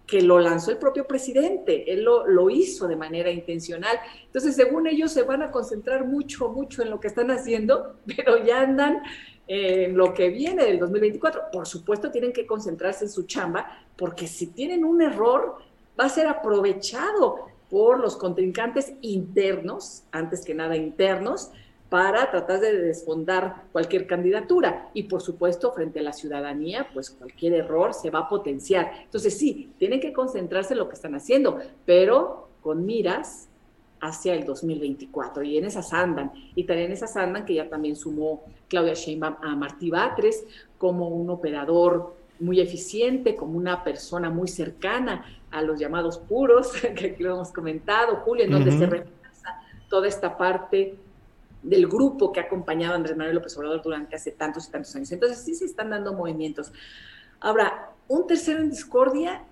que 0.07 0.21
lo 0.21 0.39
lanzó 0.39 0.71
el 0.71 0.77
propio 0.77 1.07
presidente, 1.07 1.91
él 1.91 2.03
lo, 2.03 2.49
hizo 2.49 2.87
de 2.87 2.95
manera 2.95 3.31
intencional. 3.31 3.97
Entonces, 4.25 4.55
según 4.55 4.87
ellos, 4.87 5.11
se 5.11 5.23
van 5.23 5.41
a 5.41 5.51
concentrar 5.51 6.05
mucho, 6.05 6.49
mucho 6.49 6.83
en 6.83 6.91
lo 6.91 6.99
que 6.99 7.07
están 7.07 7.31
haciendo, 7.31 7.97
pero 8.15 8.43
ya 8.43 8.61
andan 8.61 9.01
en 9.47 9.95
lo 9.95 10.13
que 10.13 10.29
viene 10.29 10.65
del 10.65 10.79
2024. 10.79 11.43
Por 11.51 11.67
supuesto, 11.67 12.11
tienen 12.11 12.33
que 12.33 12.45
concentrarse 12.45 13.05
en 13.05 13.11
su 13.11 13.23
chamba, 13.23 13.85
porque 13.95 14.27
si 14.27 14.47
tienen 14.47 14.83
un 14.83 15.01
error, 15.01 15.57
va 15.99 16.05
a 16.05 16.09
ser 16.09 16.27
aprovechado 16.27 17.45
por 17.69 17.99
los 17.99 18.15
contrincantes 18.15 18.93
internos, 19.01 20.03
antes 20.11 20.45
que 20.45 20.53
nada 20.53 20.75
internos, 20.75 21.51
para 21.89 22.29
tratar 22.31 22.59
de 22.59 22.77
desfondar 22.77 23.63
cualquier 23.71 24.07
candidatura. 24.07 24.89
Y 24.93 25.03
por 25.03 25.21
supuesto, 25.21 25.71
frente 25.71 25.99
a 25.99 26.03
la 26.03 26.13
ciudadanía, 26.13 26.89
pues 26.93 27.09
cualquier 27.09 27.53
error 27.53 27.93
se 27.93 28.09
va 28.09 28.19
a 28.19 28.29
potenciar. 28.29 28.91
Entonces 29.03 29.37
sí, 29.37 29.71
tienen 29.77 29.99
que 29.99 30.13
concentrarse 30.13 30.73
en 30.73 30.79
lo 30.79 30.89
que 30.89 30.95
están 30.95 31.15
haciendo, 31.15 31.59
pero 31.85 32.49
con 32.61 32.85
miras 32.85 33.49
hacia 34.05 34.33
el 34.33 34.45
2024. 34.45 35.43
Y 35.43 35.57
en 35.57 35.65
esas 35.65 35.93
andan. 35.93 36.31
Y 36.55 36.63
también 36.63 36.87
en 36.87 36.93
esas 36.93 37.15
andan 37.17 37.45
que 37.45 37.55
ya 37.55 37.69
también 37.69 37.95
sumó 37.95 38.43
Claudia 38.67 38.93
Sheinbaum 38.93 39.35
a 39.41 39.55
Martí 39.55 39.89
Batres 39.89 40.45
como 40.77 41.09
un 41.09 41.29
operador 41.29 42.15
muy 42.39 42.59
eficiente, 42.59 43.35
como 43.35 43.57
una 43.57 43.83
persona 43.83 44.29
muy 44.29 44.47
cercana 44.47 45.25
a 45.51 45.61
los 45.61 45.79
llamados 45.79 46.17
puros, 46.17 46.71
que 46.95 47.07
aquí 47.07 47.23
lo 47.23 47.35
hemos 47.35 47.51
comentado, 47.51 48.17
Julio, 48.17 48.45
en 48.45 48.51
donde 48.51 48.71
se 48.71 48.85
refuerza 48.85 49.61
toda 49.89 50.07
esta 50.07 50.37
parte 50.37 50.97
del 51.63 51.87
grupo 51.87 52.31
que 52.31 52.39
ha 52.39 52.43
acompañado 52.43 52.93
a 52.93 52.97
Andrés 52.97 53.17
Manuel 53.17 53.35
López 53.35 53.57
Obrador 53.57 53.81
durante 53.81 54.15
hace 54.15 54.31
tantos 54.31 54.67
y 54.67 54.71
tantos 54.71 54.95
años. 54.95 55.11
Entonces 55.11 55.39
sí 55.39 55.55
se 55.55 55.65
están 55.65 55.89
dando 55.89 56.13
movimientos. 56.13 56.71
Ahora, 57.39 57.91
un 58.07 58.27
tercero 58.27 58.61
en 58.61 58.69
discordia, 58.69 59.43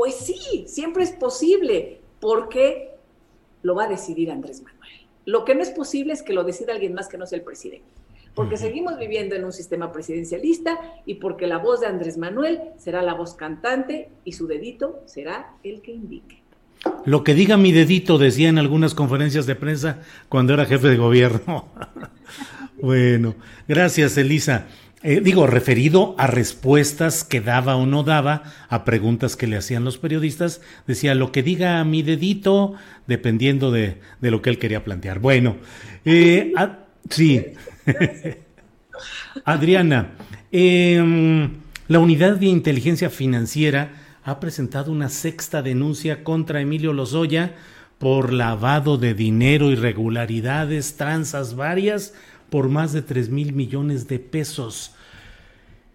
pues 0.00 0.14
sí, 0.14 0.64
siempre 0.66 1.04
es 1.04 1.10
posible, 1.10 2.00
porque 2.20 2.92
lo 3.62 3.74
va 3.74 3.84
a 3.84 3.88
decidir 3.88 4.30
Andrés 4.30 4.62
Manuel. 4.62 5.06
Lo 5.26 5.44
que 5.44 5.54
no 5.54 5.60
es 5.60 5.68
posible 5.68 6.14
es 6.14 6.22
que 6.22 6.32
lo 6.32 6.42
decida 6.42 6.72
alguien 6.72 6.94
más 6.94 7.06
que 7.06 7.18
no 7.18 7.26
sea 7.26 7.36
el 7.36 7.44
presidente. 7.44 7.84
Porque 8.34 8.56
seguimos 8.56 8.98
viviendo 8.98 9.34
en 9.34 9.44
un 9.44 9.52
sistema 9.52 9.92
presidencialista 9.92 10.80
y 11.04 11.16
porque 11.16 11.46
la 11.46 11.58
voz 11.58 11.80
de 11.80 11.88
Andrés 11.88 12.16
Manuel 12.16 12.62
será 12.78 13.02
la 13.02 13.12
voz 13.12 13.34
cantante 13.34 14.08
y 14.24 14.32
su 14.32 14.46
dedito 14.46 15.02
será 15.04 15.52
el 15.64 15.82
que 15.82 15.92
indique. 15.92 16.42
Lo 17.04 17.22
que 17.22 17.34
diga 17.34 17.58
mi 17.58 17.70
dedito, 17.70 18.16
decía 18.16 18.48
en 18.48 18.56
algunas 18.56 18.94
conferencias 18.94 19.44
de 19.44 19.54
prensa 19.54 20.00
cuando 20.30 20.54
era 20.54 20.64
jefe 20.64 20.88
de 20.88 20.96
gobierno. 20.96 21.68
bueno, 22.80 23.34
gracias, 23.68 24.16
Elisa. 24.16 24.66
Eh, 25.02 25.22
digo, 25.22 25.46
referido 25.46 26.14
a 26.18 26.26
respuestas 26.26 27.24
que 27.24 27.40
daba 27.40 27.76
o 27.76 27.86
no 27.86 28.02
daba 28.02 28.42
a 28.68 28.84
preguntas 28.84 29.34
que 29.34 29.46
le 29.46 29.56
hacían 29.56 29.82
los 29.82 29.96
periodistas, 29.96 30.60
decía 30.86 31.14
lo 31.14 31.32
que 31.32 31.42
diga 31.42 31.82
mi 31.84 32.02
dedito, 32.02 32.74
dependiendo 33.06 33.70
de, 33.70 33.98
lo 34.20 34.42
que 34.42 34.50
él 34.50 34.58
quería 34.58 34.84
plantear. 34.84 35.18
Bueno, 35.18 35.56
eh, 36.04 36.52
sí. 37.08 37.46
Adriana, 39.46 40.10
em, 40.52 41.50
la 41.88 41.98
unidad 41.98 42.36
de 42.36 42.46
inteligencia 42.46 43.08
financiera 43.08 43.92
ha 44.22 44.38
presentado 44.38 44.92
una 44.92 45.08
sexta 45.08 45.62
denuncia 45.62 46.22
contra 46.24 46.60
Emilio 46.60 46.92
Lozoya 46.92 47.54
por 47.96 48.34
lavado 48.34 48.98
de 48.98 49.14
dinero, 49.14 49.70
irregularidades, 49.70 50.96
tranzas 50.96 51.56
varias 51.56 52.12
por 52.50 52.68
más 52.68 52.92
de 52.92 53.02
3 53.02 53.30
mil 53.30 53.52
millones 53.52 54.08
de 54.08 54.18
pesos. 54.18 54.94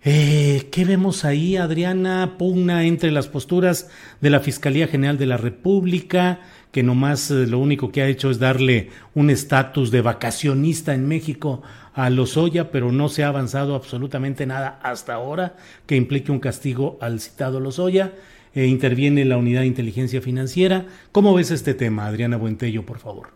Eh, 0.08 0.68
¿Qué 0.72 0.86
vemos 0.86 1.26
ahí, 1.26 1.58
Adriana? 1.58 2.36
Pugna 2.38 2.84
entre 2.84 3.10
las 3.12 3.28
posturas 3.28 3.90
de 4.22 4.30
la 4.30 4.40
Fiscalía 4.40 4.88
General 4.88 5.18
de 5.18 5.26
la 5.26 5.38
República, 5.38 6.42
que 6.72 6.84
nomás 6.84 7.32
eh, 7.32 7.48
lo 7.48 7.58
único 7.58 7.92
que 7.92 8.04
ha 8.04 8.08
hecho 8.08 8.30
es 8.30 8.38
darle 8.38 8.92
un 9.16 9.32
estatus 9.32 9.90
de 9.90 10.02
vacacionista 10.02 10.94
en 10.94 11.08
México 11.08 11.64
a 11.96 12.12
Lozoya, 12.12 12.70
pero 12.70 12.92
no 12.92 13.10
se 13.10 13.24
ha 13.24 13.30
avanzado 13.30 13.74
absolutamente 13.74 14.46
nada 14.46 14.80
hasta 14.84 15.16
ahora 15.16 15.56
que 15.88 15.96
implique 15.96 16.32
un 16.32 16.40
castigo 16.40 17.00
al 17.02 17.20
citado 17.20 17.60
Lozoya. 17.60 18.14
Eh, 18.54 18.68
interviene 18.68 19.26
la 19.26 19.38
unidad 19.38 19.62
de 19.62 19.68
inteligencia 19.68 20.22
financiera. 20.22 20.86
¿Cómo 21.12 21.34
ves 21.34 21.50
este 21.50 21.74
tema, 21.74 22.06
Adriana 22.06 22.38
Buentello, 22.38 22.86
por 22.86 23.00
favor? 23.00 23.34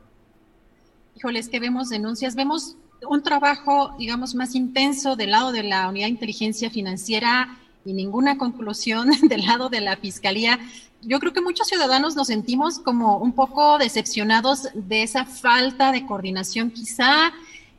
Híjoles, 1.15 1.49
que 1.49 1.59
vemos 1.59 1.89
denuncias, 1.89 2.35
vemos 2.35 2.77
un 3.07 3.23
trabajo, 3.23 3.95
digamos, 3.97 4.35
más 4.35 4.55
intenso 4.55 5.15
del 5.15 5.31
lado 5.31 5.51
de 5.51 5.63
la 5.63 5.87
unidad 5.89 6.07
de 6.07 6.11
inteligencia 6.11 6.69
financiera 6.69 7.57
y 7.85 7.93
ninguna 7.93 8.37
conclusión 8.37 9.09
del 9.29 9.45
lado 9.45 9.69
de 9.69 9.81
la 9.81 9.97
fiscalía. 9.97 10.59
Yo 11.01 11.19
creo 11.19 11.31
que 11.31 11.41
muchos 11.41 11.67
ciudadanos 11.67 12.15
nos 12.15 12.27
sentimos 12.27 12.79
como 12.79 13.17
un 13.17 13.31
poco 13.31 13.77
decepcionados 13.77 14.67
de 14.73 15.03
esa 15.03 15.25
falta 15.25 15.91
de 15.91 16.05
coordinación, 16.05 16.71
quizá 16.71 17.31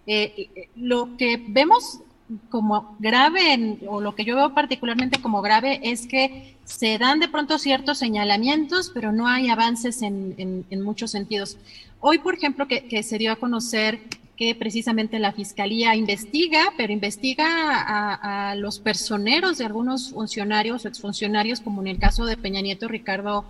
eh, 0.07 0.69
lo 0.75 1.17
que 1.19 1.45
vemos 1.49 2.01
como 2.49 2.97
grave, 2.99 3.79
o 3.87 4.01
lo 4.01 4.15
que 4.15 4.25
yo 4.25 4.37
veo 4.37 4.55
particularmente 4.55 5.21
como 5.21 5.43
grave, 5.43 5.81
es 5.83 6.07
que 6.07 6.57
se 6.65 6.99
dan 6.99 7.19
de 7.19 7.29
pronto 7.29 7.59
ciertos 7.59 7.99
señalamientos, 7.99 8.91
pero 8.95 9.13
no 9.13 9.27
hay 9.27 9.49
avances 9.49 10.03
en, 10.03 10.65
muchos 10.83 11.11
sentidos. 11.11 11.57
Hoy, 12.01 12.19
por 12.19 12.35
ejemplo, 12.35 12.69
que, 12.69 13.03
se 13.03 13.19
dio 13.19 13.33
a 13.33 13.37
conocer 13.37 14.01
que 14.41 14.55
precisamente 14.55 15.19
la 15.19 15.33
Fiscalía 15.33 15.95
investiga, 15.95 16.73
pero 16.79 16.95
investiga 16.95 17.45
a, 17.47 18.55
los 18.55 18.79
personeros 18.79 19.59
de 19.59 19.67
algunos 19.67 20.13
funcionarios 20.13 20.83
o 20.83 20.89
exfuncionarios, 20.89 21.61
como 21.61 21.83
en 21.83 21.89
el 21.89 21.99
caso 21.99 22.25
de 22.25 22.39
Peña 22.39 22.63
Nieto, 22.63 22.89
Ricardo, 22.89 23.45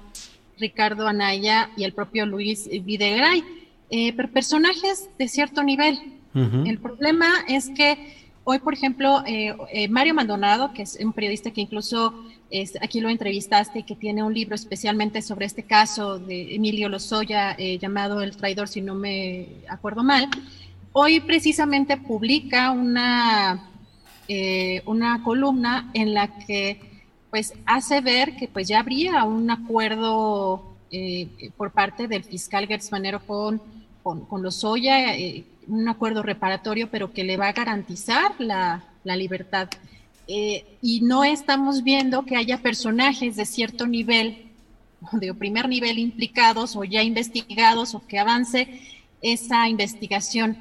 Ricardo 0.58 1.06
Anaya 1.06 1.70
y 1.76 1.84
el 1.84 1.92
propio 1.92 2.26
Luis 2.26 2.68
Videgaray, 2.68 3.44
eh, 3.90 4.12
personajes 4.12 5.08
de 5.16 5.28
cierto 5.28 5.62
nivel, 5.62 5.96
El 6.34 6.78
problema 6.78 7.28
es 7.46 7.70
que 7.70 8.16
hoy, 8.42 8.58
por 8.58 8.74
ejemplo, 8.74 9.22
eh, 9.26 9.54
eh, 9.72 9.88
Mario 9.88 10.14
Maldonado, 10.14 10.72
que 10.72 10.82
es 10.82 10.98
un 11.00 11.12
periodista 11.12 11.52
que 11.52 11.60
incluso 11.60 12.14
aquí 12.80 13.00
lo 13.00 13.08
entrevistaste 13.08 13.78
y 13.78 13.82
que 13.84 13.94
tiene 13.94 14.24
un 14.24 14.34
libro 14.34 14.56
especialmente 14.56 15.22
sobre 15.22 15.46
este 15.46 15.62
caso 15.62 16.18
de 16.18 16.56
Emilio 16.56 16.88
Lozoya 16.88 17.54
eh, 17.56 17.78
llamado 17.78 18.22
El 18.22 18.36
traidor, 18.36 18.66
si 18.66 18.80
no 18.80 18.96
me 18.96 19.46
acuerdo 19.68 20.02
mal, 20.02 20.28
hoy 20.92 21.20
precisamente 21.20 21.96
publica 21.96 22.70
una, 22.70 23.68
una 24.86 25.22
columna 25.22 25.90
en 25.94 26.14
la 26.14 26.38
que 26.38 26.80
pues 27.30 27.54
hace 27.66 28.00
ver 28.00 28.36
que 28.36 28.48
pues 28.48 28.68
ya 28.68 28.80
habría 28.80 29.24
un 29.24 29.50
acuerdo 29.50 30.76
por 31.56 31.70
parte 31.70 32.08
del 32.08 32.24
fiscal 32.24 32.66
Gertz 32.66 32.90
Manero 32.90 33.20
con, 33.24 33.62
con, 34.02 34.24
con 34.26 34.42
Lozoya, 34.42 35.14
un 35.70 35.88
acuerdo 35.88 36.22
reparatorio, 36.22 36.90
pero 36.90 37.12
que 37.12 37.24
le 37.24 37.36
va 37.36 37.48
a 37.48 37.52
garantizar 37.52 38.34
la, 38.38 38.82
libertad. 39.04 39.68
Eh, 40.26 40.64
y 40.82 41.00
no 41.00 41.24
estamos 41.24 41.82
viendo 41.82 42.24
que 42.24 42.36
haya 42.36 42.58
personajes 42.58 43.36
de 43.36 43.44
cierto 43.44 43.86
nivel, 43.86 44.46
de 45.12 45.34
primer 45.34 45.68
nivel 45.68 45.98
implicados 45.98 46.76
o 46.76 46.84
ya 46.84 47.02
investigados 47.02 47.94
o 47.94 48.06
que 48.06 48.18
avance 48.18 48.68
esa 49.22 49.68
investigación. 49.68 50.56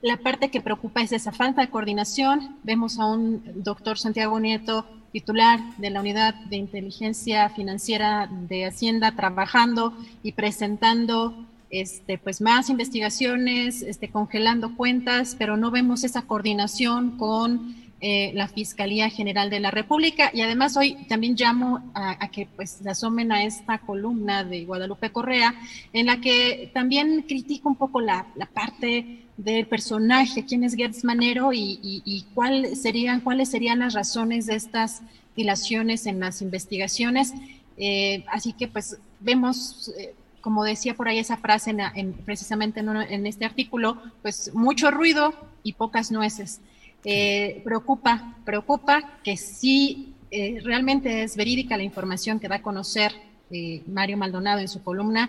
La 0.00 0.16
parte 0.16 0.50
que 0.50 0.60
preocupa 0.60 1.02
es 1.02 1.12
esa 1.12 1.32
falta 1.32 1.60
de 1.60 1.70
coordinación. 1.70 2.56
Vemos 2.62 2.98
a 2.98 3.06
un 3.06 3.42
doctor 3.62 3.98
Santiago 3.98 4.38
Nieto, 4.40 4.86
titular 5.12 5.60
de 5.76 5.90
la 5.90 6.00
Unidad 6.00 6.34
de 6.46 6.56
Inteligencia 6.56 7.50
Financiera 7.50 8.28
de 8.48 8.64
Hacienda, 8.66 9.12
trabajando 9.12 9.92
y 10.22 10.32
presentando 10.32 11.34
este, 11.70 12.18
pues 12.18 12.40
más 12.40 12.70
investigaciones, 12.70 13.82
este, 13.82 14.10
congelando 14.10 14.76
cuentas, 14.76 15.36
pero 15.38 15.56
no 15.56 15.70
vemos 15.70 16.04
esa 16.04 16.22
coordinación 16.22 17.16
con 17.18 17.76
eh, 18.04 18.32
la 18.34 18.48
Fiscalía 18.48 19.08
General 19.10 19.48
de 19.48 19.60
la 19.60 19.70
República. 19.70 20.32
Y 20.34 20.40
además 20.40 20.76
hoy 20.76 20.94
también 21.08 21.36
llamo 21.36 21.92
a, 21.94 22.28
que 22.30 22.48
pues 22.56 22.80
se 22.82 22.90
asomen 22.90 23.30
a 23.30 23.44
esta 23.44 23.78
columna 23.78 24.42
de 24.42 24.64
Guadalupe 24.64 25.12
Correa, 25.12 25.54
en 25.92 26.06
la 26.06 26.20
que 26.20 26.68
también 26.74 27.22
critica 27.22 27.68
un 27.68 27.76
poco 27.76 28.00
la, 28.00 28.26
parte 28.52 29.20
del 29.36 29.68
personaje, 29.68 30.44
quién 30.44 30.64
es 30.64 30.74
Gertz 30.74 31.04
Manero 31.04 31.52
y, 31.52 32.26
cuál 32.34 32.74
serían, 32.74 33.20
cuáles 33.20 33.50
serían 33.50 33.78
las 33.78 33.94
razones 33.94 34.46
de 34.46 34.56
estas 34.56 35.02
dilaciones 35.36 36.06
en 36.06 36.18
las 36.18 36.42
investigaciones. 36.42 37.32
Eh, 37.78 38.24
así 38.32 38.52
que 38.52 38.66
pues 38.66 38.98
vemos 39.20 39.92
eh, 39.96 40.12
como 40.40 40.64
decía 40.64 40.94
por 40.94 41.06
ahí 41.06 41.20
esa 41.20 41.36
frase 41.36 41.70
en, 41.94 42.14
precisamente 42.14 42.80
en, 42.80 43.26
este 43.26 43.44
artículo, 43.44 44.02
pues 44.22 44.52
mucho 44.52 44.90
ruido 44.90 45.32
y 45.62 45.74
pocas 45.74 46.10
nueces. 46.10 46.60
Eh, 47.04 47.60
preocupa, 47.64 48.36
preocupa 48.44 49.18
que 49.24 49.36
si 49.36 50.14
eh, 50.30 50.60
realmente 50.62 51.24
es 51.24 51.36
verídica 51.36 51.76
la 51.76 51.82
información 51.82 52.38
que 52.38 52.48
da 52.48 52.56
a 52.56 52.62
conocer 52.62 53.12
eh, 53.50 53.82
Mario 53.86 54.16
Maldonado 54.16 54.60
en 54.60 54.68
su 54.68 54.82
columna, 54.82 55.28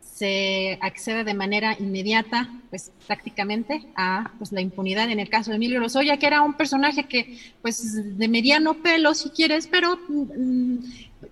se 0.00 0.78
accede 0.82 1.24
de 1.24 1.34
manera 1.34 1.74
inmediata, 1.78 2.48
pues 2.68 2.92
prácticamente 3.06 3.86
a 3.96 4.30
pues, 4.38 4.52
la 4.52 4.60
impunidad 4.60 5.10
en 5.10 5.18
el 5.18 5.30
caso 5.30 5.50
de 5.50 5.56
Emilio 5.56 5.80
Lozoya, 5.80 6.18
que 6.18 6.26
era 6.26 6.42
un 6.42 6.54
personaje 6.54 7.04
que, 7.04 7.38
pues 7.62 8.18
de 8.18 8.28
mediano 8.28 8.74
pelo, 8.74 9.14
si 9.14 9.30
quieres, 9.30 9.66
pero 9.66 9.98
mm, 10.08 10.76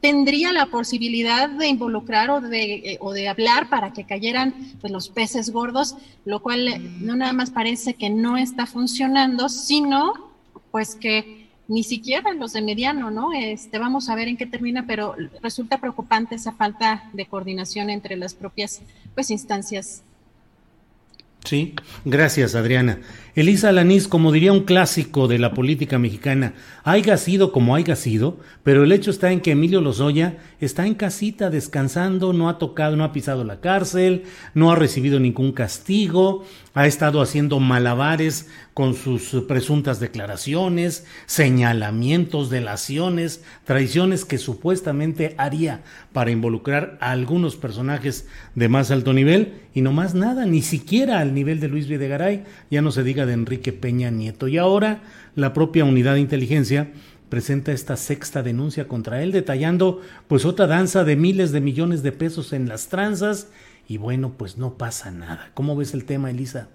tendría 0.00 0.52
la 0.52 0.66
posibilidad 0.66 1.48
de 1.48 1.68
involucrar 1.68 2.30
o 2.30 2.40
de, 2.40 2.74
eh, 2.74 2.98
o 3.00 3.12
de 3.12 3.28
hablar 3.28 3.68
para 3.68 3.92
que 3.92 4.04
cayeran 4.04 4.54
pues, 4.80 4.92
los 4.92 5.08
peces 5.08 5.50
gordos, 5.50 5.96
lo 6.24 6.40
cual 6.40 6.68
eh, 6.68 6.78
no 7.00 7.16
nada 7.16 7.32
más 7.32 7.50
parece 7.50 7.94
que 7.94 8.10
no 8.10 8.36
está 8.36 8.66
funcionando, 8.66 9.48
sino 9.48 10.12
pues 10.70 10.94
que 10.94 11.48
ni 11.68 11.82
siquiera 11.82 12.32
los 12.32 12.54
de 12.54 12.62
mediano, 12.62 13.10
¿no? 13.10 13.32
Este, 13.32 13.78
vamos 13.78 14.08
a 14.08 14.14
ver 14.14 14.28
en 14.28 14.36
qué 14.36 14.46
termina, 14.46 14.86
pero 14.86 15.14
resulta 15.42 15.78
preocupante 15.78 16.34
esa 16.34 16.52
falta 16.52 17.10
de 17.12 17.26
coordinación 17.26 17.90
entre 17.90 18.16
las 18.16 18.34
propias 18.34 18.80
pues, 19.14 19.30
instancias 19.30 20.02
Sí, 21.44 21.74
gracias 22.04 22.54
Adriana. 22.54 23.00
Elisa 23.34 23.68
Alanís, 23.68 24.08
como 24.08 24.32
diría 24.32 24.52
un 24.52 24.64
clásico 24.64 25.28
de 25.28 25.38
la 25.38 25.54
política 25.54 25.96
mexicana, 25.98 26.54
haya 26.82 27.16
sido 27.16 27.52
como 27.52 27.76
haya 27.76 27.94
sido, 27.94 28.38
pero 28.64 28.82
el 28.82 28.90
hecho 28.90 29.12
está 29.12 29.30
en 29.30 29.40
que 29.40 29.52
Emilio 29.52 29.80
Lozoya 29.80 30.38
está 30.60 30.86
en 30.86 30.96
casita 30.96 31.48
descansando, 31.48 32.32
no 32.32 32.48
ha 32.48 32.58
tocado, 32.58 32.96
no 32.96 33.04
ha 33.04 33.12
pisado 33.12 33.44
la 33.44 33.60
cárcel, 33.60 34.24
no 34.54 34.72
ha 34.72 34.74
recibido 34.74 35.20
ningún 35.20 35.52
castigo, 35.52 36.44
ha 36.74 36.88
estado 36.88 37.22
haciendo 37.22 37.60
malabares 37.60 38.48
con 38.78 38.94
sus 38.94 39.30
presuntas 39.48 39.98
declaraciones, 39.98 41.04
señalamientos, 41.26 42.48
delaciones, 42.48 43.42
traiciones 43.64 44.24
que 44.24 44.38
supuestamente 44.38 45.34
haría 45.36 45.82
para 46.12 46.30
involucrar 46.30 46.96
a 47.00 47.10
algunos 47.10 47.56
personajes 47.56 48.28
de 48.54 48.68
más 48.68 48.92
alto 48.92 49.12
nivel 49.12 49.62
y 49.74 49.80
no 49.80 49.90
más 49.90 50.14
nada, 50.14 50.46
ni 50.46 50.62
siquiera 50.62 51.18
al 51.18 51.34
nivel 51.34 51.58
de 51.58 51.66
Luis 51.66 51.88
Videgaray, 51.88 52.44
ya 52.70 52.80
no 52.80 52.92
se 52.92 53.02
diga 53.02 53.26
de 53.26 53.32
Enrique 53.32 53.72
Peña 53.72 54.12
Nieto. 54.12 54.46
Y 54.46 54.58
ahora 54.58 55.02
la 55.34 55.52
propia 55.52 55.84
unidad 55.84 56.14
de 56.14 56.20
inteligencia 56.20 56.92
presenta 57.30 57.72
esta 57.72 57.96
sexta 57.96 58.44
denuncia 58.44 58.86
contra 58.86 59.24
él, 59.24 59.32
detallando 59.32 60.02
pues 60.28 60.44
otra 60.44 60.68
danza 60.68 61.02
de 61.02 61.16
miles 61.16 61.50
de 61.50 61.60
millones 61.60 62.04
de 62.04 62.12
pesos 62.12 62.52
en 62.52 62.68
las 62.68 62.86
tranzas 62.86 63.48
y 63.88 63.96
bueno, 63.96 64.34
pues 64.38 64.56
no 64.56 64.74
pasa 64.74 65.10
nada. 65.10 65.50
¿Cómo 65.54 65.74
ves 65.74 65.94
el 65.94 66.04
tema, 66.04 66.30
Elisa? 66.30 66.68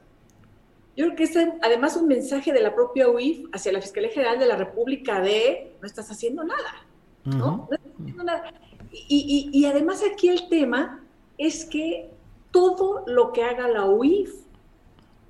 Yo 0.95 1.05
creo 1.05 1.15
que 1.15 1.23
es 1.23 1.37
además 1.61 1.97
un 1.97 2.07
mensaje 2.07 2.53
de 2.53 2.61
la 2.61 2.75
propia 2.75 3.09
UIF 3.09 3.47
hacia 3.51 3.71
la 3.71 3.81
Fiscalía 3.81 4.11
General 4.11 4.37
de 4.37 4.45
la 4.45 4.55
República 4.55 5.19
de 5.21 5.75
no 5.81 5.87
estás 5.87 6.11
haciendo 6.11 6.43
nada, 6.43 6.85
¿no? 7.25 7.67
estás 7.71 7.91
haciendo 7.99 8.23
nada. 8.23 8.53
Y, 8.91 9.49
y, 9.51 9.65
además 9.65 10.03
aquí 10.03 10.29
el 10.29 10.47
tema 10.49 11.03
es 11.39 11.65
que 11.65 12.11
todo 12.51 13.03
lo 13.07 13.31
que 13.31 13.43
haga 13.43 13.67
la 13.67 13.85
UIF, 13.85 14.31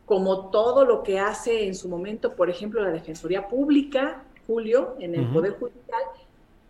como 0.05 0.49
todo 0.49 0.83
lo 0.83 1.01
que 1.01 1.17
hace 1.17 1.65
en 1.65 1.75
su 1.75 1.87
momento, 1.87 2.35
por 2.35 2.49
ejemplo, 2.49 2.81
la 2.81 2.91
Defensoría 2.91 3.47
Pública, 3.47 4.25
Julio, 4.45 4.95
en 4.99 5.15
el 5.15 5.25
Poder 5.27 5.57
Judicial, 5.57 6.01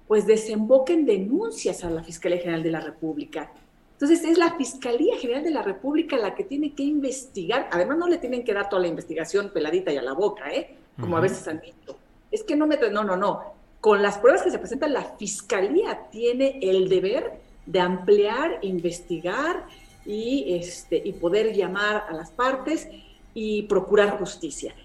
pues 0.07 0.27
desemboca 0.27 0.93
en 0.93 1.07
denuncias 1.07 1.83
a 1.83 1.89
la 1.89 2.03
Fiscalía 2.03 2.37
General 2.37 2.61
de 2.61 2.71
la 2.71 2.81
República. 2.81 3.51
Entonces 4.03 4.29
es 4.29 4.37
la 4.37 4.57
Fiscalía 4.57 5.15
General 5.15 5.45
de 5.45 5.51
la 5.51 5.61
República 5.61 6.17
la 6.17 6.35
que 6.35 6.43
tiene 6.43 6.73
que 6.73 6.83
investigar. 6.83 7.69
Además 7.71 7.97
no 7.97 8.09
le 8.09 8.17
tienen 8.17 8.43
que 8.43 8.53
dar 8.53 8.67
toda 8.67 8.81
la 8.81 8.89
investigación 8.89 9.51
peladita 9.53 9.93
y 9.93 9.95
a 9.95 10.01
la 10.01 10.11
boca, 10.11 10.53
¿eh? 10.53 10.75
Como 10.99 11.15
a 11.15 11.21
veces 11.21 11.47
han 11.47 11.61
dicho. 11.61 11.97
Es 12.29 12.43
que 12.43 12.57
no 12.57 12.67
me... 12.67 12.75
No, 12.91 13.05
no, 13.05 13.15
no. 13.15 13.53
Con 13.79 14.01
las 14.01 14.17
pruebas 14.17 14.41
que 14.41 14.51
se 14.51 14.59
presentan, 14.59 14.91
la 14.91 15.15
Fiscalía 15.17 16.09
tiene 16.11 16.59
el 16.61 16.89
deber 16.89 17.31
de 17.65 17.79
ampliar, 17.79 18.59
investigar 18.61 19.67
y, 20.05 20.53
este, 20.53 21.01
y 21.01 21.13
poder 21.13 21.53
llamar 21.53 22.03
a 22.09 22.11
las 22.11 22.29
partes 22.29 22.89
y 23.33 23.61
procurar 23.63 24.19
justicia. 24.19 24.75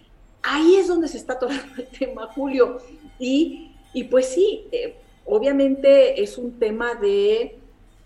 Ahí 0.44 0.76
es 0.76 0.86
donde 0.86 1.08
se 1.08 1.16
está 1.16 1.36
tocando 1.40 1.74
el 1.76 1.88
tema, 1.88 2.28
Julio. 2.28 2.78
Y, 3.18 3.72
y 3.92 4.04
pues 4.04 4.28
sí, 4.28 4.68
eh, 4.70 4.94
obviamente 5.26 6.22
es 6.22 6.38
un 6.38 6.56
tema 6.60 6.94
de... 6.94 7.58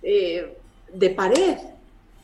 Eh, 0.03 0.57
de 0.93 1.11
pared, 1.11 1.59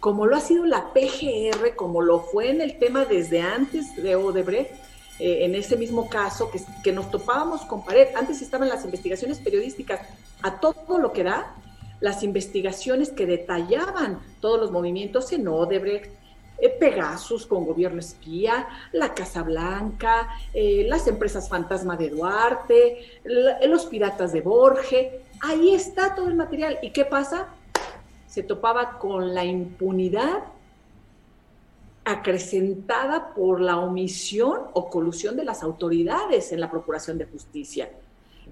como 0.01 0.27
lo 0.27 0.37
ha 0.37 0.41
sido 0.41 0.65
la 0.65 0.93
PGR, 0.93 1.75
como 1.77 2.03
lo 2.03 2.21
fue 2.21 2.51
en 2.51 2.61
el 2.61 2.79
tema 2.79 3.05
desde 3.05 3.41
antes 3.41 3.97
de 3.97 4.17
Odebrecht, 4.17 4.71
eh, 5.19 5.45
en 5.45 5.55
ese 5.55 5.77
mismo 5.77 6.09
caso, 6.09 6.51
que, 6.51 6.61
que, 6.85 6.93
nos 6.93 7.11
topábamos 7.11 7.63
con 7.63 7.85
pared. 7.85 8.09
Antes 8.15 8.41
estaban 8.41 8.69
las 8.69 8.85
investigaciones 8.85 9.39
periodísticas 9.39 10.01
a 10.43 10.61
todo 10.61 10.99
lo 10.99 11.13
que 11.13 11.25
da, 11.25 11.55
las 12.01 12.23
investigaciones 12.23 13.11
que 13.11 13.27
detallaban 13.27 14.21
todos 14.41 14.61
los 14.61 14.71
movimientos 14.71 15.33
en 15.33 15.49
Odebrecht, 15.49 16.13
eh, 16.61 16.69
Pegasus 16.69 17.47
con 17.47 17.65
gobierno 17.65 18.01
espía, 18.01 18.69
la 18.93 19.15
Casa 19.15 19.43
Blanca, 19.43 20.29
eh, 20.53 20.85
las 20.89 21.07
empresas 21.07 21.49
fantasma 21.49 21.97
de 21.97 22.11
Duarte, 22.11 23.21
los 23.67 23.87
piratas 23.87 24.33
de 24.33 24.41
Borge. 24.41 25.23
Ahí 25.41 25.75
está 25.75 26.15
todo 26.15 26.29
el 26.29 26.35
material. 26.35 26.79
¿Y 26.83 26.91
qué 26.91 27.05
pasa? 27.05 27.49
Se 28.39 28.45
topaba 28.45 29.01
con 29.01 29.35
la 29.35 29.45
impunidad 29.45 30.45
acrecentada 32.05 33.35
por 33.35 33.61
la 33.61 33.79
omisión 33.79 34.61
o 34.75 34.89
colusión 34.89 35.35
de 35.35 35.45
las 35.45 35.65
autoridades 35.65 36.53
en 36.53 36.61
la 36.61 36.71
Procuración 36.71 37.19
de 37.19 37.25
Justicia. 37.25 37.91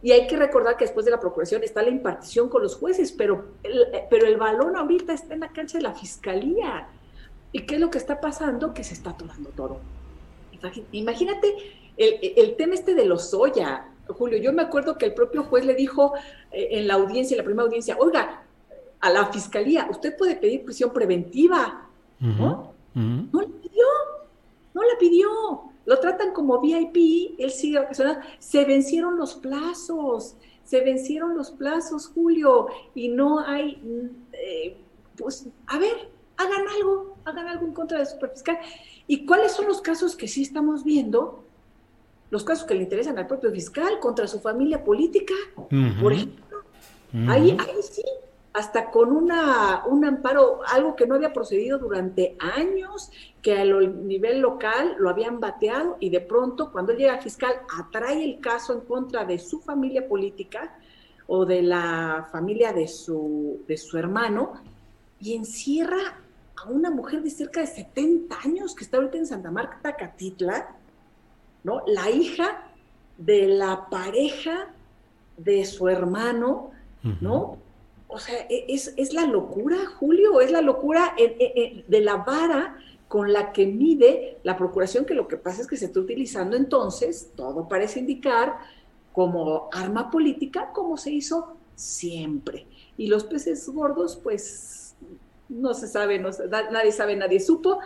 Y 0.03 0.11
hay 0.11 0.26
que 0.26 0.37
recordar 0.37 0.76
que 0.76 0.87
después 0.87 1.07
de 1.07 1.12
la 1.12 1.20
Procuración 1.20 1.62
está 1.62 1.82
la 1.82 1.91
impartición 1.91 2.49
con 2.49 2.64
los 2.64 2.74
jueces, 2.74 3.12
pero 3.12 3.53
el, 3.62 3.87
pero 4.11 4.26
el 4.26 4.37
balón 4.39 4.74
ahorita 4.74 5.12
está 5.12 5.34
en 5.34 5.41
la 5.41 5.53
cancha 5.53 5.78
de 5.78 5.84
la 5.84 5.95
Fiscalía. 5.95 6.89
¿Y 7.53 7.61
qué 7.61 7.76
es 7.76 7.80
lo 7.80 7.89
que 7.89 7.99
está 7.99 8.20
pasando? 8.20 8.74
Que 8.74 8.82
se 8.82 8.95
está 8.95 9.16
tomando 9.16 9.51
todo. 9.51 9.78
Imagínate 10.91 11.55
el, 11.97 12.57
tema 12.57 12.74
este 12.74 12.97
de 12.97 13.05
los 13.05 13.30
Julio. 14.09 14.39
Yo 14.39 14.53
me 14.53 14.62
acuerdo 14.62 14.99
que 14.99 15.05
el 15.07 15.14
propio 15.14 15.45
juez 15.45 15.64
le 15.64 15.76
dijo 15.76 16.12
eh, 16.51 16.70
en 16.72 16.89
la 16.89 16.95
audiencia, 16.95 17.34
en 17.37 17.39
la 17.39 17.45
primera 17.45 17.66
audiencia, 17.66 17.97
oiga, 18.01 18.45
a 19.01 19.11
la 19.11 19.26
fiscalía, 19.26 19.88
usted 19.90 20.16
puede 20.16 20.36
pedir 20.36 20.64
prisión 20.64 20.92
preventiva, 20.92 21.88
¿no? 22.20 22.74
No 22.94 23.40
le 23.40 23.49
pidió. 23.49 23.84
no 24.74 24.82
la 24.82 24.99
pidió, 24.99 25.28
lo 25.86 26.01
tratan 26.01 26.32
como 26.32 26.61
VIP, 26.61 27.38
él 27.38 27.51
sigue 27.51 27.80
se 28.38 28.64
vencieron 28.64 29.16
los 29.16 29.34
plazos, 29.34 30.36
se 30.64 30.80
vencieron 30.80 31.36
los 31.36 31.53
plazos, 31.53 32.11
Julio, 32.12 32.66
y 32.94 33.09
no 33.09 33.38
hay, 33.38 33.80
eh, 34.32 34.76
pues, 35.16 35.47
a 35.68 35.78
ver, 35.78 36.11
hagan 36.36 36.68
algo, 36.76 37.16
hagan 37.24 37.47
algo 37.47 37.66
en 37.66 37.72
contra 37.72 37.99
del 37.99 38.07
superfiscal. 38.07 38.59
¿Y 39.07 39.24
cuáles 39.24 39.53
son 39.53 39.66
los 39.68 39.80
casos 39.80 40.16
que 40.16 40.26
sí 40.26 40.42
estamos 40.42 40.82
viendo? 40.82 41.44
Los 42.30 42.42
casos 42.42 42.66
que 42.66 42.74
le 42.74 42.82
interesan 42.82 43.16
al 43.18 43.28
propio 43.28 43.53
fiscal 43.53 44.01
contra 44.01 44.26
su 44.26 44.40
familia 44.40 44.84
política, 44.84 45.34
por 46.03 46.12
ejemplo. 46.12 46.62
ahí, 47.28 47.57
ahí 47.59 47.82
sí, 47.82 48.03
hasta 48.57 48.90
con 48.90 49.12
una, 49.12 49.84
un 49.84 50.02
amparo, 50.07 50.61
algo 50.72 50.96
que 50.96 51.07
no 51.07 51.16
había 51.16 51.34
procedido 51.34 51.78
durante 51.78 52.38
años, 52.40 53.11
que 53.42 53.59
a 53.59 53.64
nivel 53.64 54.40
local 54.40 54.96
lo 54.98 55.11
habían 55.11 55.40
bateado 55.40 55.98
y 56.00 56.09
de 56.09 56.22
pronto 56.22 56.72
cuando 56.72 56.94
llega 56.94 57.12
al 57.12 57.22
fiscal 57.22 57.52
atrae 57.78 58.24
el 58.24 58.40
caso 58.40 58.72
en 58.72 58.80
contra 58.80 59.26
de 59.26 59.38
su 59.38 59.61
familia 59.61 60.09
política 60.09 60.74
o 61.26 61.44
de 61.44 61.61
la 61.61 62.30
familia 62.32 62.72
de 62.72 62.88
su, 62.88 63.61
de 63.68 63.76
su 63.76 63.98
hermano 63.98 64.54
y 65.20 65.34
encierra 65.34 66.18
a 66.57 66.70
una 66.70 66.90
mujer 66.90 67.22
de 67.22 67.28
cerca 67.28 67.61
de 67.61 67.66
70 67.66 68.38
años 68.42 68.74
que 68.74 68.84
está 68.84 68.96
ahorita 68.96 69.18
en 69.18 69.26
Santa 69.26 69.50
Marta, 69.50 69.96
Catitla, 69.96 70.74
¿no? 71.62 71.82
La 71.86 72.09
hija 72.09 72.70
de 73.18 73.48
la 73.48 73.90
pareja 73.90 74.68
de 75.36 75.66
su 75.66 75.90
hermano, 75.90 76.70
¿no? 77.20 77.59
O 78.09 78.18
sea, 78.18 78.46
e, 78.48 78.66
es, 78.68 79.12
la 79.12 79.26
locura, 79.26 79.76
Julio, 79.98 80.40
es 80.40 80.50
la 80.50 80.61
locura 80.61 81.14
de 81.16 82.00
la 82.00 82.16
vara 82.16 82.78
con 83.09 83.32
la 83.32 83.52
que 83.52 83.66
mide 83.66 84.38
la 84.42 84.57
procuración, 84.57 85.04
que 85.04 85.14
lo 85.14 85.28
que 85.28 85.36
pasa 85.36 85.62
es 85.62 85.66
que 85.66 85.76
se 85.76 85.86
está 85.86 86.00
utilizando 86.00 86.57
entonces, 86.57 87.30
todo 87.36 87.68
parece 87.68 88.00
indicar, 88.00 88.59
como 89.12 89.68
arma 89.72 90.11
política, 90.11 90.70
como 90.72 90.96
se 90.96 91.11
hizo 91.12 91.57
siempre. 91.74 92.66
Y 92.98 93.07
los 93.07 93.24
peces 93.24 93.68
gordos, 93.68 94.18
pues 94.22 94.94
no 95.48 95.72
se 95.74 95.86
sabe, 95.86 96.18
nadie 96.18 96.92
sabe, 96.92 97.16
nadie 97.16 97.40
supo, 97.40 97.78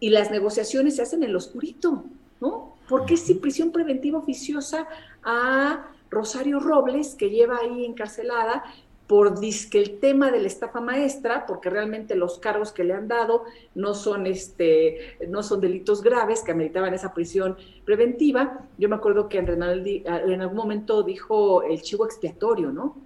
y 0.00 0.10
las 0.10 0.30
negociaciones 0.30 0.96
se 0.96 1.02
hacen 1.02 1.22
en 1.22 1.32
lo 1.32 1.38
oscurito, 1.38 2.04
¿no? 2.40 2.74
¿Por 2.88 3.06
qué 3.06 3.16
si 3.16 3.34
prisión 3.34 3.70
preventiva 3.70 4.18
oficiosa 4.18 4.86
a 5.22 5.90
Rosario 6.10 6.58
Robles, 6.60 7.14
que 7.14 7.30
lleva 7.30 7.58
ahí 7.58 7.84
encarcelada 7.84 8.64
por 9.08 9.40
disque 9.40 9.80
el 9.80 9.98
tema 9.98 10.30
de 10.30 10.38
la 10.38 10.46
estafa 10.46 10.82
maestra, 10.82 11.46
porque 11.46 11.70
realmente 11.70 12.14
los 12.14 12.38
cargos 12.38 12.72
que 12.72 12.84
le 12.84 12.92
han 12.92 13.08
dado 13.08 13.44
no 13.74 13.94
son 13.94 14.26
este, 14.26 15.16
no 15.28 15.42
son 15.42 15.62
delitos 15.62 16.02
graves 16.02 16.42
que 16.42 16.52
ameritaban 16.52 16.92
esa 16.92 17.14
prisión 17.14 17.56
preventiva. 17.86 18.66
Yo 18.76 18.90
me 18.90 18.96
acuerdo 18.96 19.28
que 19.30 19.38
en 19.38 20.40
algún 20.42 20.56
momento 20.56 21.02
dijo 21.02 21.62
el 21.62 21.80
chivo 21.80 22.04
expiatorio, 22.04 22.70
¿no? 22.70 22.96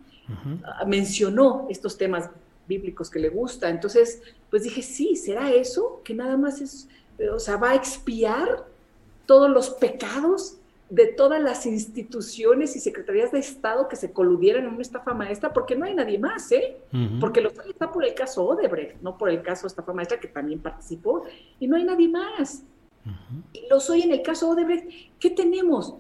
Mencionó 0.87 1.69
estos 1.71 1.97
temas 1.97 2.31
bíblicos 2.67 3.09
que 3.09 3.21
le 3.21 3.29
gusta. 3.29 3.71
Entonces, 3.71 4.23
pues 4.51 4.65
dije, 4.65 4.83
sí, 4.83 5.15
¿será 5.15 5.53
eso? 5.53 6.01
Que 6.03 6.15
nada 6.15 6.37
más 6.37 6.61
es, 6.61 6.89
o 7.33 7.39
sea, 7.39 7.59
va 7.59 7.71
a 7.71 7.75
expiar 7.77 8.67
todos 9.25 9.49
los 9.49 9.71
pecados 9.71 10.57
de 10.93 11.07
todas 11.07 11.41
las 11.41 11.65
instituciones 11.65 12.77
y 12.77 12.81
secretarías 12.81 13.33
de 13.33 13.39
Estado 13.39 13.89
que 13.89 13.97
se 13.97 14.13
coludieran 14.13 14.65
en 14.65 14.75
una 14.75 14.83
estafa 14.83 15.15
maestra, 15.15 15.51
porque 15.51 15.75
no 15.75 15.87
hay 15.87 15.95
nadie 15.95 16.19
más, 16.19 16.53
¿eh? 16.53 16.77
Porque 17.19 17.41
lo 17.41 17.49
está 17.49 17.91
por 17.91 18.05
el 18.05 18.13
caso 18.13 18.45
Odebrecht, 18.45 19.01
no 19.01 19.17
por 19.17 19.31
el 19.31 19.41
caso 19.41 19.67
estafa 19.67 19.95
maestra 19.95 20.21
que 20.21 20.29
también 20.29 20.61
participó, 20.61 21.25
y 21.59 21.67
no 21.67 21.77
hay 21.77 21.85
nadie 21.85 22.09
más. 22.09 22.63
Y 23.55 23.67
lo 23.71 23.81
soy 23.81 24.03
en 24.03 24.13
el 24.13 24.21
caso 24.21 24.51
Odebrecht. 24.51 25.17
¿Qué 25.19 25.31
tenemos? 25.31 25.95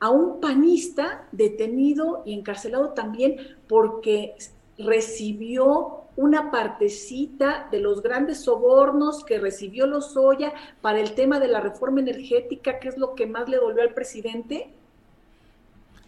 A 0.00 0.10
un 0.10 0.38
panista 0.38 1.26
detenido 1.32 2.22
y 2.26 2.34
encarcelado 2.34 2.90
también 2.90 3.38
porque 3.66 4.34
recibió 4.76 6.02
una 6.16 6.50
partecita 6.50 7.68
de 7.70 7.80
los 7.80 8.02
grandes 8.02 8.40
sobornos 8.40 9.24
que 9.24 9.38
recibió 9.38 9.86
Lozoya 9.86 10.52
para 10.80 10.98
el 11.00 11.14
tema 11.14 11.38
de 11.38 11.48
la 11.48 11.60
reforma 11.60 12.00
energética, 12.00 12.78
que 12.78 12.88
es 12.88 12.98
lo 12.98 13.14
que 13.14 13.26
más 13.26 13.48
le 13.48 13.58
dolió 13.58 13.82
al 13.82 13.92
presidente. 13.92 14.70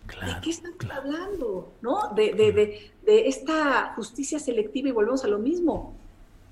¿De 0.07 0.41
qué 0.43 0.51
están 0.51 0.73
hablando? 0.91 1.71
¿No? 1.83 2.15
De, 2.15 2.33
de, 2.33 2.91
de, 3.05 3.29
esta 3.29 3.93
justicia 3.95 4.39
selectiva 4.39 4.89
y 4.89 4.93
volvemos 4.93 5.23
a 5.25 5.29
lo 5.29 5.39
mismo. 5.39 5.95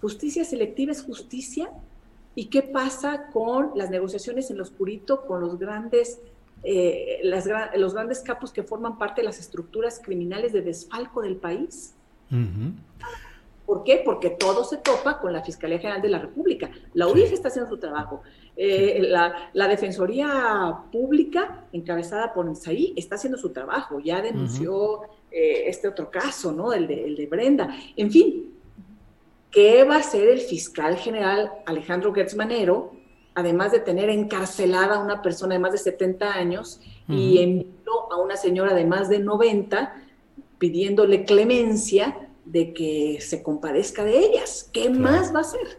Justicia 0.03 0.45
selectiva 0.45 0.93
es 0.93 1.03
justicia. 1.03 1.71
¿Y 2.35 2.47
qué 2.47 2.63
pasa 2.63 3.29
con 3.33 3.71
las 3.75 3.89
negociaciones 3.89 4.51
en 4.51 4.59
lo 4.59 4.65
oscurito 4.65 5.25
con 5.25 5.41
los 5.41 5.59
grandes, 5.59 6.21
eh, 6.63 7.21
las, 7.23 7.49
los 7.77 7.95
grandes 7.95 8.21
capos 8.21 8.53
que 8.53 8.63
forman 8.63 8.99
parte 8.99 9.23
de 9.23 9.25
las 9.25 9.39
estructuras 9.39 10.03
criminales 10.05 10.53
de 10.53 10.61
desfalco 10.61 11.23
del 11.23 11.37
país? 11.37 11.95
¿Por 13.67 13.83
qué? 13.83 14.01
Porque 14.05 14.31
todo 14.31 14.65
se 14.65 14.77
topa 14.77 15.19
con 15.19 15.33
la 15.33 15.43
Fiscalía 15.43 15.79
General 15.79 16.01
de 16.01 16.09
la 16.09 16.21
República. 16.21 16.71
La 16.95 17.09
UIF 17.09 17.33
está 17.33 17.49
haciendo 17.49 17.69
su 17.69 17.79
trabajo. 17.79 18.23
Eh, 18.57 19.01
la, 19.03 19.69
Defensoría 19.69 20.75
Pública, 20.93 21.65
encabezada 21.73 22.33
por 22.33 22.49
Isaí, 22.49 22.95
está 22.97 23.17
haciendo 23.17 23.37
su 23.37 23.51
trabajo. 23.51 23.99
Ya 23.99 24.23
denunció 24.23 25.03
eh, 25.33 25.65
este 25.67 25.89
otro 25.89 26.11
caso, 26.11 26.53
¿no? 26.53 26.73
El 26.73 26.87
de, 26.87 27.05
el 27.05 27.17
de 27.17 27.27
Brenda. 27.27 27.77
En 27.97 28.13
fin, 28.13 28.55
¿qué 29.51 29.83
va 29.83 29.97
a 29.97 29.99
hacer 29.99 30.29
el 30.29 30.41
fiscal 30.41 30.97
general 30.97 31.51
Alejandro 31.67 32.15
Gertz 32.15 32.37
Manero, 32.37 32.93
además 33.35 33.73
de 33.73 33.81
tener 33.81 34.11
encarcelada 34.11 34.97
a 34.97 35.01
una 35.01 35.23
persona 35.23 35.55
de 35.55 35.59
más 35.59 35.73
de 35.73 35.79
70 35.79 36.33
años 36.33 36.81
y 37.09 37.39
envió 37.39 38.13
a 38.13 38.17
una 38.17 38.37
señora 38.37 38.75
de 38.75 38.85
más 38.85 39.09
de 39.09 39.19
90? 39.19 40.03
pidiéndole 40.59 41.25
clemencia 41.25 42.26
de 42.47 42.73
que 42.73 43.19
se 43.21 43.43
compadezca 43.43 44.05
de 44.05 44.19
ellas. 44.19 44.71
¿Qué 44.73 44.89
más 44.89 45.35
va 45.35 45.41
a 45.41 45.43
hacer? 45.43 45.79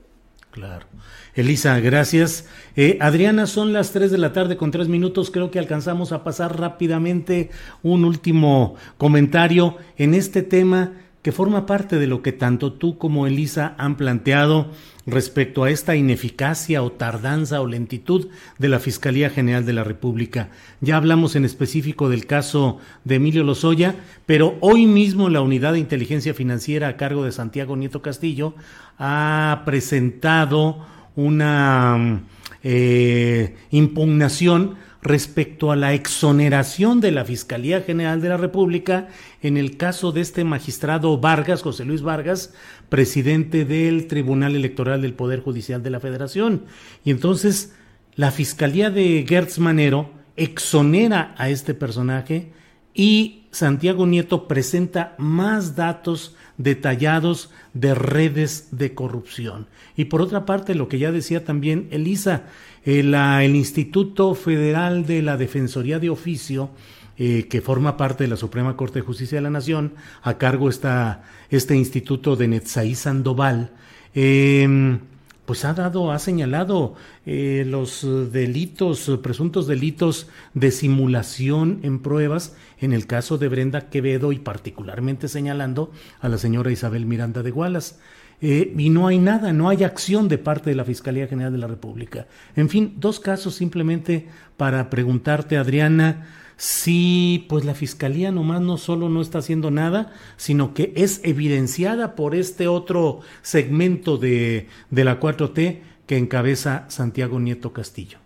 Claro. 0.52 0.86
Elisa, 1.34 1.80
gracias. 1.80 2.46
Eh, 2.76 2.98
Adriana, 3.00 3.46
son 3.46 3.72
las 3.72 3.92
3 3.92 4.10
de 4.12 4.18
la 4.18 4.34
tarde 4.34 4.58
con 4.58 4.72
3 4.72 4.88
minutos. 4.88 5.30
Creo 5.30 5.52
que 5.52 5.60
alcanzamos 5.60 6.12
a 6.12 6.24
pasar 6.24 6.60
rápidamente 6.60 7.52
un 7.84 8.06
último 8.06 8.76
comentario 8.98 9.78
en 9.98 10.16
este 10.16 10.42
tema 10.42 10.94
que 11.28 11.34
forma 11.34 11.66
parte 11.66 12.00
de 12.00 12.08
lo 12.08 12.22
que 12.22 12.32
tanto 12.32 12.72
tú 12.72 12.98
como 12.98 13.28
Elisa 13.28 13.76
han 13.78 13.98
planteado 13.98 14.72
respecto 15.06 15.66
a 15.66 15.70
esta 15.70 15.98
ineficacia 15.98 16.82
o 16.82 16.94
tardanza 16.94 17.60
o 17.60 17.68
lentitud 17.68 18.30
de 18.60 18.70
la 18.70 18.80
Fiscalía 18.80 19.30
General 19.30 19.66
de 19.66 19.74
la 19.74 19.84
República. 19.84 20.48
Ya 20.80 20.96
hablamos 20.96 21.36
en 21.36 21.44
específico 21.44 22.08
del 22.08 22.28
caso 22.28 22.78
de 23.04 23.16
Emilio 23.16 23.44
Lozoya, 23.44 23.96
pero 24.26 24.56
hoy 24.62 24.86
mismo 24.86 25.28
la 25.28 25.42
Unidad 25.42 25.74
de 25.74 25.80
Inteligencia 25.80 26.34
Financiera 26.34 26.88
a 26.88 26.96
cargo 26.96 27.26
de 27.26 27.34
Santiago 27.34 27.76
Nieto 27.76 28.02
Castillo 28.02 28.54
ha 28.98 29.64
presentado 29.66 30.78
una 31.18 32.22
eh, 32.64 33.54
impugnación 33.72 34.76
respecto 35.02 35.72
a 35.72 35.76
la 35.76 35.94
exoneración 35.94 37.00
de 37.00 37.12
la 37.12 37.26
Fiscalía 37.26 37.82
General 37.82 38.22
de 38.22 38.30
la 38.30 38.38
República 38.38 39.08
en 39.42 39.58
el 39.58 39.78
caso 39.78 40.12
de 40.12 40.22
este 40.22 40.44
magistrado 40.44 41.18
Vargas, 41.20 41.62
José 41.62 41.86
Luis 41.86 42.02
Vargas, 42.02 42.54
presidente 42.90 43.66
del 43.66 44.08
Tribunal 44.08 44.56
Electoral 44.56 45.02
del 45.02 45.14
Poder 45.14 45.42
Judicial 45.42 45.84
de 45.84 45.90
la 45.90 46.00
Federación. 46.00 46.64
Y 47.04 47.12
entonces 47.12 47.76
la 48.16 48.32
Fiscalía 48.32 48.90
de 48.90 49.26
Gertz 49.28 49.60
Manero 49.60 50.12
exonera 50.36 51.36
a 51.38 51.50
este 51.50 51.74
personaje 51.74 52.52
y 52.94 53.48
Santiago 53.52 54.06
Nieto 54.06 54.48
presenta 54.48 55.16
más 55.18 55.76
datos 55.76 56.36
detallados 56.58 57.52
de 57.74 57.94
redes 57.96 58.70
de 58.72 58.94
corrupción. 58.94 59.68
Y 59.96 60.06
por 60.06 60.22
otra 60.22 60.46
parte, 60.46 60.76
lo 60.76 60.88
que 60.88 61.00
ya 61.00 61.12
decía 61.12 61.46
también 61.46 61.88
Elisa, 61.92 62.44
el, 62.88 63.14
el 63.14 63.56
Instituto 63.58 64.34
Federal 64.34 65.06
de 65.06 65.22
la 65.22 65.36
Defensoría 65.36 66.00
de 66.00 66.10
Oficio, 66.10 66.70
eh, 67.18 67.48
que 67.50 67.60
forma 67.60 67.98
parte 67.98 68.24
de 68.24 68.30
la 68.30 68.38
Suprema 68.38 68.78
Corte 68.78 69.00
de 69.00 69.06
Justicia 69.06 69.40
de 69.40 69.42
la 69.42 69.50
Nación, 69.50 69.94
a 70.22 70.38
cargo 70.38 70.70
está 70.70 71.24
este 71.50 71.76
instituto 71.76 72.38
de 72.38 72.48
Netzaí 72.48 72.96
Sandoval, 72.96 73.72
em, 74.16 75.00
pues 75.46 75.66
ha 75.66 75.74
dado, 75.74 76.14
ha 76.14 76.20
señalado 76.20 76.96
eh, 77.26 77.66
los 77.68 78.08
delitos, 78.32 79.12
presuntos 79.22 79.68
delitos 79.68 80.28
de 80.54 80.72
simulación 80.72 81.80
en 81.84 82.00
pruebas 82.00 82.56
en 82.80 82.94
el 82.94 83.06
caso 83.06 83.38
de 83.38 83.50
Brenda 83.50 83.90
Quevedo 83.90 84.32
y 84.32 84.40
particularmente 84.40 85.28
señalando 85.28 85.92
a 86.22 86.30
la 86.30 86.38
señora 86.38 86.72
Isabel 86.72 87.06
Miranda 87.06 87.44
de 87.44 87.52
Gualas. 87.52 88.00
Eh, 88.40 88.74
y 88.78 88.90
no 88.90 89.08
hay 89.08 89.18
nada, 89.18 89.52
no 89.52 89.68
hay 89.68 89.84
acción 89.84 90.28
de 90.28 90.38
parte 90.38 90.70
de 90.70 90.76
la 90.76 90.86
Fiscalía 90.86 91.28
General 91.28 91.52
de 91.52 91.58
la 91.58 91.68
República. 91.68 92.28
En 92.56 92.70
fin, 92.70 92.94
dos 92.98 93.20
casos 93.20 93.56
simplemente 93.56 94.28
para 94.58 94.90
preguntarte, 94.92 95.58
Adriana, 95.58 96.28
si 96.56 97.46
pues 97.50 97.66
la 97.66 97.74
Fiscalía 97.74 98.32
nomás 98.32 98.62
no 98.62 98.78
solo 98.78 99.10
no 99.10 99.22
está 99.22 99.40
haciendo 99.40 99.72
nada, 99.72 100.14
sino 100.38 100.74
que 100.74 100.94
es 100.96 101.22
evidenciada 101.24 102.16
por 102.16 102.36
este 102.36 102.68
otro 102.68 103.22
segmento 103.42 104.18
de, 104.18 104.68
de 104.92 105.04
la 105.04 105.20
4T 105.20 105.80
que 106.06 106.18
encabeza 106.18 106.86
Santiago 106.90 107.40
Nieto 107.40 107.74
Castillo. 107.74 108.20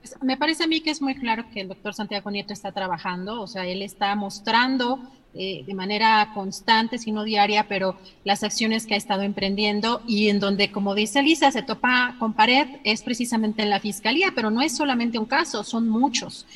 Pues, 0.00 0.22
me 0.22 0.36
parece 0.36 0.64
a 0.64 0.66
mí 0.66 0.80
que 0.80 0.90
es 0.90 1.02
muy 1.02 1.14
claro 1.16 1.44
que 1.52 1.62
el 1.62 1.68
doctor 1.68 1.92
Santiago 1.92 2.30
Nieto 2.30 2.52
está 2.52 2.70
trabajando, 2.70 3.42
o 3.42 3.46
sea, 3.46 3.66
él 3.66 3.82
está 3.82 4.14
mostrando 4.14 5.00
eh, 5.38 5.64
de 5.66 5.74
manera 5.74 6.30
constante, 6.32 6.96
si 6.98 7.12
no 7.12 7.22
diaria, 7.22 7.68
pero 7.68 7.98
las 8.24 8.42
acciones 8.42 8.86
que 8.86 8.94
ha 8.94 8.96
estado 8.96 9.22
emprendiendo 9.22 10.02
y 10.06 10.28
en 10.28 10.40
donde, 10.40 10.72
como 10.72 10.94
dice 10.94 11.22
Lisa, 11.22 11.50
se 11.52 11.62
topa 11.62 12.16
con 12.18 12.32
pared 12.32 12.66
es 12.84 13.02
precisamente 13.02 13.62
en 13.62 13.68
la 13.68 13.80
fiscalía, 13.80 14.32
pero 14.34 14.50
no 14.50 14.62
es 14.62 14.74
solamente 14.74 15.18
un 15.18 15.26
caso, 15.26 15.62
son 15.62 15.88
muchos. 15.88 16.46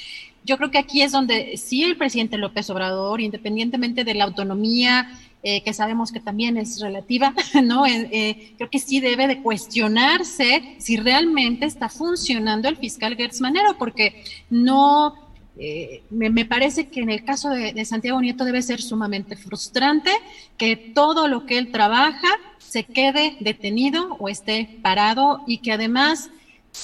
Yo 0.45 0.57
creo 0.57 0.70
que 0.70 0.78
aquí 0.78 1.03
es 1.03 1.12
donde 1.12 1.59
sí 1.59 1.83
el 1.83 1.99
presidente 1.99 2.39
López 2.39 2.70
Obrador, 2.70 3.20
independientemente 3.20 4.05
de 4.05 4.14
la 4.14 4.24
autonomía, 4.24 5.11
eh, 5.43 5.62
que 5.62 5.72
sabemos 5.72 6.12
que 6.12 6.20
también 6.20 6.57
es 6.57 6.81
relativa, 6.81 7.35
¿no? 7.62 7.87
Eh, 7.87 8.55
creo 8.57 8.70
que 8.70 8.78
sí 8.78 9.01
debe 9.01 9.26
de 9.26 9.43
cuestionarse 9.43 10.76
si 10.78 10.97
realmente 10.97 11.66
está 11.66 11.89
funcionando 11.89 12.68
el 12.68 12.76
fiscal 12.76 13.16
Gertz 13.16 13.41
Manero, 13.41 13.76
porque 13.78 14.24
no 14.49 15.30
eh, 15.63 16.03
me, 16.09 16.47
parece 16.47 16.89
que 16.89 17.01
en 17.01 17.11
el 17.11 17.23
caso 17.23 17.51
de, 17.51 17.85
Santiago 17.85 18.19
Nieto 18.19 18.47
debe 18.47 18.63
ser 18.63 18.81
sumamente 18.81 19.37
frustrante 19.37 20.11
que 20.57 20.75
todo 20.75 21.29
lo 21.29 21.45
que 21.45 21.59
él 21.59 21.71
trabaja 21.71 22.29
se 22.57 22.85
quede 22.85 23.37
detenido 23.41 24.17
o 24.19 24.31
esté 24.31 24.79
parado 24.81 25.43
y 25.47 25.59
que 25.59 25.73
además 25.73 26.31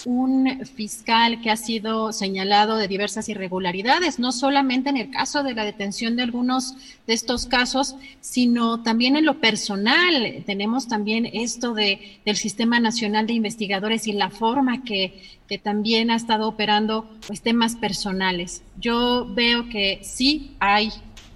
un 0.05 0.65
fiscal 0.67 1.41
que 1.41 1.51
ha 1.51 1.57
sido 1.57 2.13
señalado 2.13 2.77
de 2.77 2.89
diversas 2.89 3.29
irregularidades, 3.29 4.19
no 4.19 4.33
solamente 4.33 4.91
en 4.91 4.97
el 4.97 5.11
caso 5.11 5.43
de 5.43 5.55
la 5.55 5.65
detención 5.65 6.17
de 6.17 6.23
algunos 6.23 6.75
de 7.07 7.15
estos 7.15 7.47
casos, 7.47 7.97
sino 8.21 8.83
también 8.83 9.17
en 9.17 9.25
lo 9.25 9.41
personal. 9.41 10.43
Tenemos 10.45 10.89
también 10.89 11.27
esto 11.27 11.73
de, 11.75 12.21
del 12.25 12.37
Sistema 12.37 12.81
Nacional 12.81 13.27
de 13.27 13.35
Investigadores 13.35 14.07
y 14.07 14.13
la 14.13 14.31
forma 14.31 14.83
que, 14.83 15.23
que 15.49 15.59
también 15.59 16.11
ha 16.11 16.17
estado 16.17 16.49
operando 16.49 17.09
pues, 17.27 17.43
temas 17.43 17.77
personales. 17.77 18.63
Yo 18.79 19.27
veo 19.35 19.69
que 19.69 20.01
sí 20.03 20.57
hay 20.61 20.91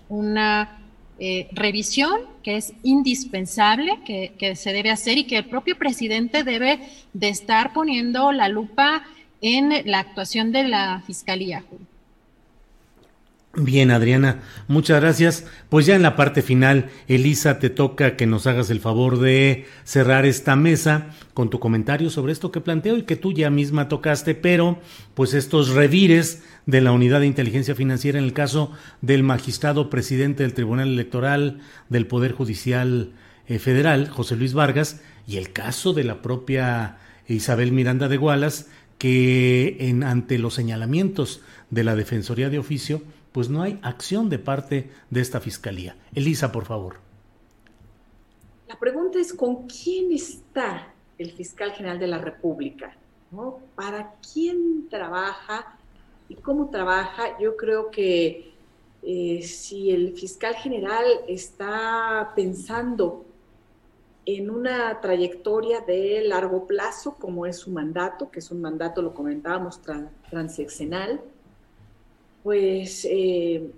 una 0.09 0.80
eh, 1.23 1.49
revisión 1.53 2.23
que 2.43 2.57
es 2.57 2.73
indispensable, 2.83 3.99
que, 4.07 4.33
que, 4.39 4.57
se 4.57 4.73
debe 4.73 4.91
hacer 4.91 5.19
y 5.19 5.25
que 5.25 5.37
el 5.37 5.45
propio 5.45 5.77
presidente 5.77 6.45
debe 6.45 6.81
de 7.13 7.29
estar 7.29 7.75
poniendo 7.75 8.33
la 8.33 8.49
lupa 8.49 9.05
en 9.43 9.83
la 9.85 9.99
actuación 9.99 10.51
de 10.51 10.65
la 10.65 11.03
Fiscalía. 11.07 11.63
Bien, 13.57 13.91
Adriana, 13.91 14.43
muchas 14.69 15.01
gracias. 15.01 15.45
Pues 15.71 15.85
ya 15.85 15.97
en 15.97 16.03
la 16.03 16.15
parte 16.15 16.41
final, 16.41 16.89
Elisa, 17.09 17.59
te 17.59 17.69
toca 17.69 18.17
que 18.17 18.25
nos 18.25 18.47
hagas 18.47 18.71
el 18.71 18.79
favor 18.79 19.19
de 19.19 19.67
cerrar 19.83 20.25
esta 20.25 20.55
mesa 20.55 21.09
con 21.35 21.51
tu 21.51 21.59
comentario 21.59 22.11
sobre 22.11 22.33
esto 22.33 22.53
que 22.53 22.61
planteo 22.61 22.97
y 22.97 23.03
que 23.03 23.17
tú 23.17 23.33
ya 23.33 23.51
misma 23.51 23.89
tocaste, 23.89 24.37
pero 24.37 24.79
pues 25.15 25.35
estos 25.35 25.71
revires 25.71 26.45
de 26.67 26.81
la 26.81 26.93
Unidad 26.93 27.19
de 27.19 27.27
Inteligencia 27.27 27.75
Financiera 27.75 28.21
en 28.21 28.25
el 28.25 28.33
caso 28.33 28.71
del 29.01 29.25
magistrado 29.25 29.91
presidente 29.91 30.45
del 30.45 30.55
Tribunal 30.55 30.87
Electoral 30.87 31.59
del 31.89 32.07
Poder 32.07 32.31
Judicial 32.31 33.11
eh, 33.49 33.59
Federal, 33.59 34.09
José 34.11 34.37
Luis 34.37 34.55
Vargas, 34.55 35.01
y 35.27 35.39
el 35.39 35.53
caso 35.53 35.93
de 35.93 36.05
la 36.05 36.23
propia 36.23 36.99
Isabel 37.27 37.73
Miranda 37.73 38.07
de 38.07 38.17
Gualas, 38.17 38.69
que 38.97 39.77
en, 39.81 40.05
ante 40.05 40.39
los 40.39 40.55
señalamientos 40.55 41.41
de 41.71 41.83
la 41.83 41.97
Defensoría 41.97 42.49
de 42.49 42.61
Oficio, 42.61 43.03
pues 43.33 43.49
no 43.49 43.63
hay 43.63 43.79
acción 43.83 44.29
de 44.29 44.39
parte 44.39 44.91
de 45.11 45.21
esta 45.21 45.41
fiscalía. 45.41 45.97
Elisa, 46.15 46.53
por 46.53 46.65
favor. 46.65 46.97
La 48.69 48.79
pregunta 48.79 49.19
es, 49.19 49.33
¿con 49.33 49.67
quién 49.67 50.13
está 50.13 50.93
el 51.19 51.33
fiscal 51.33 51.73
general 51.73 51.99
de 51.99 52.07
la 52.07 52.19
República? 52.19 52.97
¿Para 53.75 54.15
quién 54.33 54.89
trabaja 54.89 55.77
y 56.29 56.35
cómo 56.35 56.71
trabaja? 56.71 57.39
Yo 57.39 57.57
creo 57.57 57.91
que 57.91 58.53
eh, 59.03 59.43
si 59.43 59.91
el 59.91 60.17
fiscal 60.17 60.55
general 60.55 61.05
está 61.27 62.33
pensando 62.35 63.25
en 64.27 64.51
una 64.51 65.01
trayectoria 65.01 65.81
de 65.81 66.23
largo 66.25 66.67
plazo, 66.67 67.17
como 67.19 67.47
es 67.47 67.59
su 67.59 67.71
mandato, 67.71 68.31
que 68.31 68.41
es 68.41 68.51
un 68.51 68.61
mandato, 68.61 69.01
lo 69.03 69.15
comentábamos, 69.15 69.81
transeccional, 70.31 71.21
pues 72.43 73.07
eh, 73.09 73.71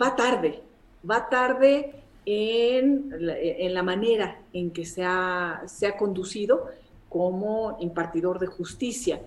va 0.00 0.14
tarde, 0.14 0.60
va 1.08 1.28
tarde 1.28 1.92
en 2.26 3.10
la, 3.18 3.82
manera 3.82 4.40
en 4.52 4.70
que 4.70 4.84
se 4.84 5.02
ha, 5.04 5.62
se 5.66 5.86
ha 5.86 5.96
conducido 5.96 6.68
como 7.08 7.76
impartidor 7.80 8.38
de 8.38 8.46
justicia. 8.46 9.20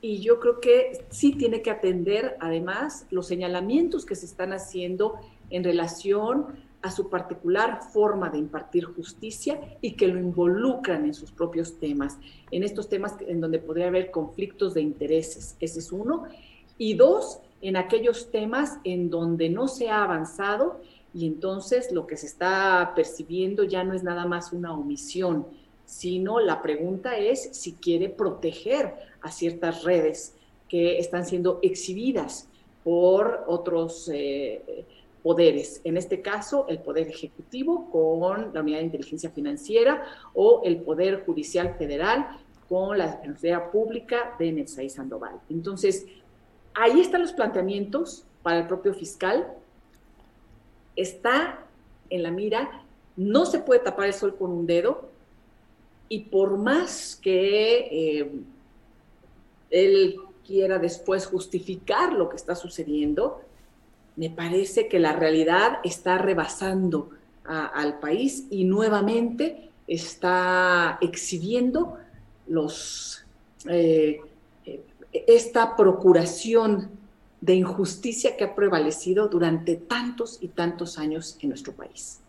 Y 0.00 0.20
yo 0.20 0.38
creo 0.38 0.60
que 0.60 1.04
sí 1.08 1.32
tiene 1.32 1.62
que 1.62 1.70
atender 1.70 2.36
además 2.40 3.06
los 3.10 3.26
señalamientos 3.26 4.04
que 4.04 4.14
se 4.14 4.26
están 4.26 4.52
haciendo 4.52 5.18
en 5.50 5.64
relación 5.64 6.46
a 6.82 6.90
su 6.90 7.08
particular 7.08 7.80
forma 7.94 8.28
de 8.28 8.36
impartir 8.36 8.84
justicia 8.84 9.58
y 9.80 9.92
que 9.92 10.06
lo 10.06 10.18
involucran 10.18 11.06
en 11.06 11.14
sus 11.14 11.32
propios 11.32 11.78
temas, 11.78 12.18
en 12.50 12.62
estos 12.62 12.90
temas 12.90 13.14
en 13.26 13.40
donde 13.40 13.58
podría 13.58 13.86
haber 13.86 14.10
conflictos 14.10 14.74
de 14.74 14.82
intereses. 14.82 15.56
Ese 15.60 15.78
es 15.78 15.90
uno. 15.90 16.24
Y 16.76 16.92
dos, 16.92 17.40
en 17.64 17.78
aquellos 17.78 18.30
temas 18.30 18.78
en 18.84 19.08
donde 19.08 19.48
no 19.48 19.68
se 19.68 19.88
ha 19.88 20.04
avanzado 20.04 20.82
y 21.14 21.26
entonces 21.26 21.90
lo 21.92 22.06
que 22.06 22.18
se 22.18 22.26
está 22.26 22.92
percibiendo 22.94 23.64
ya 23.64 23.84
no 23.84 23.94
es 23.94 24.02
nada 24.02 24.26
más 24.26 24.52
una 24.52 24.74
omisión, 24.74 25.46
sino 25.86 26.40
la 26.40 26.60
pregunta 26.60 27.16
es 27.16 27.56
si 27.56 27.72
quiere 27.72 28.10
proteger 28.10 28.94
a 29.22 29.30
ciertas 29.30 29.82
redes 29.82 30.34
que 30.68 30.98
están 30.98 31.24
siendo 31.24 31.58
exhibidas 31.62 32.48
por 32.82 33.44
otros 33.46 34.10
eh, 34.12 34.84
poderes, 35.22 35.80
en 35.84 35.96
este 35.96 36.20
caso 36.20 36.66
el 36.68 36.80
Poder 36.80 37.08
Ejecutivo 37.08 37.88
con 37.90 38.52
la 38.52 38.60
Unidad 38.60 38.80
de 38.80 38.84
Inteligencia 38.84 39.30
Financiera 39.30 40.02
o 40.34 40.60
el 40.66 40.82
Poder 40.82 41.24
Judicial 41.24 41.76
Federal 41.78 42.26
con 42.68 42.98
la 42.98 43.06
Defensoría 43.06 43.70
Pública 43.70 44.34
de 44.38 44.52
Netzaí 44.52 44.90
Sandoval. 44.90 45.40
Entonces, 45.48 46.06
ahí 46.74 47.00
están 47.00 47.22
los 47.22 47.32
planteamientos 47.32 48.24
para 48.42 48.58
el 48.58 48.66
propio 48.66 48.94
fiscal. 48.94 49.46
Está 50.96 51.64
en 52.10 52.22
la 52.22 52.30
mira, 52.30 52.82
no 53.16 53.46
se 53.46 53.60
puede 53.60 53.80
tapar 53.80 54.06
el 54.06 54.14
sol 54.14 54.36
con 54.36 54.50
un 54.50 54.66
dedo 54.66 55.08
y 56.08 56.20
por 56.20 56.58
más 56.58 57.18
que 57.20 57.88
eh, 57.90 58.32
él 59.70 60.16
quiera 60.46 60.78
después 60.78 61.26
justificar 61.26 62.12
lo 62.12 62.28
que 62.28 62.36
está 62.36 62.54
sucediendo, 62.54 63.40
me 64.16 64.30
parece 64.30 64.88
que 64.88 64.98
la 64.98 65.12
realidad 65.12 65.78
está 65.82 66.18
rebasando 66.18 67.10
al 67.46 67.98
país 67.98 68.46
y 68.50 68.64
nuevamente 68.64 69.68
está 69.86 70.96
exhibiendo 71.02 71.98
los 72.46 73.22
eh, 73.68 74.20
esta 75.26 75.76
procuración 75.76 76.90
de 77.40 77.54
injusticia 77.54 78.36
que 78.36 78.44
ha 78.44 78.54
prevalecido 78.54 79.28
durante 79.28 79.76
tantos 79.76 80.38
y 80.40 80.48
tantos 80.48 80.98
años 80.98 81.38
en 81.40 81.50
nuestro 81.50 81.72
país. 81.74 82.20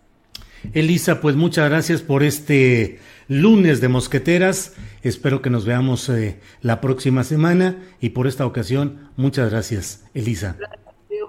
Elisa, 0.74 1.22
pues 1.22 1.36
muchas 1.36 1.70
gracias 1.70 2.02
por 2.02 2.24
este 2.24 3.00
lunes 3.28 3.82
de 3.82 3.88
mosqueteras. 3.88 4.74
Espero 5.04 5.42
que 5.42 5.50
nos 5.50 5.66
veamos 5.66 6.10
eh, 6.10 6.40
la 6.62 6.82
próxima 6.82 7.24
semana 7.24 7.78
y 8.02 8.10
por 8.10 8.28
esta 8.28 8.46
ocasión, 8.46 9.12
muchas 9.16 9.52
gracias, 9.52 10.06
Elisa. 10.14 10.56
Gracias, 10.58 10.80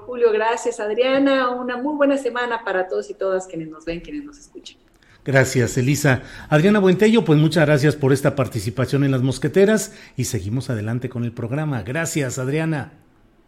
Julio, 0.07 0.32
gracias, 0.32 0.80
Adriana. 0.80 1.50
Una 1.50 1.76
muy 1.76 1.94
buena 1.96 2.16
semana 2.16 2.64
para 2.64 2.88
todos 2.88 3.11
y 3.11 3.14
todas 3.14 3.46
quienes 3.46 3.68
nos 3.68 3.84
ven, 3.84 4.00
quienes 4.00 4.24
nos 4.24 4.38
escuchan. 4.38 4.78
Gracias, 5.27 5.77
Elisa. 5.77 6.22
Adriana 6.49 6.79
Buentello, 6.79 7.24
pues 7.24 7.41
muchas 7.41 7.66
gracias 7.66 7.97
por 7.97 8.12
esta 8.12 8.37
participación 8.37 9.03
en 9.03 9.11
las 9.11 9.22
mosqueteras 9.22 9.93
y 10.16 10.24
seguimos 10.24 10.70
adelante 10.70 11.09
con 11.09 11.24
el 11.24 11.33
programa. 11.33 11.83
Gracias, 11.83 12.39
Adriana. 12.39 12.93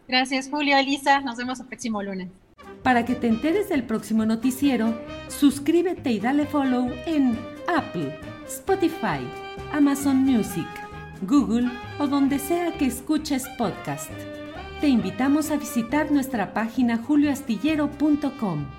Gracias, 0.05 0.49
Julio, 0.49 0.77
Elisa. 0.77 1.21
Nos 1.21 1.37
vemos 1.37 1.61
el 1.61 1.67
próximo 1.67 2.03
lunes. 2.03 2.27
Para 2.83 3.05
que 3.05 3.15
te 3.15 3.27
enteres 3.27 3.69
del 3.69 3.83
próximo 3.83 4.25
noticiero, 4.25 4.93
suscríbete 5.29 6.11
y 6.11 6.19
dale 6.19 6.45
follow 6.45 6.91
en 7.05 7.39
Apple, 7.73 8.13
Spotify, 8.45 9.25
Amazon 9.71 10.17
Music, 10.17 10.67
Google 11.21 11.71
o 11.97 12.07
donde 12.07 12.39
sea 12.39 12.73
que 12.73 12.87
escuches 12.87 13.47
podcast. 13.57 14.11
Te 14.81 14.89
invitamos 14.89 15.49
a 15.51 15.55
visitar 15.55 16.11
nuestra 16.11 16.53
página 16.53 16.97
julioastillero.com. 16.97 18.78